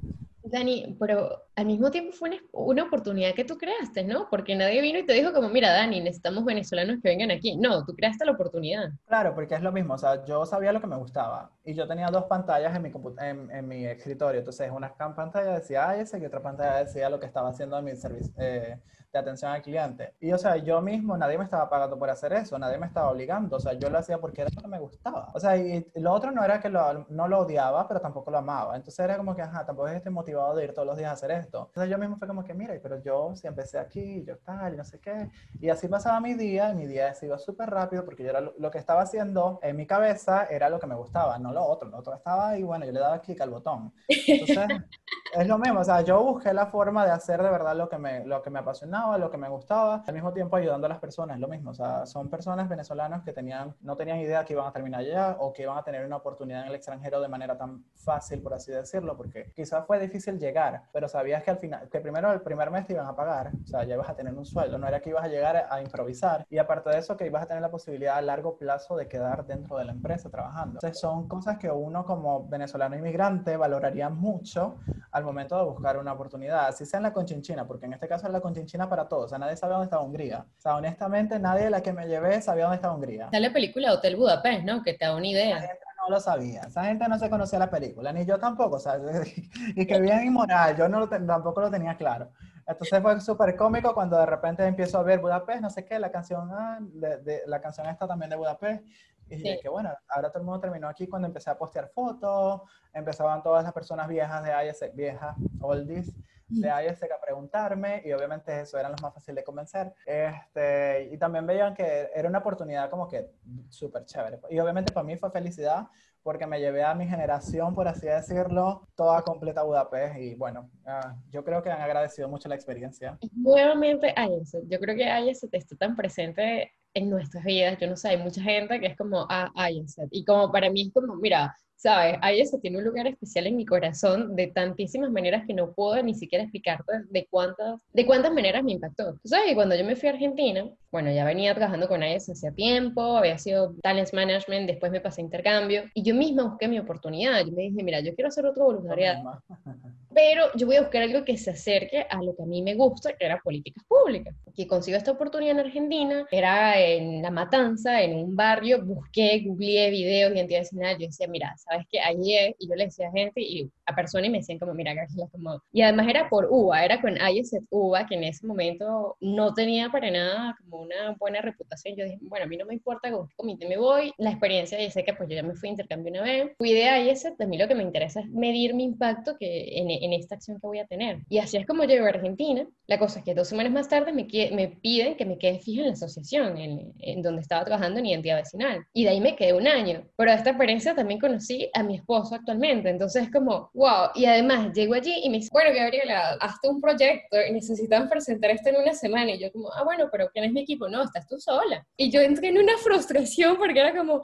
Dani, 0.48 0.96
pero 1.00 1.42
al 1.56 1.66
mismo 1.66 1.90
tiempo 1.90 2.12
fue 2.12 2.28
una, 2.28 2.38
una, 2.52 2.84
oportunidad 2.84 3.34
que 3.34 3.44
tú 3.44 3.58
creaste, 3.58 4.04
¿no? 4.04 4.28
Porque 4.30 4.54
nadie 4.54 4.80
vino 4.80 4.98
y 4.98 5.06
te 5.06 5.12
dijo 5.12 5.32
como, 5.32 5.48
mira, 5.48 5.72
Dani, 5.72 6.00
necesitamos 6.00 6.44
venezolanos 6.44 7.00
que 7.02 7.08
vengan 7.08 7.30
aquí. 7.30 7.56
No, 7.56 7.84
tú 7.84 7.94
creaste 7.94 8.24
la 8.24 8.32
oportunidad. 8.32 8.90
Claro, 9.06 9.34
porque 9.34 9.54
es 9.56 9.62
lo 9.62 9.72
mismo, 9.72 9.94
o 9.94 9.98
sea, 9.98 10.24
yo 10.24 10.46
sabía 10.46 10.72
lo 10.72 10.80
que 10.80 10.86
me 10.86 10.96
gustaba 10.96 11.50
y 11.64 11.74
yo 11.74 11.88
tenía 11.88 12.06
dos 12.08 12.24
pantallas 12.24 12.74
en 12.76 12.82
mi, 12.82 12.92
en, 13.18 13.50
en 13.50 13.68
mi 13.68 13.86
escritorio. 13.86 14.38
Entonces, 14.38 14.70
una 14.70 14.94
pantalla 14.94 15.52
decía 15.52 15.96
ese 15.96 16.18
y 16.18 16.24
otra 16.24 16.40
pantalla 16.40 16.84
decía 16.84 17.10
lo 17.10 17.18
que 17.18 17.26
estaba 17.26 17.48
haciendo 17.48 17.78
en 17.78 17.84
mi 17.84 17.96
servicio. 17.96 18.32
Eh, 18.38 18.78
de 19.12 19.18
atención 19.18 19.50
al 19.52 19.62
cliente. 19.62 20.14
Y 20.20 20.32
o 20.32 20.38
sea, 20.38 20.56
yo 20.56 20.80
mismo, 20.80 21.16
nadie 21.16 21.38
me 21.38 21.44
estaba 21.44 21.68
pagando 21.68 21.98
por 21.98 22.10
hacer 22.10 22.32
eso, 22.32 22.58
nadie 22.58 22.78
me 22.78 22.86
estaba 22.86 23.10
obligando, 23.10 23.56
o 23.56 23.60
sea, 23.60 23.72
yo 23.74 23.90
lo 23.90 23.98
hacía 23.98 24.18
porque 24.18 24.42
era 24.42 24.50
lo 24.54 24.62
que 24.62 24.68
me 24.68 24.78
gustaba. 24.78 25.30
O 25.34 25.40
sea, 25.40 25.56
y 25.56 25.86
lo 25.94 26.12
otro 26.12 26.30
no 26.30 26.44
era 26.44 26.60
que 26.60 26.68
lo, 26.68 27.06
no 27.08 27.28
lo 27.28 27.40
odiaba, 27.40 27.86
pero 27.88 28.00
tampoco 28.00 28.30
lo 28.30 28.38
amaba. 28.38 28.76
Entonces 28.76 28.98
era 28.98 29.16
como 29.16 29.34
que, 29.34 29.42
ajá, 29.42 29.64
tampoco 29.64 29.88
estoy 29.88 30.12
motivado 30.12 30.54
de 30.54 30.64
ir 30.64 30.74
todos 30.74 30.86
los 30.86 30.96
días 30.96 31.10
a 31.10 31.12
hacer 31.12 31.30
esto. 31.30 31.66
Entonces 31.68 31.90
yo 31.90 31.98
mismo 31.98 32.16
fue 32.16 32.28
como 32.28 32.44
que, 32.44 32.54
mira, 32.54 32.74
pero 32.82 33.02
yo 33.02 33.34
si 33.34 33.46
empecé 33.46 33.78
aquí, 33.78 34.24
yo 34.24 34.38
tal, 34.38 34.74
y 34.74 34.76
no 34.76 34.84
sé 34.84 35.00
qué. 35.00 35.30
Y 35.60 35.68
así 35.68 35.88
pasaba 35.88 36.20
mi 36.20 36.34
día, 36.34 36.70
y 36.70 36.74
mi 36.74 36.86
día 36.86 37.14
se 37.14 37.26
iba 37.26 37.38
súper 37.38 37.70
rápido 37.70 38.04
porque 38.04 38.22
yo 38.22 38.30
era 38.30 38.40
lo, 38.40 38.70
que 38.70 38.78
estaba 38.78 39.02
haciendo 39.02 39.58
en 39.62 39.76
mi 39.76 39.86
cabeza 39.86 40.46
era 40.46 40.68
lo 40.68 40.78
que 40.78 40.86
me 40.86 40.94
gustaba, 40.94 41.38
no 41.38 41.52
lo 41.52 41.64
otro. 41.64 41.88
Lo 41.88 41.98
otro 41.98 42.14
estaba 42.14 42.50
ahí, 42.50 42.62
bueno, 42.62 42.84
yo 42.84 42.92
le 42.92 43.00
daba 43.00 43.20
clic 43.20 43.40
al 43.40 43.50
botón. 43.50 43.92
Entonces, 44.08 44.66
es 45.34 45.46
lo 45.46 45.58
mismo, 45.58 45.80
o 45.80 45.84
sea, 45.84 46.00
yo 46.02 46.22
busqué 46.22 46.52
la 46.52 46.66
forma 46.66 47.04
de 47.04 47.12
hacer 47.12 47.42
de 47.42 47.50
verdad 47.50 47.76
lo 47.76 47.88
que 47.88 47.98
me, 47.98 48.24
lo 48.24 48.42
que 48.42 48.50
me 48.50 48.58
apasionaba, 48.58 49.05
lo 49.18 49.30
que 49.30 49.36
me 49.36 49.48
gustaba, 49.48 50.02
al 50.06 50.14
mismo 50.14 50.32
tiempo 50.32 50.56
ayudando 50.56 50.86
a 50.86 50.88
las 50.90 50.98
personas, 50.98 51.38
lo 51.38 51.48
mismo, 51.48 51.70
o 51.70 51.74
sea, 51.74 52.06
son 52.06 52.28
personas 52.28 52.68
venezolanas 52.68 53.22
que 53.22 53.32
tenían, 53.32 53.74
no 53.80 53.96
tenían 53.96 54.18
idea 54.18 54.44
que 54.44 54.52
iban 54.52 54.66
a 54.66 54.72
terminar 54.72 55.00
allá 55.00 55.36
o 55.38 55.52
que 55.52 55.62
iban 55.62 55.78
a 55.78 55.82
tener 55.82 56.04
una 56.04 56.16
oportunidad 56.16 56.62
en 56.62 56.68
el 56.68 56.74
extranjero 56.74 57.20
de 57.20 57.28
manera 57.28 57.56
tan 57.56 57.84
fácil, 57.94 58.42
por 58.42 58.54
así 58.54 58.72
decirlo, 58.72 59.16
porque 59.16 59.52
quizás 59.54 59.86
fue 59.86 59.98
difícil 59.98 60.38
llegar, 60.38 60.82
pero 60.92 61.08
sabías 61.08 61.42
que 61.42 61.50
al 61.50 61.58
final, 61.58 61.88
que 61.88 62.00
primero 62.00 62.32
el 62.32 62.40
primer 62.40 62.70
mes 62.70 62.86
te 62.86 62.94
iban 62.94 63.06
a 63.06 63.14
pagar, 63.14 63.52
o 63.62 63.66
sea, 63.66 63.84
ya 63.84 63.94
ibas 63.94 64.08
a 64.08 64.14
tener 64.14 64.34
un 64.34 64.44
sueldo, 64.44 64.78
no 64.78 64.86
era 64.86 65.00
que 65.00 65.10
ibas 65.10 65.24
a 65.24 65.28
llegar 65.28 65.66
a 65.68 65.80
improvisar, 65.80 66.46
y 66.50 66.58
aparte 66.58 66.90
de 66.90 66.98
eso, 66.98 67.16
que 67.16 67.26
ibas 67.26 67.42
a 67.42 67.46
tener 67.46 67.62
la 67.62 67.70
posibilidad 67.70 68.16
a 68.16 68.22
largo 68.22 68.56
plazo 68.56 68.96
de 68.96 69.08
quedar 69.08 69.46
dentro 69.46 69.76
de 69.78 69.84
la 69.84 69.92
empresa 69.92 70.30
trabajando. 70.30 70.74
Entonces, 70.74 70.98
son 70.98 71.28
cosas 71.28 71.58
que 71.58 71.70
uno 71.70 72.04
como 72.04 72.46
venezolano 72.48 72.96
inmigrante 72.96 73.56
valoraría 73.56 74.08
mucho 74.08 74.76
al 75.10 75.24
momento 75.24 75.56
de 75.56 75.64
buscar 75.64 75.96
una 75.96 76.12
oportunidad, 76.12 76.66
así 76.66 76.84
sea 76.84 76.98
en 76.98 77.04
la 77.04 77.12
conchinchina, 77.12 77.66
porque 77.66 77.86
en 77.86 77.94
este 77.94 78.08
caso 78.08 78.26
es 78.26 78.32
la 78.32 78.40
conchinchina 78.40 78.85
para 78.88 79.08
todos, 79.08 79.26
o 79.26 79.28
sea, 79.28 79.38
nadie 79.38 79.56
sabe 79.56 79.72
dónde 79.72 79.84
estaba 79.84 80.02
Hungría. 80.02 80.46
O 80.58 80.60
sea, 80.60 80.76
honestamente, 80.76 81.38
nadie 81.38 81.64
de 81.64 81.70
la 81.70 81.82
que 81.82 81.92
me 81.92 82.06
llevé 82.06 82.40
sabía 82.40 82.64
dónde 82.64 82.76
estaba 82.76 82.94
Hungría. 82.94 83.26
Está 83.26 83.40
la 83.40 83.52
película 83.52 83.92
Hotel 83.92 84.16
Budapest, 84.16 84.64
¿no? 84.64 84.82
Que 84.82 84.94
te 84.94 85.04
da 85.04 85.14
una 85.14 85.26
idea. 85.26 85.58
Esa 85.58 85.66
gente 85.68 85.84
no 85.98 86.14
lo 86.14 86.20
sabía, 86.20 86.60
esa 86.62 86.84
gente 86.84 87.08
no 87.08 87.18
se 87.18 87.30
conocía 87.30 87.58
la 87.58 87.70
película, 87.70 88.12
ni 88.12 88.24
yo 88.24 88.38
tampoco, 88.38 88.76
o 88.76 88.80
sea, 88.80 88.98
y 89.76 89.86
que 89.86 90.00
bien 90.00 90.24
inmoral, 90.24 90.76
yo 90.76 90.88
no 90.88 91.00
lo 91.00 91.08
tampoco 91.08 91.60
lo 91.60 91.70
tenía 91.70 91.96
claro. 91.96 92.30
Entonces 92.66 93.00
fue 93.00 93.20
súper 93.20 93.54
cómico 93.54 93.94
cuando 93.94 94.18
de 94.18 94.26
repente 94.26 94.66
empiezo 94.66 94.98
a 94.98 95.02
ver 95.02 95.20
Budapest, 95.20 95.60
no 95.60 95.70
sé 95.70 95.84
qué, 95.84 95.98
la 96.00 96.10
canción, 96.10 96.50
ah, 96.52 96.78
de, 96.80 97.42
la 97.46 97.60
canción 97.60 97.86
esta 97.86 98.08
también 98.08 98.28
de 98.28 98.36
Budapest, 98.36 98.84
y 99.28 99.36
dije 99.36 99.58
que 99.60 99.68
bueno, 99.68 99.90
ahora 100.08 100.28
todo 100.30 100.40
el 100.40 100.44
mundo 100.44 100.60
terminó 100.60 100.88
aquí 100.88 101.06
cuando 101.06 101.26
empecé 101.26 101.50
a 101.50 101.58
postear 101.58 101.88
fotos, 101.88 102.62
empezaban 102.92 103.42
todas 103.42 103.64
las 103.64 103.72
personas 103.72 104.08
viejas 104.08 104.42
de 104.42 104.68
IS, 104.68 104.94
viejas, 104.94 105.36
oldies, 105.60 106.12
de 106.48 106.68
ISEC 106.90 107.12
a 107.12 107.20
preguntarme 107.20 108.02
y 108.04 108.12
obviamente 108.12 108.60
eso 108.60 108.78
eran 108.78 108.92
los 108.92 109.02
más 109.02 109.14
fáciles 109.14 109.36
de 109.36 109.44
convencer. 109.44 109.92
Este, 110.04 111.10
y 111.12 111.18
también 111.18 111.46
veían 111.46 111.74
que 111.74 112.08
era 112.14 112.28
una 112.28 112.38
oportunidad 112.38 112.88
como 112.90 113.08
que 113.08 113.30
súper 113.68 114.04
chévere. 114.04 114.40
Y 114.50 114.58
obviamente 114.58 114.92
para 114.92 115.04
mí 115.04 115.16
fue 115.16 115.30
felicidad 115.30 115.86
porque 116.26 116.44
me 116.44 116.58
llevé 116.58 116.82
a 116.82 116.92
mi 116.92 117.06
generación, 117.06 117.72
por 117.72 117.86
así 117.86 118.06
decirlo, 118.06 118.88
toda 118.96 119.22
completa 119.22 119.60
a 119.60 119.64
Budapest 119.64 120.18
y 120.18 120.34
bueno, 120.34 120.68
uh, 120.84 121.14
yo 121.30 121.44
creo 121.44 121.62
que 121.62 121.70
han 121.70 121.80
agradecido 121.80 122.28
mucho 122.28 122.48
la 122.48 122.56
experiencia. 122.56 123.16
Nuevamente 123.32 124.12
ISEC, 124.40 124.64
yo 124.66 124.80
creo 124.80 124.96
que 124.96 125.30
ISEC 125.30 125.54
está 125.54 125.76
tan 125.76 125.94
presente 125.94 126.72
en 126.94 127.10
nuestras 127.10 127.44
vidas, 127.44 127.78
yo 127.78 127.86
no 127.86 127.96
sé, 127.96 128.08
hay 128.08 128.16
mucha 128.16 128.42
gente 128.42 128.80
que 128.80 128.86
es 128.86 128.96
como, 128.96 129.24
ah, 129.30 129.52
ISEC, 129.70 130.08
y 130.10 130.24
como 130.24 130.50
para 130.50 130.68
mí 130.68 130.88
es 130.88 130.92
como, 130.92 131.14
mira, 131.14 131.54
¿sabes? 131.76 132.18
Ahí 132.22 132.40
eso 132.40 132.58
tiene 132.58 132.78
un 132.78 132.84
lugar 132.84 133.06
especial 133.06 133.46
en 133.46 133.56
mi 133.56 133.66
corazón 133.66 134.34
de 134.34 134.48
tantísimas 134.48 135.10
maneras 135.10 135.44
que 135.46 135.54
no 135.54 135.72
puedo 135.72 136.02
ni 136.02 136.14
siquiera 136.14 136.44
explicarte 136.44 136.92
de 137.10 137.26
cuántas, 137.30 137.80
de 137.92 138.06
cuántas 138.06 138.32
maneras 138.32 138.64
me 138.64 138.72
impactó. 138.72 139.14
Tú 139.14 139.28
sabes 139.28 139.48
que 139.48 139.54
cuando 139.54 139.76
yo 139.76 139.84
me 139.84 139.96
fui 139.96 140.08
a 140.08 140.12
Argentina, 140.12 140.68
bueno, 140.90 141.12
ya 141.12 141.24
venía 141.24 141.54
trabajando 141.54 141.88
con 141.88 142.02
ellos 142.02 142.28
hacía 142.28 142.50
tiempo, 142.50 143.16
había 143.16 143.38
sido 143.38 143.74
talent 143.82 144.12
management, 144.12 144.66
después 144.66 144.90
me 144.90 145.00
pasé 145.00 145.20
a 145.20 145.24
intercambio 145.24 145.84
y 145.94 146.02
yo 146.02 146.14
misma 146.14 146.44
busqué 146.44 146.68
mi 146.68 146.78
oportunidad. 146.78 147.44
Yo 147.44 147.52
me 147.52 147.62
dije, 147.62 147.82
mira, 147.82 148.00
yo 148.00 148.14
quiero 148.14 148.28
hacer 148.28 148.46
otro 148.46 148.64
voluntariado. 148.64 149.42
pero 150.16 150.46
yo 150.54 150.66
voy 150.66 150.76
a 150.76 150.80
buscar 150.80 151.02
algo 151.02 151.26
que 151.26 151.36
se 151.36 151.50
acerque 151.50 152.06
a 152.08 152.22
lo 152.22 152.34
que 152.34 152.42
a 152.42 152.46
mí 152.46 152.62
me 152.62 152.74
gusta, 152.74 153.12
que 153.12 153.26
era 153.26 153.38
políticas 153.38 153.84
públicas. 153.86 154.34
Que 154.54 154.66
consigo 154.66 154.96
esta 154.96 155.10
oportunidad 155.10 155.52
en 155.52 155.66
Argentina, 155.66 156.26
era 156.30 156.80
en 156.80 157.20
La 157.20 157.30
Matanza, 157.30 158.00
en 158.00 158.16
un 158.16 158.34
barrio, 158.34 158.82
busqué, 158.82 159.42
googleé 159.44 159.90
videos, 159.90 160.32
identidad 160.32 160.60
nacional, 160.60 160.96
yo 160.98 161.06
decía, 161.08 161.28
mira, 161.28 161.54
¿sabes 161.58 161.84
qué? 161.92 162.00
Allí 162.00 162.34
es, 162.34 162.54
y 162.58 162.66
yo 162.66 162.74
le 162.76 162.86
decía 162.86 163.08
a 163.08 163.12
gente 163.12 163.42
y 163.42 163.70
a 163.84 163.94
personas 163.94 164.28
y 164.28 164.30
me 164.30 164.38
decían 164.38 164.58
como, 164.58 164.72
mira, 164.72 164.94
García, 164.94 165.26
como... 165.30 165.60
Y 165.70 165.82
además 165.82 166.08
era 166.08 166.30
por 166.30 166.48
UBA, 166.50 166.86
era 166.86 167.02
con 167.02 167.18
ISF 167.18 167.66
UBA, 167.68 168.06
que 168.06 168.14
en 168.14 168.24
ese 168.24 168.46
momento 168.46 169.18
no 169.20 169.52
tenía 169.52 169.90
para 169.90 170.10
nada 170.10 170.56
como 170.62 170.80
una 170.80 171.14
buena 171.18 171.42
reputación. 171.42 171.94
Yo 171.94 172.04
dije, 172.06 172.16
bueno, 172.22 172.46
a 172.46 172.48
mí 172.48 172.56
no 172.56 172.64
me 172.64 172.72
importa 172.72 173.12
con 173.12 173.28
qué 173.28 173.34
comité 173.36 173.68
me 173.68 173.76
voy, 173.76 174.14
la 174.16 174.30
experiencia, 174.30 174.82
y 174.82 174.90
sé 174.90 175.04
que 175.04 175.12
pues 175.12 175.28
yo 175.28 175.36
ya 175.36 175.42
me 175.42 175.54
fui 175.56 175.68
a 175.68 175.72
intercambio 175.72 176.10
una 176.10 176.22
vez, 176.22 176.52
fui 176.56 176.72
de 176.72 177.10
ISF, 177.10 177.38
a 177.38 177.46
mí 177.46 177.58
lo 177.58 177.68
que 177.68 177.74
me 177.74 177.82
interesa 177.82 178.20
es 178.20 178.30
medir 178.30 178.72
mi 178.72 178.84
impacto 178.84 179.36
que 179.38 179.76
en 179.76 180.05
esta 180.12 180.34
acción 180.34 180.58
que 180.60 180.66
voy 180.66 180.78
a 180.78 180.86
tener. 180.86 181.18
Y 181.28 181.38
así 181.38 181.56
es 181.56 181.66
como 181.66 181.84
llego 181.84 182.06
a 182.06 182.10
Argentina. 182.10 182.66
La 182.86 182.98
cosa 182.98 183.18
es 183.18 183.24
que 183.24 183.34
dos 183.34 183.48
semanas 183.48 183.72
más 183.72 183.88
tarde 183.88 184.12
me, 184.12 184.26
me 184.52 184.68
piden 184.68 185.16
que 185.16 185.24
me 185.24 185.38
quede 185.38 185.58
fija 185.58 185.80
en 185.80 185.88
la 185.88 185.92
asociación, 185.94 186.56
en, 186.58 186.92
en, 187.00 187.22
donde 187.22 187.42
estaba 187.42 187.64
trabajando 187.64 188.00
en 188.00 188.06
identidad 188.06 188.36
vecinal. 188.36 188.84
Y 188.92 189.04
de 189.04 189.10
ahí 189.10 189.20
me 189.20 189.36
quedé 189.36 189.52
un 189.52 189.66
año. 189.66 190.06
Pero 190.16 190.30
de 190.30 190.36
esta 190.36 190.50
experiencia 190.50 190.94
también 190.94 191.20
conocí 191.20 191.68
a 191.74 191.82
mi 191.82 191.96
esposo 191.96 192.34
actualmente. 192.34 192.90
Entonces 192.90 193.24
es 193.24 193.30
como, 193.30 193.70
wow. 193.74 194.10
Y 194.14 194.24
además 194.26 194.72
llego 194.72 194.94
allí 194.94 195.14
y 195.22 195.30
me 195.30 195.38
dice, 195.38 195.50
bueno, 195.52 195.70
Gabriela, 195.74 196.36
hazte 196.40 196.68
un 196.68 196.80
proyecto 196.80 197.36
y 197.48 197.52
necesitan 197.52 198.08
presentar 198.08 198.50
esto 198.50 198.70
en 198.70 198.76
una 198.76 198.94
semana. 198.94 199.32
Y 199.32 199.38
yo 199.38 199.50
como, 199.52 199.72
ah, 199.72 199.84
bueno, 199.84 200.08
pero 200.10 200.28
¿quién 200.32 200.44
es 200.44 200.52
mi 200.52 200.60
equipo? 200.60 200.88
No, 200.88 201.02
estás 201.02 201.26
tú 201.26 201.38
sola. 201.38 201.86
Y 201.96 202.10
yo 202.10 202.20
entré 202.20 202.48
en 202.48 202.58
una 202.58 202.76
frustración 202.78 203.56
porque 203.56 203.80
era 203.80 203.96
como, 203.96 204.22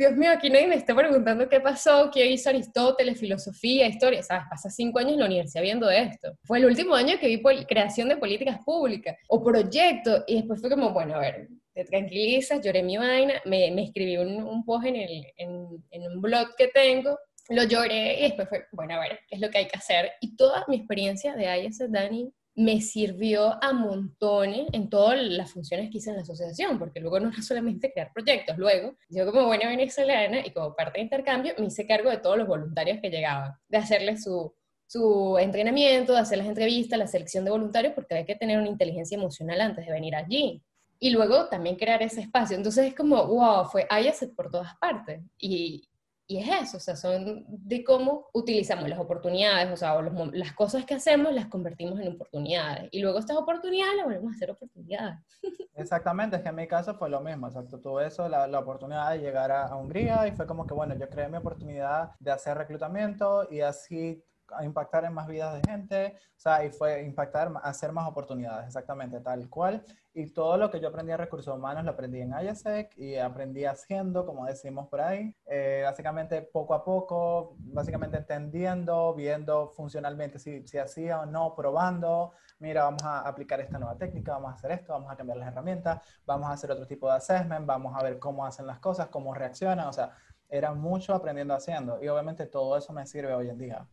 Dios 0.00 0.16
mío, 0.16 0.30
aquí 0.32 0.48
nadie 0.48 0.66
me 0.66 0.76
está 0.76 0.94
preguntando 0.94 1.46
qué 1.46 1.60
pasó, 1.60 2.10
qué 2.10 2.24
hizo 2.24 2.48
Aristóteles, 2.48 3.20
filosofía, 3.20 3.86
historia, 3.86 4.22
¿sabes? 4.22 4.44
Pasa 4.48 4.70
cinco 4.70 4.98
años 4.98 5.12
en 5.12 5.18
la 5.18 5.26
universidad 5.26 5.60
viendo 5.60 5.90
esto. 5.90 6.38
Fue 6.42 6.56
el 6.56 6.64
último 6.64 6.94
año 6.94 7.18
que 7.20 7.26
vi 7.26 7.42
creación 7.66 8.08
de 8.08 8.16
políticas 8.16 8.60
públicas 8.64 9.18
o 9.28 9.44
proyectos 9.44 10.24
y 10.26 10.36
después 10.36 10.58
fue 10.58 10.70
como, 10.70 10.94
bueno, 10.94 11.16
a 11.16 11.18
ver, 11.18 11.48
te 11.74 11.84
tranquilizas, 11.84 12.62
lloré 12.64 12.82
mi 12.82 12.96
vaina, 12.96 13.42
me, 13.44 13.82
escribí 13.82 14.16
un, 14.16 14.42
un 14.42 14.64
post 14.64 14.86
en, 14.86 14.96
el, 14.96 15.22
en, 15.36 15.68
en 15.90 16.02
un 16.10 16.22
blog 16.22 16.56
que 16.56 16.68
tengo 16.68 17.18
lo 17.50 17.64
lloré 17.64 18.20
y 18.20 18.22
después 18.22 18.48
fue, 18.48 18.66
bueno, 18.72 18.94
a 18.94 19.00
ver, 19.00 19.20
¿qué 19.28 19.34
es 19.34 19.40
lo 19.40 19.50
que 19.50 19.58
hay 19.58 19.66
que 19.66 19.76
hacer? 19.76 20.12
Y 20.20 20.36
toda 20.36 20.64
mi 20.68 20.76
experiencia 20.76 21.34
de 21.34 21.64
IS 21.64 21.78
Dani 21.90 22.32
me 22.54 22.80
sirvió 22.80 23.62
a 23.62 23.72
montones 23.72 24.66
en 24.72 24.90
todas 24.90 25.20
las 25.22 25.52
funciones 25.52 25.90
que 25.90 25.98
hice 25.98 26.10
en 26.10 26.16
la 26.16 26.22
asociación, 26.22 26.78
porque 26.78 27.00
luego 27.00 27.20
no 27.20 27.30
era 27.30 27.42
solamente 27.42 27.92
crear 27.92 28.12
proyectos, 28.12 28.58
luego 28.58 28.96
yo 29.08 29.30
como 29.30 29.46
buena 29.46 29.68
venezolana 29.68 30.44
y 30.44 30.50
como 30.50 30.74
parte 30.74 30.98
de 30.98 31.04
intercambio 31.04 31.54
me 31.58 31.66
hice 31.66 31.86
cargo 31.86 32.10
de 32.10 32.18
todos 32.18 32.36
los 32.36 32.48
voluntarios 32.48 32.98
que 33.00 33.10
llegaban, 33.10 33.52
de 33.68 33.78
hacerles 33.78 34.24
su, 34.24 34.52
su 34.90 35.38
entrenamiento, 35.38 36.14
de 36.14 36.18
hacer 36.18 36.38
las 36.38 36.48
entrevistas, 36.48 36.98
la 36.98 37.06
selección 37.06 37.44
de 37.44 37.52
voluntarios, 37.52 37.94
porque 37.94 38.16
hay 38.16 38.24
que 38.24 38.34
tener 38.34 38.58
una 38.58 38.68
inteligencia 38.68 39.16
emocional 39.16 39.60
antes 39.60 39.86
de 39.86 39.92
venir 39.92 40.16
allí. 40.16 40.64
Y 40.98 41.10
luego 41.10 41.48
también 41.48 41.76
crear 41.76 42.02
ese 42.02 42.20
espacio. 42.20 42.56
Entonces 42.56 42.88
es 42.88 42.94
como, 42.94 43.24
wow, 43.24 43.66
fue 43.66 43.86
IASET 43.88 44.34
por 44.34 44.50
todas 44.50 44.76
partes. 44.78 45.22
Y, 45.38 45.88
y 46.30 46.38
es 46.38 46.48
eso, 46.48 46.76
o 46.76 46.80
sea, 46.80 46.94
son 46.94 47.44
de 47.48 47.82
cómo 47.82 48.28
utilizamos 48.32 48.88
las 48.88 49.00
oportunidades, 49.00 49.68
o 49.72 49.76
sea, 49.76 50.00
las 50.32 50.52
cosas 50.52 50.84
que 50.84 50.94
hacemos 50.94 51.34
las 51.34 51.46
convertimos 51.46 51.98
en 51.98 52.12
oportunidades. 52.12 52.88
Y 52.92 53.00
luego 53.00 53.18
estas 53.18 53.36
oportunidades 53.36 53.96
las 53.96 54.04
volvemos 54.04 54.32
a 54.32 54.36
hacer 54.36 54.50
oportunidades. 54.52 55.18
Exactamente, 55.74 56.36
es 56.36 56.42
que 56.42 56.50
en 56.50 56.54
mi 56.54 56.68
caso 56.68 56.94
fue 56.94 57.10
lo 57.10 57.20
mismo, 57.20 57.48
exacto. 57.48 57.80
Tuve 57.80 58.06
eso, 58.06 58.28
la, 58.28 58.46
la 58.46 58.60
oportunidad 58.60 59.10
de 59.10 59.18
llegar 59.18 59.50
a, 59.50 59.74
Hungría 59.74 60.28
y 60.28 60.30
fue 60.30 60.46
como 60.46 60.64
que, 60.68 60.72
bueno, 60.72 60.94
yo 60.94 61.08
creé 61.08 61.28
mi 61.28 61.38
oportunidad 61.38 62.12
de 62.20 62.30
hacer 62.30 62.56
reclutamiento 62.56 63.48
y 63.50 63.62
así 63.62 64.22
impactar 64.62 65.04
en 65.04 65.12
más 65.12 65.26
vidas 65.26 65.54
de 65.54 65.70
gente, 65.70 66.16
o 66.36 66.40
sea, 66.40 66.64
y 66.64 66.70
fue 66.70 67.02
impactar, 67.02 67.52
hacer 67.62 67.92
más 67.92 68.08
oportunidades, 68.08 68.66
exactamente, 68.66 69.20
tal 69.20 69.48
cual. 69.48 69.84
Y 70.12 70.32
todo 70.32 70.56
lo 70.56 70.70
que 70.70 70.80
yo 70.80 70.88
aprendí 70.88 71.12
en 71.12 71.18
recursos 71.18 71.54
humanos 71.54 71.84
lo 71.84 71.92
aprendí 71.92 72.20
en 72.20 72.30
IASEC 72.30 72.98
y 72.98 73.16
aprendí 73.16 73.64
haciendo, 73.64 74.26
como 74.26 74.44
decimos 74.46 74.88
por 74.88 75.00
ahí, 75.00 75.34
eh, 75.46 75.82
básicamente 75.84 76.42
poco 76.42 76.74
a 76.74 76.84
poco, 76.84 77.54
básicamente 77.58 78.16
entendiendo, 78.16 79.14
viendo 79.14 79.68
funcionalmente 79.68 80.38
si, 80.38 80.66
si 80.66 80.78
hacía 80.78 81.20
o 81.20 81.26
no, 81.26 81.54
probando, 81.54 82.32
mira, 82.58 82.84
vamos 82.84 83.04
a 83.04 83.20
aplicar 83.20 83.60
esta 83.60 83.78
nueva 83.78 83.96
técnica, 83.96 84.32
vamos 84.32 84.50
a 84.50 84.54
hacer 84.54 84.72
esto, 84.72 84.92
vamos 84.92 85.12
a 85.12 85.16
cambiar 85.16 85.38
las 85.38 85.48
herramientas, 85.48 86.02
vamos 86.26 86.48
a 86.48 86.52
hacer 86.52 86.70
otro 86.72 86.86
tipo 86.86 87.08
de 87.08 87.16
assessment, 87.16 87.64
vamos 87.66 87.94
a 87.96 88.02
ver 88.02 88.18
cómo 88.18 88.44
hacen 88.44 88.66
las 88.66 88.80
cosas, 88.80 89.08
cómo 89.08 89.32
reaccionan, 89.32 89.86
o 89.86 89.92
sea, 89.92 90.16
era 90.48 90.74
mucho 90.74 91.14
aprendiendo 91.14 91.54
haciendo 91.54 92.02
y 92.02 92.08
obviamente 92.08 92.46
todo 92.46 92.76
eso 92.76 92.92
me 92.92 93.06
sirve 93.06 93.32
hoy 93.32 93.48
en 93.48 93.58
día. 93.58 93.86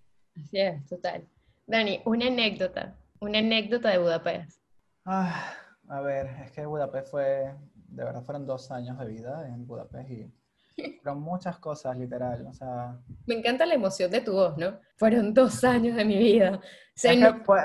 Así 0.43 0.59
es, 0.59 0.85
total. 0.87 1.27
Dani, 1.65 2.01
una 2.05 2.27
anécdota, 2.27 2.95
una 3.19 3.39
anécdota 3.39 3.89
de 3.89 3.97
Budapest. 3.97 4.61
Ah, 5.05 5.53
a 5.89 6.01
ver, 6.01 6.27
es 6.43 6.51
que 6.51 6.65
Budapest 6.65 7.09
fue, 7.09 7.53
de 7.87 8.03
verdad 8.03 8.23
fueron 8.23 8.45
dos 8.45 8.71
años 8.71 8.97
de 8.99 9.05
vida 9.05 9.47
en 9.47 9.65
Budapest 9.65 10.09
y 10.09 10.31
fueron 11.01 11.21
muchas 11.21 11.57
cosas, 11.59 11.97
literal, 11.97 12.45
o 12.47 12.53
sea... 12.53 12.97
Me 13.25 13.35
encanta 13.35 13.65
la 13.65 13.73
emoción 13.73 14.11
de 14.11 14.21
tu 14.21 14.33
voz, 14.33 14.57
¿no? 14.57 14.79
Fueron 14.97 15.33
dos 15.33 15.63
años 15.63 15.95
de 15.95 16.05
mi 16.05 16.17
vida. 16.17 16.61
Se 16.95 17.13
es, 17.13 17.19
que 17.19 17.33
fue, 17.43 17.61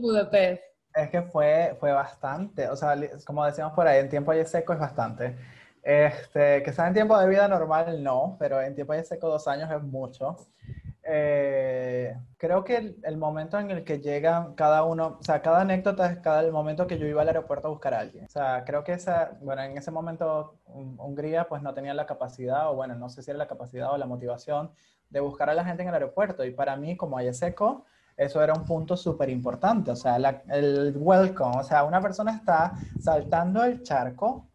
Budapest. 0.00 0.62
es 0.94 1.10
que 1.10 1.22
fue, 1.22 1.76
fue 1.78 1.92
bastante, 1.92 2.68
o 2.68 2.76
sea, 2.76 2.96
como 3.24 3.44
decíamos 3.44 3.74
por 3.74 3.86
ahí, 3.86 4.00
en 4.00 4.08
tiempo 4.08 4.32
de 4.32 4.44
seco 4.44 4.72
es 4.72 4.78
bastante. 4.78 5.36
Este, 5.82 6.64
que 6.64 6.72
sea 6.72 6.88
en 6.88 6.94
tiempo 6.94 7.16
de 7.16 7.28
vida 7.28 7.46
normal, 7.46 8.02
no, 8.02 8.36
pero 8.40 8.60
en 8.60 8.74
tiempo 8.74 8.92
de 8.92 9.04
seco 9.04 9.28
dos 9.28 9.46
años 9.46 9.70
es 9.70 9.80
mucho. 9.82 10.36
Eh, 11.08 12.16
creo 12.36 12.64
que 12.64 12.96
el, 13.02 13.16
momento 13.16 13.58
en 13.58 13.70
el 13.70 13.84
que 13.84 14.00
llega 14.00 14.52
cada 14.56 14.82
uno, 14.82 15.18
o 15.20 15.22
sea, 15.22 15.40
cada 15.40 15.60
anécdota 15.60 16.10
es 16.10 16.18
cada 16.18 16.40
el 16.40 16.50
momento 16.50 16.86
que 16.86 16.98
yo 16.98 17.06
iba 17.06 17.22
al 17.22 17.28
aeropuerto 17.28 17.68
a 17.68 17.70
buscar 17.70 17.94
a 17.94 18.00
alguien. 18.00 18.24
O 18.24 18.28
sea, 18.28 18.64
creo 18.64 18.82
que 18.82 18.92
esa, 18.92 19.38
bueno, 19.40 19.62
en 19.62 19.78
ese 19.78 19.90
momento 19.90 20.58
Hungría 20.66 21.48
pues 21.48 21.62
no 21.62 21.74
tenía 21.74 21.94
la 21.94 22.06
capacidad, 22.06 22.70
o 22.70 22.74
bueno, 22.74 22.96
no 22.96 23.08
sé 23.08 23.22
si 23.22 23.30
era 23.30 23.38
la 23.38 23.46
capacidad 23.46 23.92
o 23.92 23.98
la 23.98 24.06
motivación 24.06 24.72
de 25.10 25.20
buscar 25.20 25.48
a 25.48 25.54
la 25.54 25.64
gente 25.64 25.82
en 25.82 25.88
el 25.88 25.94
aeropuerto. 25.94 26.44
Y 26.44 26.50
para 26.50 26.76
mí, 26.76 26.96
como 26.96 27.20
seco 27.32 27.84
eso 28.16 28.42
era 28.42 28.54
un 28.54 28.64
punto 28.64 28.96
súper 28.96 29.30
importante. 29.30 29.90
O 29.90 29.96
sea, 29.96 30.16
el 30.48 30.94
welcome, 30.96 31.58
o 31.58 31.62
sea, 31.62 31.84
una 31.84 32.00
persona 32.00 32.32
está 32.32 32.72
saltando 32.98 33.62
el 33.62 33.82
charco 33.82 34.48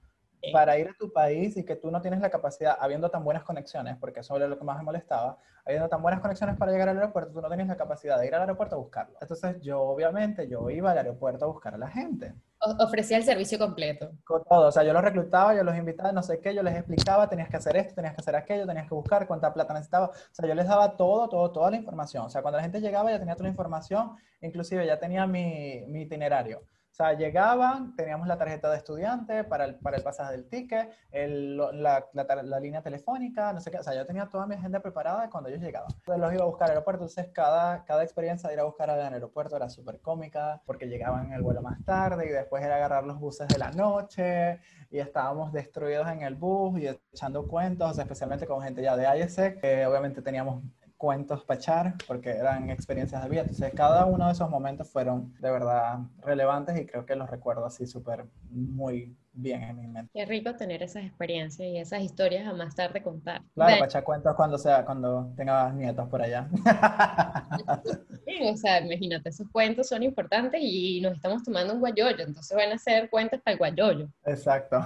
para 0.51 0.77
ir 0.77 0.89
a 0.89 0.93
tu 0.93 1.11
país 1.11 1.55
y 1.57 1.63
que 1.63 1.75
tú 1.75 1.91
no 1.91 2.01
tienes 2.01 2.19
la 2.19 2.29
capacidad, 2.29 2.77
habiendo 2.79 3.09
tan 3.11 3.23
buenas 3.23 3.43
conexiones, 3.43 3.97
porque 3.97 4.21
eso 4.21 4.35
era 4.35 4.47
lo 4.47 4.57
que 4.57 4.63
más 4.63 4.77
me 4.77 4.83
molestaba, 4.83 5.37
habiendo 5.65 5.89
tan 5.89 6.01
buenas 6.01 6.21
conexiones 6.21 6.57
para 6.57 6.71
llegar 6.71 6.89
al 6.89 6.97
aeropuerto, 6.97 7.31
tú 7.31 7.41
no 7.41 7.47
tienes 7.47 7.67
la 7.67 7.77
capacidad 7.77 8.19
de 8.19 8.27
ir 8.27 8.35
al 8.35 8.41
aeropuerto 8.41 8.75
a 8.75 8.79
buscarlo. 8.79 9.17
Entonces 9.21 9.61
yo 9.61 9.81
obviamente, 9.81 10.47
yo 10.47 10.69
iba 10.69 10.91
al 10.91 10.97
aeropuerto 10.97 11.45
a 11.45 11.47
buscar 11.47 11.75
a 11.75 11.77
la 11.77 11.87
gente. 11.87 12.33
ofrecía 12.79 13.17
el 13.17 13.23
servicio 13.23 13.57
completo. 13.59 14.11
Con 14.23 14.43
todo, 14.43 14.67
o 14.67 14.71
sea, 14.71 14.83
yo 14.83 14.93
los 14.93 15.03
reclutaba, 15.03 15.55
yo 15.55 15.63
los 15.63 15.75
invitaba, 15.75 16.11
no 16.11 16.23
sé 16.23 16.39
qué, 16.39 16.53
yo 16.53 16.63
les 16.63 16.75
explicaba, 16.75 17.29
tenías 17.29 17.49
que 17.49 17.57
hacer 17.57 17.75
esto, 17.77 17.95
tenías 17.95 18.13
que 18.13 18.21
hacer 18.21 18.35
aquello, 18.35 18.65
tenías 18.65 18.87
que 18.87 18.95
buscar 18.95 19.27
cuánta 19.27 19.53
plata 19.53 19.73
necesitaba. 19.73 20.07
O 20.07 20.33
sea, 20.33 20.47
yo 20.47 20.55
les 20.55 20.67
daba 20.67 20.97
todo, 20.97 21.29
todo, 21.29 21.51
toda 21.51 21.71
la 21.71 21.77
información. 21.77 22.25
O 22.25 22.29
sea, 22.29 22.41
cuando 22.41 22.57
la 22.57 22.63
gente 22.63 22.81
llegaba 22.81 23.11
ya 23.11 23.19
tenía 23.19 23.35
toda 23.35 23.45
la 23.45 23.51
información, 23.51 24.15
inclusive 24.41 24.85
ya 24.85 24.99
tenía 24.99 25.25
mi, 25.27 25.85
mi 25.87 26.01
itinerario. 26.01 26.63
Sea, 27.01 27.13
llegaban, 27.13 27.95
teníamos 27.95 28.27
la 28.27 28.37
tarjeta 28.37 28.69
de 28.69 28.77
estudiante 28.77 29.43
para 29.43 29.65
el, 29.65 29.75
para 29.79 29.97
el 29.97 30.03
pasaje 30.03 30.33
del 30.33 30.47
ticket, 30.47 30.91
el, 31.09 31.57
la, 31.57 32.05
la, 32.13 32.59
línea 32.59 32.83
telefónica, 32.83 33.51
no 33.53 33.59
sé 33.59 33.71
qué. 33.71 33.79
O 33.79 33.83
sea, 33.83 33.95
yo 33.95 34.05
tenía 34.05 34.27
toda 34.27 34.45
mi 34.45 34.53
agenda 34.53 34.81
preparada 34.81 35.27
cuando 35.31 35.49
ellos 35.49 35.63
llegaban. 35.63 35.89
Entonces 35.91 36.21
los 36.21 36.31
iba 36.31 36.43
a 36.43 36.45
buscar 36.45 36.65
al 36.65 36.73
aeropuerto. 36.73 37.05
Entonces 37.05 37.33
cada, 37.33 37.83
cada 37.85 38.03
experiencia 38.03 38.47
de 38.47 38.53
ir 38.53 38.59
a 38.59 38.65
buscar 38.65 38.91
al 38.91 39.01
aeropuerto 39.01 39.55
era 39.55 39.67
súper 39.67 39.99
cómica 39.99 40.61
porque 40.67 40.85
llegaban 40.87 41.25
en 41.25 41.33
el 41.33 41.41
vuelo 41.41 41.63
más 41.63 41.83
tarde 41.83 42.27
y 42.27 42.29
después 42.29 42.63
era 42.63 42.75
agarrar 42.75 43.03
los 43.03 43.19
buses 43.19 43.47
de 43.47 43.57
la 43.57 43.71
noche 43.71 44.59
y 44.91 44.99
estábamos 44.99 45.51
destruidos 45.51 46.07
en 46.07 46.21
el 46.21 46.35
bus 46.35 46.79
y 46.79 46.87
echando 46.87 47.47
cuentos, 47.47 47.97
especialmente 47.97 48.45
con 48.45 48.61
gente 48.61 48.83
ya 48.83 48.95
de 48.95 49.25
ISEC, 49.25 49.59
que 49.59 49.87
obviamente 49.87 50.21
teníamos 50.21 50.61
cuentos 51.01 51.43
pachar, 51.43 51.95
porque 52.07 52.29
eran 52.29 52.69
experiencias 52.69 53.23
de 53.23 53.29
vida. 53.29 53.41
Entonces, 53.41 53.73
cada 53.73 54.05
uno 54.05 54.27
de 54.27 54.33
esos 54.33 54.51
momentos 54.51 54.87
fueron 54.87 55.33
de 55.39 55.49
verdad 55.49 55.97
relevantes 56.19 56.79
y 56.79 56.85
creo 56.85 57.07
que 57.07 57.15
los 57.15 57.27
recuerdo 57.27 57.65
así 57.65 57.87
súper 57.87 58.27
muy 58.51 59.17
bien 59.33 59.63
en 59.63 59.77
mi 59.77 59.87
mente. 59.87 60.11
Qué 60.13 60.25
rico 60.25 60.55
tener 60.55 60.83
esas 60.83 61.03
experiencias 61.03 61.67
y 61.67 61.77
esas 61.77 62.01
historias 62.01 62.47
a 62.47 62.53
más 62.53 62.75
tarde 62.75 63.01
contar. 63.01 63.41
Claro, 63.53 63.79
pachar 63.79 64.03
cuentos 64.03 64.35
cuando 64.35 64.57
sea, 64.57 64.85
cuando 64.85 65.33
tenga 65.35 65.71
nietos 65.71 66.07
por 66.09 66.21
allá. 66.21 66.49
o 68.43 68.57
sea, 68.57 68.79
imagínate, 68.81 69.29
esos 69.29 69.47
cuentos 69.49 69.87
son 69.87 70.03
importantes 70.03 70.59
y 70.63 71.01
nos 71.01 71.13
estamos 71.13 71.43
tomando 71.43 71.73
un 71.73 71.79
guayoyo, 71.79 72.23
entonces 72.23 72.55
van 72.55 72.71
a 72.71 72.77
ser 72.77 73.09
cuentos 73.09 73.39
para 73.41 73.53
el 73.53 73.57
guayoyo. 73.57 74.07
Exacto. 74.25 74.79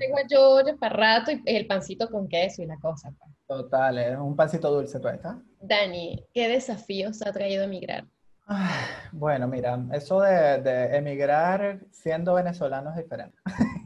El 0.00 0.10
guayoyo 0.10 0.78
para 0.78 0.96
rato 0.96 1.30
y 1.32 1.42
el 1.46 1.66
pancito 1.66 2.08
con 2.08 2.28
queso 2.28 2.62
y 2.62 2.66
la 2.66 2.78
cosa. 2.78 3.12
Pues. 3.18 3.30
Total, 3.46 3.98
es 3.98 4.18
un 4.18 4.36
pancito 4.36 4.70
dulce, 4.70 5.00
¿tú 5.00 5.08
está? 5.08 5.40
Dani, 5.60 6.24
¿qué 6.32 6.48
desafíos 6.48 7.22
ha 7.22 7.32
traído 7.32 7.64
emigrar? 7.64 8.04
Bueno, 9.12 9.48
mira, 9.48 9.78
eso 9.92 10.20
de, 10.20 10.96
emigrar 10.96 11.80
siendo 11.90 12.34
venezolano 12.34 12.90
es 12.90 12.96
diferente. 12.96 13.38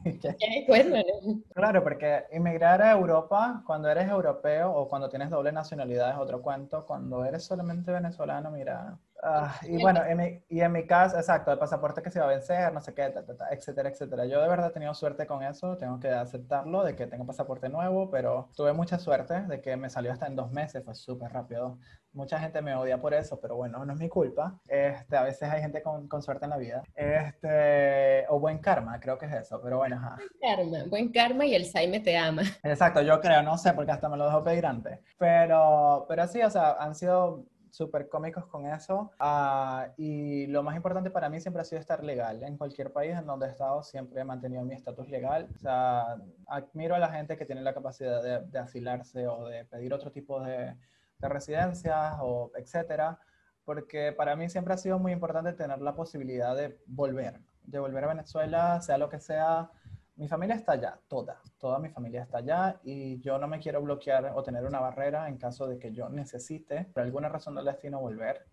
Claro, 1.55 1.85
porque 1.85 2.25
emigrar 2.31 2.83
a 2.83 2.93
Europa, 2.93 3.63
cuando 3.67 3.89
eres 3.89 4.09
europeo 4.09 4.73
o 4.73 4.89
cuando 4.89 5.09
tienes 5.09 5.31
doble 5.31 5.53
nacionalidad 5.53 6.11
es 6.11 6.17
otro 6.17 6.43
cuento. 6.43 6.85
Cuando 6.87 7.25
eres 7.25 7.45
solamente 7.45 7.93
venezolano, 7.93 8.51
mira, 8.51 8.99
Ah, 9.25 9.55
y 9.63 9.81
bueno, 9.81 10.05
en 10.05 10.19
mi, 10.19 10.45
y 10.49 10.61
en 10.63 10.73
mi 10.73 10.85
caso, 10.85 11.17
exacto, 11.17 11.53
el 11.53 11.59
pasaporte 11.59 12.03
que 12.03 12.11
se 12.11 12.19
va 12.19 12.27
a 12.27 12.31
vencer, 12.31 12.73
no 12.73 12.81
sé 12.81 12.93
qué, 12.93 13.05
etcétera, 13.53 13.89
etcétera. 13.89 14.27
Yo 14.27 14.43
de 14.43 14.49
verdad 14.49 14.71
he 14.71 14.73
tenido 14.73 14.93
suerte 14.95 15.27
con 15.27 15.45
eso, 15.45 15.77
tengo 15.77 16.01
que 16.01 16.09
aceptarlo, 16.11 16.83
de 16.83 16.97
que 16.97 17.07
tengo 17.07 17.25
pasaporte 17.25 17.69
nuevo, 17.69 18.11
pero 18.11 18.49
tuve 18.57 18.73
mucha 18.73 18.99
suerte 18.99 19.43
de 19.43 19.61
que 19.61 19.77
me 19.77 19.91
salió 19.91 20.11
hasta 20.13 20.27
en 20.27 20.35
dos 20.35 20.51
meses, 20.51 20.85
fue 20.85 20.97
súper 20.97 21.33
rápido. 21.33 21.79
Mucha 22.13 22.39
gente 22.41 22.61
me 22.61 22.75
odia 22.75 23.01
por 23.01 23.15
eso, 23.15 23.41
pero 23.41 23.57
bueno, 23.57 23.85
no 23.87 23.93
es 23.93 23.99
mi 23.99 24.09
culpa. 24.09 24.61
Este, 24.69 25.17
a 25.17 25.23
veces 25.23 25.49
hay 25.49 25.63
gente 25.63 25.83
con, 25.83 26.09
con 26.09 26.21
suerte 26.21 26.45
en 26.45 26.51
la 26.51 26.59
vida. 26.59 26.83
Este, 26.95 28.27
o 28.29 28.41
buen 28.41 28.59
karma, 28.59 28.99
creo 28.99 29.17
que 29.19 29.27
es 29.27 29.33
eso, 29.33 29.61
pero 29.63 29.79
bueno, 29.79 29.97
ajá. 29.97 30.17
Buen 30.17 30.57
karma, 30.57 30.85
buen 30.91 31.13
karma 31.13 31.47
y 31.47 31.55
el 31.55 31.65
Saime 31.65 32.01
te 32.01 32.19
ama. 32.19 32.43
Exacto, 32.65 33.01
yo 33.01 33.21
creo, 33.21 33.43
no 33.43 33.57
sé, 33.57 33.73
porque 33.73 33.93
hasta 33.93 34.09
me 34.09 34.17
lo 34.17 34.27
dejo 34.27 34.43
pedir 34.43 34.67
antes. 34.67 34.99
Pero, 35.17 36.07
pero 36.09 36.27
sí, 36.27 36.43
o 36.43 36.51
sea, 36.51 36.73
han 36.73 36.95
sido 36.95 37.47
súper 37.73 38.09
cómicos 38.11 38.47
con 38.47 38.67
eso. 38.67 39.11
Ah, 39.19 39.89
y 39.97 40.47
lo 40.47 40.63
más 40.63 40.77
importante 40.77 41.11
para 41.11 41.31
mí 41.31 41.41
siempre 41.41 41.63
ha 41.63 41.65
sido 41.65 41.81
estar 41.81 42.05
legal. 42.05 42.43
En 42.43 42.59
cualquier 42.59 42.93
país 42.93 43.17
en 43.17 43.27
donde 43.27 43.47
he 43.47 43.49
estado 43.49 43.83
siempre 43.83 44.21
he 44.21 44.25
mantenido 44.25 44.63
mi 44.63 44.75
estatus 44.75 45.09
legal. 45.09 45.49
O 45.55 45.59
sea, 45.59 46.19
admiro 46.47 46.95
a 46.95 46.99
la 46.99 47.09
gente 47.11 47.37
que 47.39 47.47
tiene 47.47 47.63
la 47.63 47.73
capacidad 47.73 48.23
de, 48.23 48.59
asilarse 48.59 49.27
o 49.27 49.49
de 49.49 49.65
pedir 49.65 49.95
otro 49.95 50.13
tipo 50.13 50.41
de, 50.43 50.77
de 51.19 51.29
residencias 51.29 52.17
o 52.21 52.53
etcétera. 52.57 53.19
Porque 53.65 54.13
para 54.13 54.37
mí 54.37 54.51
siempre 54.51 54.75
ha 54.75 54.77
sido 54.77 54.99
muy 54.99 55.13
importante 55.13 55.55
tener 55.55 55.81
la 55.81 55.95
posibilidad 55.95 56.55
de 56.55 56.79
volver, 56.87 57.41
de 57.63 57.79
volver 57.79 58.05
a 58.05 58.09
Venezuela, 58.09 58.83
sea 58.83 58.99
lo 58.99 59.09
que 59.09 59.19
sea, 59.19 59.71
mi 60.17 60.29
familia 60.29 60.57
está 60.57 60.73
allá, 60.73 60.99
toda, 61.09 61.41
toda 61.59 61.79
mi 61.79 61.89
familia 61.89 62.23
está 62.23 62.39
allá 62.39 62.81
y 62.85 63.19
yo 63.21 63.39
no 63.39 63.49
me 63.49 63.59
quiero 63.59 63.81
bloquear 63.81 64.33
o 64.35 64.43
tener 64.43 64.65
una 64.65 64.81
barrera 64.81 65.29
en 65.29 65.39
caso 65.39 65.67
de 65.67 65.79
que 65.79 65.93
yo 65.93 66.09
necesite, 66.09 66.85
por 66.93 67.03
alguna 67.03 67.29
razón 67.29 67.55
del 67.55 67.65
destino, 67.65 68.01
volver. 68.01 68.47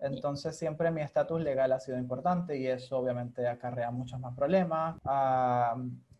Entonces 0.00 0.58
siempre 0.58 0.90
mi 0.90 1.02
estatus 1.02 1.40
legal 1.40 1.72
ha 1.72 1.80
sido 1.80 1.98
importante 1.98 2.56
y 2.56 2.66
eso 2.66 2.98
obviamente 2.98 3.46
acarrea 3.46 3.90
muchos 3.90 4.18
más 4.18 4.34
problemas. 4.34 4.96
Ah, 5.04 5.76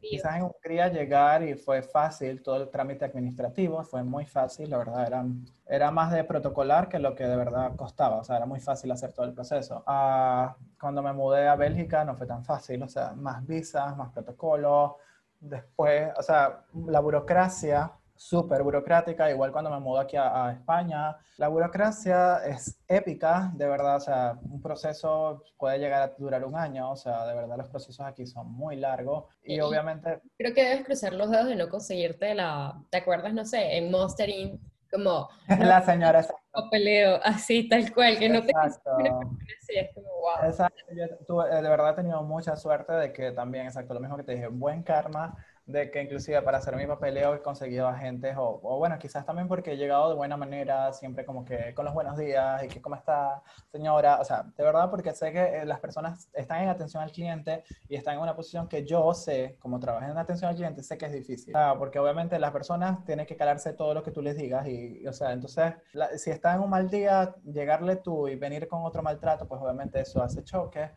quizás 0.09 0.36
en 0.36 0.42
Hungría 0.42 0.88
llegar 0.88 1.42
y 1.42 1.55
fue 1.55 1.82
fácil 1.82 2.42
todo 2.42 2.62
el 2.62 2.70
trámite 2.70 3.05
administrativo, 3.05 3.82
fue 3.84 4.02
muy 4.02 4.26
fácil, 4.26 4.70
la 4.70 4.78
verdad, 4.78 5.07
era, 5.07 5.24
era 5.66 5.90
más 5.90 6.12
de 6.12 6.24
protocolar 6.24 6.88
que 6.88 6.98
lo 6.98 7.14
que 7.14 7.24
de 7.24 7.36
verdad 7.36 7.74
costaba, 7.76 8.18
o 8.18 8.24
sea, 8.24 8.36
era 8.36 8.46
muy 8.46 8.61
fácil 8.61 8.90
hacer 8.92 9.12
todo 9.12 9.26
el 9.26 9.32
proceso. 9.32 9.82
Ah, 9.86 10.57
cuando 10.80 11.02
me 11.02 11.12
mudé 11.12 11.48
a 11.48 11.57
Bélgica 11.57 12.05
no 12.05 12.16
fue 12.16 12.26
tan 12.26 12.44
fácil, 12.44 12.82
o 12.82 12.88
sea, 12.88 13.12
más 13.12 13.46
visas, 13.46 13.96
más 13.96 14.12
protocolos, 14.12 14.92
después, 15.40 16.12
o 16.16 16.22
sea, 16.22 16.64
la 16.86 17.00
burocracia 17.00 17.92
súper 18.16 18.62
burocrática, 18.62 19.30
igual 19.30 19.52
cuando 19.52 19.70
me 19.70 19.80
mudo 19.80 19.98
aquí 19.98 20.16
a, 20.16 20.52
España. 20.52 21.16
La 21.36 21.48
burocracia 21.48 22.38
es 22.46 22.78
épica, 22.88 23.50
de 23.54 23.66
verdad, 23.66 23.96
o 23.96 24.00
sea, 24.00 24.38
un 24.42 24.62
proceso 24.62 25.42
puede 25.58 25.78
llegar 25.78 26.02
a 26.02 26.08
durar 26.16 26.44
un 26.44 26.56
año, 26.56 26.90
o 26.90 26.96
sea, 26.96 27.26
de 27.26 27.34
verdad 27.34 27.56
los 27.56 27.68
procesos 27.68 28.06
aquí 28.06 28.26
son 28.26 28.50
muy 28.52 28.76
largos 28.76 29.24
y, 29.42 29.60
obviamente... 29.60 30.20
Creo 30.38 30.54
que 30.54 30.64
debes 30.64 30.84
cruzar 30.84 31.12
los 31.14 31.30
dedos 31.30 31.48
de 31.48 31.56
no 31.56 31.68
conseguirte 31.68 32.34
la, 32.34 32.80
¿te 32.90 32.98
acuerdas? 32.98 33.34
No 33.34 33.44
sé, 33.44 33.76
en 33.76 33.90
Monstering, 33.90 34.60
como... 34.90 35.28
la 35.60 35.82
señora... 35.82 36.24
Papeleo, 36.54 37.18
así, 37.24 37.68
tal 37.68 37.92
cual, 37.92 38.16
que 38.16 38.28
no 38.28 38.40
te... 38.42 38.52
es 39.68 39.92
como, 39.92 40.06
wow. 40.06 40.46
Exacto, 40.46 40.84
yo 40.94 41.42
de 41.42 41.68
verdad 41.68 41.90
he 41.90 41.94
tenido 41.94 42.22
mucha 42.22 42.54
suerte 42.54 42.92
de 42.92 43.12
que 43.12 43.32
también, 43.32 43.66
exacto, 43.66 43.92
lo 43.92 43.98
mismo 43.98 44.16
que 44.16 44.22
te 44.22 44.34
dije, 44.36 44.46
buen 44.46 44.84
karma, 44.84 45.36
de 45.66 45.90
que 45.90 46.02
inclusive 46.02 46.40
para 46.42 46.58
hacer 46.58 46.76
mi 46.76 46.86
papeleo 46.86 47.34
he 47.34 47.40
conseguido 47.40 47.88
agentes, 47.88 48.36
o, 48.36 48.60
o, 48.62 48.78
bueno, 48.78 48.98
quizás 48.98 49.24
también 49.24 49.48
porque 49.48 49.72
he 49.72 49.76
llegado 49.76 50.10
de 50.10 50.14
buena 50.14 50.36
manera, 50.36 50.92
siempre 50.92 51.24
como 51.24 51.44
que 51.44 51.72
con 51.74 51.86
los 51.86 51.94
buenos 51.94 52.18
días 52.18 52.62
y 52.64 52.68
que 52.68 52.82
cómo 52.82 52.96
está 52.96 53.42
señora, 53.72 54.20
o 54.20 54.24
sea, 54.24 54.42
de 54.42 54.62
verdad 54.62 54.90
porque 54.90 55.12
sé 55.12 55.32
que 55.32 55.42
eh, 55.42 55.64
las 55.64 55.80
personas 55.80 56.28
están 56.34 56.62
en 56.62 56.68
atención 56.68 57.02
al 57.02 57.12
cliente 57.12 57.64
y 57.88 57.96
están 57.96 58.14
en 58.14 58.20
una 58.20 58.36
posición 58.36 58.68
que 58.68 58.84
yo 58.84 59.14
sé, 59.14 59.56
como 59.58 59.80
trabajé 59.80 60.10
en 60.10 60.18
atención 60.18 60.50
al 60.50 60.56
cliente, 60.56 60.82
sé 60.82 60.98
que 60.98 61.06
es 61.06 61.12
difícil, 61.12 61.54
porque 61.78 61.98
obviamente 61.98 62.38
las 62.38 62.52
personas 62.52 63.04
tienen 63.06 63.24
que 63.24 63.36
calarse 63.36 63.72
todo 63.72 63.94
lo 63.94 64.02
que 64.02 64.10
tú 64.10 64.20
les 64.20 64.36
digas 64.36 64.66
y, 64.66 65.06
o 65.06 65.12
sea, 65.12 65.32
entonces, 65.32 65.72
si 66.16 66.30
está 66.30 66.54
en 66.54 66.60
un 66.60 66.70
mal 66.70 66.90
día, 66.90 67.34
llegarle 67.44 67.96
tú 67.96 68.28
y 68.28 68.36
venir 68.36 68.68
con 68.68 68.84
otro 68.84 69.02
maltrato, 69.02 69.48
pues 69.48 69.60
obviamente 69.62 70.00
eso 70.00 70.22
hace 70.22 70.44
choque. 70.44 70.90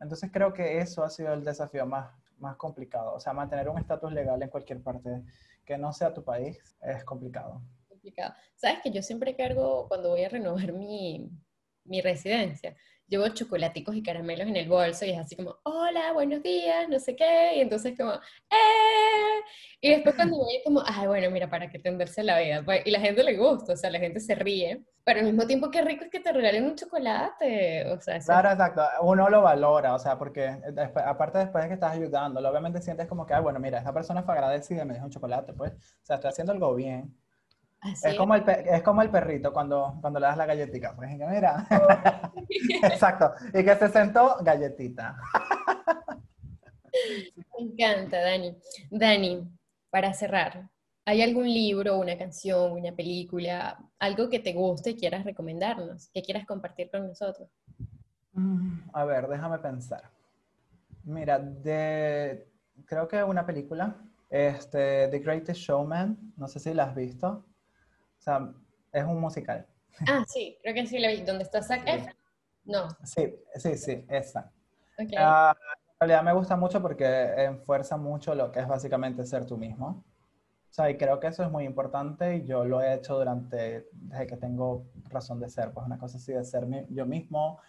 Entonces 0.00 0.30
creo 0.32 0.52
que 0.52 0.78
eso 0.78 1.02
ha 1.04 1.10
sido 1.10 1.32
el 1.32 1.44
desafío 1.44 1.86
más, 1.86 2.10
más 2.38 2.56
complicado. 2.56 3.14
O 3.14 3.20
sea, 3.20 3.32
mantener 3.32 3.68
un 3.68 3.78
estatus 3.78 4.12
legal 4.12 4.42
en 4.42 4.48
cualquier 4.48 4.82
parte 4.82 5.22
que 5.64 5.78
no 5.78 5.92
sea 5.92 6.12
tu 6.12 6.22
país 6.22 6.58
es 6.82 7.04
complicado. 7.04 7.62
Complicado. 7.88 8.34
Sabes 8.54 8.80
que 8.82 8.90
yo 8.90 9.02
siempre 9.02 9.36
cargo, 9.36 9.88
cuando 9.88 10.10
voy 10.10 10.24
a 10.24 10.28
renovar 10.28 10.72
mi, 10.72 11.30
mi 11.84 12.00
residencia, 12.00 12.76
llevo 13.06 13.28
chocolaticos 13.28 13.94
y 13.94 14.02
caramelos 14.02 14.46
en 14.48 14.56
el 14.56 14.68
bolso 14.68 15.04
y 15.04 15.10
es 15.10 15.18
así 15.18 15.36
como, 15.36 15.56
hola, 15.64 16.12
buenos 16.12 16.42
días, 16.42 16.88
no 16.88 16.98
sé 16.98 17.14
qué, 17.14 17.56
y 17.56 17.60
entonces 17.60 17.96
como, 17.96 18.12
¡eh! 18.12 19.42
Y 19.80 19.90
después 19.90 20.14
cuando 20.14 20.38
voy 20.38 20.60
como, 20.64 20.82
ay, 20.84 21.06
bueno, 21.06 21.30
mira, 21.30 21.50
para 21.50 21.68
que 21.68 21.78
tenderse 21.78 22.22
la 22.22 22.38
vida, 22.38 22.62
pues, 22.64 22.82
y 22.86 22.90
la 22.90 23.00
gente 23.00 23.22
le 23.22 23.36
gusta, 23.36 23.74
o 23.74 23.76
sea, 23.76 23.90
la 23.90 23.98
gente 23.98 24.20
se 24.20 24.34
ríe, 24.34 24.82
pero 25.04 25.20
al 25.20 25.26
mismo 25.26 25.46
tiempo 25.46 25.70
qué 25.70 25.82
rico 25.82 26.04
es 26.04 26.10
que 26.10 26.20
te 26.20 26.32
regalen 26.32 26.64
un 26.64 26.76
chocolate, 26.76 27.86
o 27.90 28.00
sea, 28.00 28.18
Claro, 28.20 28.50
exacto, 28.50 28.82
uno 29.02 29.28
lo 29.28 29.42
valora, 29.42 29.94
o 29.94 29.98
sea, 29.98 30.18
porque 30.18 30.56
aparte 31.04 31.38
después 31.38 31.64
de 31.64 31.68
que 31.68 31.74
estás 31.74 31.92
ayudando, 31.92 32.40
obviamente 32.40 32.80
sientes 32.80 33.06
como 33.06 33.26
que, 33.26 33.34
ay, 33.34 33.42
bueno, 33.42 33.60
mira, 33.60 33.80
esa 33.80 33.92
persona 33.92 34.22
fue 34.22 34.34
agradecida 34.34 34.82
y 34.82 34.86
me 34.86 34.94
dejó 34.94 35.06
un 35.06 35.12
chocolate, 35.12 35.52
pues, 35.52 35.72
o 35.72 36.06
sea, 36.06 36.16
estoy 36.16 36.30
haciendo 36.30 36.52
algo 36.52 36.74
bien 36.74 37.14
es, 37.84 38.16
como 38.16 38.34
el 38.34 38.48
es 38.48 38.82
como 38.82 39.02
el 39.02 39.10
perrito 39.10 39.52
cuando, 39.52 39.98
cuando 40.00 40.18
le 40.18 40.26
das 40.26 40.36
la 40.36 40.46
galletita. 40.46 40.94
Pues, 40.96 41.10
mira. 41.10 41.66
Exacto. 42.82 43.32
Y 43.52 43.64
que 43.64 43.76
se 43.76 43.88
sentó, 43.88 44.36
galletita. 44.42 45.16
Me 47.58 47.64
encanta, 47.64 48.20
Dani. 48.20 48.56
Dani, 48.90 49.48
para 49.90 50.12
cerrar, 50.14 50.68
¿hay 51.04 51.22
algún 51.22 51.44
libro, 51.44 51.98
una 51.98 52.16
canción, 52.16 52.72
una 52.72 52.92
película, 52.92 53.78
algo 53.98 54.28
que 54.28 54.40
te 54.40 54.52
guste 54.52 54.90
y 54.90 54.96
quieras 54.96 55.24
recomendarnos, 55.24 56.08
que 56.08 56.22
quieras 56.22 56.46
compartir 56.46 56.90
con 56.90 57.06
nosotros? 57.06 57.48
Mm, 58.32 58.90
a 58.92 59.04
ver, 59.04 59.28
déjame 59.28 59.58
pensar. 59.58 60.10
Mira, 61.04 61.38
de, 61.38 62.48
creo 62.86 63.06
que 63.06 63.22
una 63.22 63.44
película, 63.44 63.96
este, 64.30 65.08
The 65.08 65.18
Greatest 65.18 65.60
Showman, 65.60 66.32
no 66.36 66.48
sé 66.48 66.58
si 66.58 66.72
la 66.72 66.84
has 66.84 66.94
visto. 66.94 67.44
Sea, 68.24 68.50
es 68.90 69.04
un 69.04 69.20
musical. 69.20 69.66
Ah, 70.08 70.24
sí, 70.26 70.56
creo 70.62 70.72
que 70.72 70.86
sí 70.86 70.98
la 70.98 71.08
vi. 71.08 71.20
¿Dónde 71.20 71.44
está 71.44 71.62
Zac 71.62 71.82
Efron? 71.86 72.16
No. 72.64 72.88
Sí, 73.04 73.38
sí, 73.56 73.76
sí, 73.76 74.02
esa. 74.08 74.50
Okay. 74.94 75.18
Ah, 75.18 75.54
en 75.60 75.96
realidad 76.00 76.22
me 76.22 76.32
gusta 76.32 76.56
mucho 76.56 76.80
porque 76.80 77.04
enfuerza 77.36 77.98
mucho 77.98 78.34
lo 78.34 78.50
que 78.50 78.60
es 78.60 78.66
básicamente 78.66 79.26
ser 79.26 79.44
tú 79.44 79.58
mismo. 79.58 80.02
O 80.70 80.72
sea, 80.72 80.88
y 80.88 80.96
creo 80.96 81.20
que 81.20 81.26
eso 81.26 81.42
es 81.42 81.50
muy 81.50 81.64
importante 81.64 82.36
y 82.36 82.46
yo 82.46 82.64
lo 82.64 82.80
he 82.80 82.94
hecho 82.94 83.18
durante, 83.18 83.88
desde 83.92 84.26
que 84.26 84.38
tengo 84.38 84.86
razón 85.10 85.38
de 85.38 85.50
ser, 85.50 85.72
pues 85.72 85.84
una 85.84 85.98
cosa 85.98 86.16
así 86.16 86.32
de 86.32 86.44
ser 86.44 86.66
yo 86.88 87.04
mismo. 87.04 87.60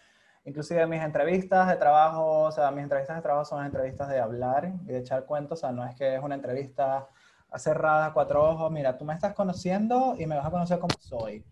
Inclusive 0.45 0.87
mis 0.87 1.01
entrevistas 1.01 1.67
de 1.67 1.75
trabajo, 1.75 2.43
o 2.43 2.51
sea, 2.53 2.71
mis 2.71 2.83
entrevistas 2.83 3.17
de 3.17 3.21
trabajo 3.21 3.43
son 3.43 3.65
entrevistas 3.65 4.07
de 4.07 4.19
hablar 4.19 4.71
y 4.85 4.93
de 4.93 4.99
echar 4.99 5.25
cuentos, 5.25 5.59
o 5.59 5.61
sea, 5.61 5.73
no 5.73 5.85
es 5.85 5.95
que 5.95 6.15
es 6.15 6.23
una 6.23 6.35
entrevista 6.35 7.09
cerrada, 7.57 8.13
cuatro 8.13 8.43
ojos, 8.49 8.71
mira, 8.71 8.97
tú 8.97 9.05
me 9.05 9.13
estás 9.13 9.33
conociendo 9.33 10.15
y 10.17 10.25
me 10.25 10.35
vas 10.35 10.45
a 10.45 10.51
conocer 10.51 10.79
como 10.79 10.95
soy. 10.99 11.43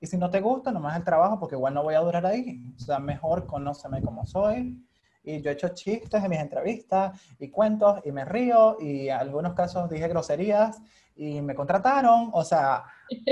Y 0.00 0.06
si 0.06 0.16
no 0.16 0.30
te 0.30 0.40
gusta, 0.40 0.70
nomás 0.70 0.96
el 0.96 1.04
trabajo, 1.04 1.40
porque 1.40 1.56
igual 1.56 1.74
no 1.74 1.82
voy 1.82 1.94
a 1.94 2.00
durar 2.00 2.24
ahí. 2.26 2.62
O 2.76 2.78
sea, 2.78 2.98
mejor 2.98 3.46
conóceme 3.46 4.00
como 4.02 4.24
soy. 4.24 4.84
Y 5.24 5.40
yo 5.40 5.50
he 5.50 5.54
hecho 5.54 5.68
chistes 5.70 6.22
en 6.22 6.30
mis 6.30 6.38
entrevistas 6.38 7.20
y 7.38 7.50
cuentos 7.50 8.00
y 8.04 8.12
me 8.12 8.24
río 8.24 8.76
y 8.80 9.08
en 9.08 9.16
algunos 9.16 9.54
casos 9.54 9.90
dije 9.90 10.08
groserías 10.08 10.80
y 11.16 11.42
me 11.42 11.54
contrataron. 11.54 12.30
O 12.32 12.44
sea, 12.44 12.84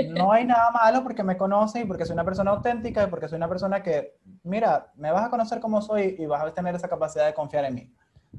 no 0.09 0.31
hay 0.31 0.45
nada 0.45 0.71
malo 0.71 1.03
porque 1.03 1.23
me 1.23 1.37
conocen 1.37 1.83
y 1.83 1.85
porque 1.85 2.05
soy 2.05 2.13
una 2.13 2.25
persona 2.25 2.51
auténtica 2.51 3.03
y 3.03 3.07
porque 3.07 3.29
soy 3.29 3.37
una 3.37 3.47
persona 3.47 3.81
que, 3.81 4.17
mira, 4.43 4.91
me 4.95 5.11
vas 5.11 5.25
a 5.25 5.29
conocer 5.29 5.59
como 5.61 5.81
soy 5.81 6.15
y 6.19 6.25
vas 6.25 6.43
a 6.43 6.53
tener 6.53 6.75
esa 6.75 6.89
capacidad 6.89 7.25
de 7.25 7.33
confiar 7.33 7.65
en 7.65 7.75
mí. 7.75 7.93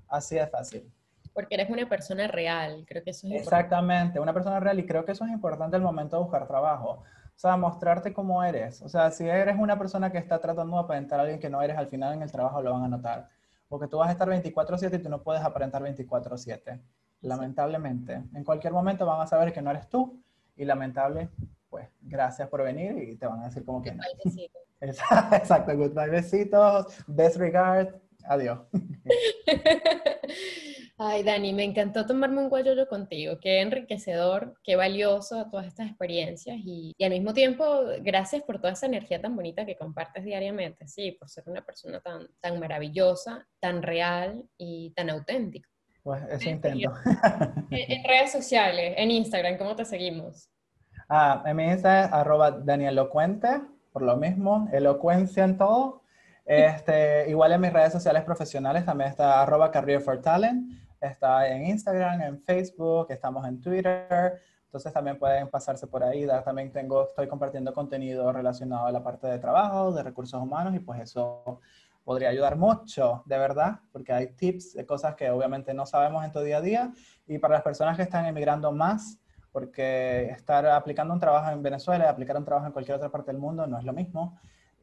Así 0.09 0.37
de 0.37 0.47
fácil 0.47 0.93
porque 1.39 1.55
eres 1.55 1.71
una 1.71 1.89
persona 1.89 2.27
real, 2.27 2.85
creo 2.85 3.05
que 3.05 3.11
eso 3.11 3.29
es 3.29 3.43
Exactamente, 3.43 4.19
una 4.19 4.35
persona 4.35 4.59
real 4.59 4.77
y 4.81 4.85
creo 4.85 5.05
que 5.05 5.13
eso 5.13 5.25
es 5.25 5.31
importante 5.31 5.77
al 5.77 5.83
momento 5.83 6.17
de 6.17 6.23
buscar 6.25 6.49
trabajo. 6.49 7.05
O 7.05 7.39
sea, 7.39 7.57
mostrarte 7.57 8.13
cómo 8.13 8.43
eres. 8.43 8.83
O 8.83 8.89
sea, 8.89 9.13
si 9.13 9.25
eres 9.29 9.57
una 9.57 9.79
persona 9.79 10.11
que 10.11 10.19
está 10.19 10.41
tratando 10.41 10.77
de 10.77 10.83
aparentar 10.83 11.21
a 11.21 11.23
alguien 11.23 11.39
que 11.39 11.49
no 11.49 11.63
eres, 11.63 11.77
al 11.77 11.87
final 11.87 12.13
en 12.15 12.23
el 12.23 12.33
trabajo 12.33 12.61
lo 12.61 12.73
van 12.73 12.83
a 12.83 12.89
notar. 12.89 13.29
Porque 13.69 13.87
tú 13.87 13.99
vas 13.99 14.09
a 14.09 14.13
estar 14.13 14.29
24/7 14.29 14.97
y 14.97 14.99
tú 14.99 15.09
no 15.09 15.23
puedes 15.23 15.41
aparentar 15.41 15.81
24/7. 15.81 16.81
Lamentablemente. 17.21 18.15
En 18.35 18.43
cualquier 18.43 18.73
momento 18.73 19.07
van 19.07 19.21
a 19.21 19.29
saber 19.29 19.53
que 19.53 19.63
no 19.63 19.71
eres 19.71 19.89
tú 19.89 20.21
y 20.57 20.65
lamentable, 20.65 21.29
pues 21.71 21.89
gracias 22.01 22.49
por 22.49 22.65
venir 22.65 22.99
y 22.99 23.15
te 23.15 23.29
van 23.29 23.43
a 23.43 23.45
decir 23.45 23.65
como 23.65 23.81
que 23.81 23.95
no. 23.95 24.03
Exacto, 24.81 25.77
goodbye, 25.77 26.11
besitos, 26.11 26.99
best 27.07 27.37
regards, 27.37 27.95
adiós. 28.25 28.59
Ay, 31.01 31.23
Dani, 31.23 31.53
me 31.53 31.63
encantó 31.63 32.05
tomarme 32.05 32.43
un 32.43 32.49
guayoyo 32.49 32.89
contigo. 32.89 33.39
Qué 33.41 33.61
enriquecedor, 33.61 34.55
qué 34.65 34.75
valioso 34.75 35.47
todas 35.49 35.69
estas 35.69 35.87
experiencias 35.87 36.57
y, 36.59 36.93
al 37.01 37.11
mismo 37.11 37.33
tiempo, 37.33 37.65
gracias 38.01 38.43
por 38.43 38.59
toda 38.59 38.73
esa 38.73 38.87
energía 38.87 39.23
tan 39.23 39.37
bonita 39.37 39.65
que 39.65 39.77
compartes 39.77 40.25
diariamente, 40.25 40.89
sí, 40.89 41.13
por 41.13 41.29
ser 41.29 41.45
una 41.47 41.65
persona 41.65 42.01
tan, 42.01 42.27
tan 42.41 42.59
maravillosa, 42.59 43.47
tan 43.61 43.81
real 43.81 44.45
y 44.57 44.91
tan 44.97 45.09
auténtica. 45.11 45.69
Pues 46.03 46.21
eso 46.31 46.51
intento. 46.51 46.93
En, 47.71 48.03
redes 48.03 48.33
sociales, 48.33 48.95
en 48.97 49.13
Instagram, 49.13 49.57
¿cómo 49.57 49.77
te 49.77 49.85
seguimos? 49.85 50.51
Ah, 51.09 51.45
en 51.47 51.57
mi 51.57 51.65
Instagram 51.65 52.07
es 52.07 52.13
arroba 52.13 52.51
danielocuente, 52.51 53.61
por 53.93 54.03
lo 54.03 54.17
mismo, 54.17 54.69
elocuencia 54.73 55.45
en 55.45 55.59
todo. 55.59 56.03
Este, 56.51 57.29
igual 57.29 57.53
en 57.53 57.61
mis 57.61 57.71
redes 57.75 57.93
sociales 57.93 58.23
profesionales 58.23 58.87
también 58.87 59.11
está 59.11 59.43
arroba 59.43 59.71
career 59.71 60.01
for 60.01 60.19
talent 60.23 60.88
está 61.01 61.49
en 61.49 61.67
Instagram, 61.67 62.21
en 62.23 62.41
Facebook, 62.43 63.07
estamos 63.11 63.47
en 63.47 63.61
Twitter. 63.61 64.41
Entonces 64.65 64.93
también 64.93 65.19
pueden 65.19 65.49
pasarse 65.49 65.87
por 65.87 66.03
ahí. 66.03 66.27
También 66.45 66.71
tengo, 66.73 67.09
estoy 67.09 67.27
compartiendo 67.27 67.73
contenido 67.73 68.33
relacionado 68.33 68.87
a 68.87 68.93
la 68.93 69.03
parte 69.03 69.27
de 69.27 69.39
trabajo, 69.39 69.93
de 69.93 70.03
recursos 70.03 70.41
humanos 70.41 70.75
y 70.75 70.81
pues 70.81 71.01
eso 71.01 71.61
podría 72.05 72.31
ayudar 72.31 72.57
mucho, 72.57 73.23
de 73.27 73.37
verdad, 73.37 73.81
porque 73.93 74.15
hay 74.15 74.29
tips 74.29 74.73
de 74.73 74.87
cosas 74.87 75.15
que 75.15 75.31
obviamente 75.31 75.75
no 75.75 75.85
sabemos 75.85 76.25
en 76.25 76.33
tu 76.33 76.41
día 76.41 76.57
a 76.57 76.61
día 76.63 76.93
y 77.27 77.39
para 77.39 77.55
las 77.55 77.63
personas 77.63 77.97
que 77.97 78.03
están 78.03 78.25
emigrando 78.25 78.73
más, 78.73 79.19
porque 79.53 80.31
estar 80.31 80.65
aplicando 80.67 81.13
un 81.13 81.21
trabajo 81.21 81.51
en 81.51 81.63
Venezuela 81.63 82.07
y 82.07 82.09
aplicar 82.09 82.39
un 82.39 82.47
trabajo 82.47 82.67
en 82.67 82.73
cualquier 82.73 82.97
otra 82.97 83.11
parte 83.11 83.31
del 83.31 83.39
mundo 83.39 83.67
no 83.67 83.79
es 83.79 83.85
lo 83.85 83.93
mismo 83.93 84.39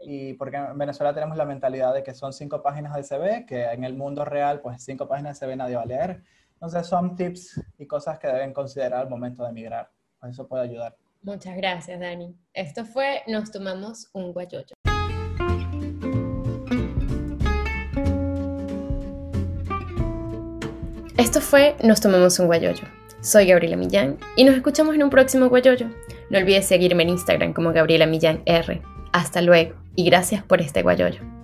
y 0.05 0.33
porque 0.33 0.57
en 0.57 0.77
Venezuela 0.77 1.13
tenemos 1.13 1.35
la 1.35 1.45
mentalidad 1.45 1.93
de 1.93 2.03
que 2.03 2.13
son 2.13 2.31
cinco 2.31 2.61
páginas 2.61 2.95
de 2.95 3.03
CV, 3.03 3.45
que 3.45 3.63
en 3.63 3.83
el 3.83 3.95
mundo 3.95 4.23
real, 4.23 4.61
pues 4.61 4.83
cinco 4.83 5.07
páginas 5.07 5.39
de 5.39 5.45
CV 5.45 5.55
nadie 5.55 5.75
va 5.75 5.81
a 5.81 5.85
leer. 5.85 6.23
Entonces 6.53 6.85
son 6.87 7.15
tips 7.15 7.61
y 7.77 7.87
cosas 7.87 8.19
que 8.19 8.27
deben 8.27 8.53
considerar 8.53 9.01
al 9.01 9.09
momento 9.09 9.43
de 9.43 9.49
emigrar. 9.49 9.89
Pues 10.19 10.33
eso 10.33 10.47
puede 10.47 10.63
ayudar. 10.63 10.95
Muchas 11.23 11.57
gracias, 11.57 11.99
Dani. 11.99 12.35
Esto 12.53 12.85
fue 12.85 13.23
Nos 13.27 13.51
Tomamos 13.51 14.09
un 14.13 14.31
Guayoyo. 14.31 14.75
Esto 21.17 21.41
fue 21.41 21.75
Nos 21.83 21.99
Tomamos 21.99 22.39
un 22.39 22.45
Guayoyo. 22.45 22.83
Soy 23.21 23.47
Gabriela 23.47 23.75
Millán 23.75 24.19
y 24.35 24.43
nos 24.43 24.55
escuchamos 24.55 24.93
en 24.93 25.01
un 25.01 25.09
próximo 25.09 25.49
Guayoyo. 25.49 25.87
No 26.29 26.37
olvides 26.37 26.67
seguirme 26.67 27.03
en 27.03 27.09
Instagram 27.09 27.53
como 27.53 27.73
Gabriela 27.73 28.05
Millán 28.05 28.43
R. 28.45 28.81
Hasta 29.11 29.41
luego 29.41 29.84
y 29.95 30.05
gracias 30.05 30.43
por 30.43 30.61
este 30.61 30.81
guayoyo. 30.81 31.34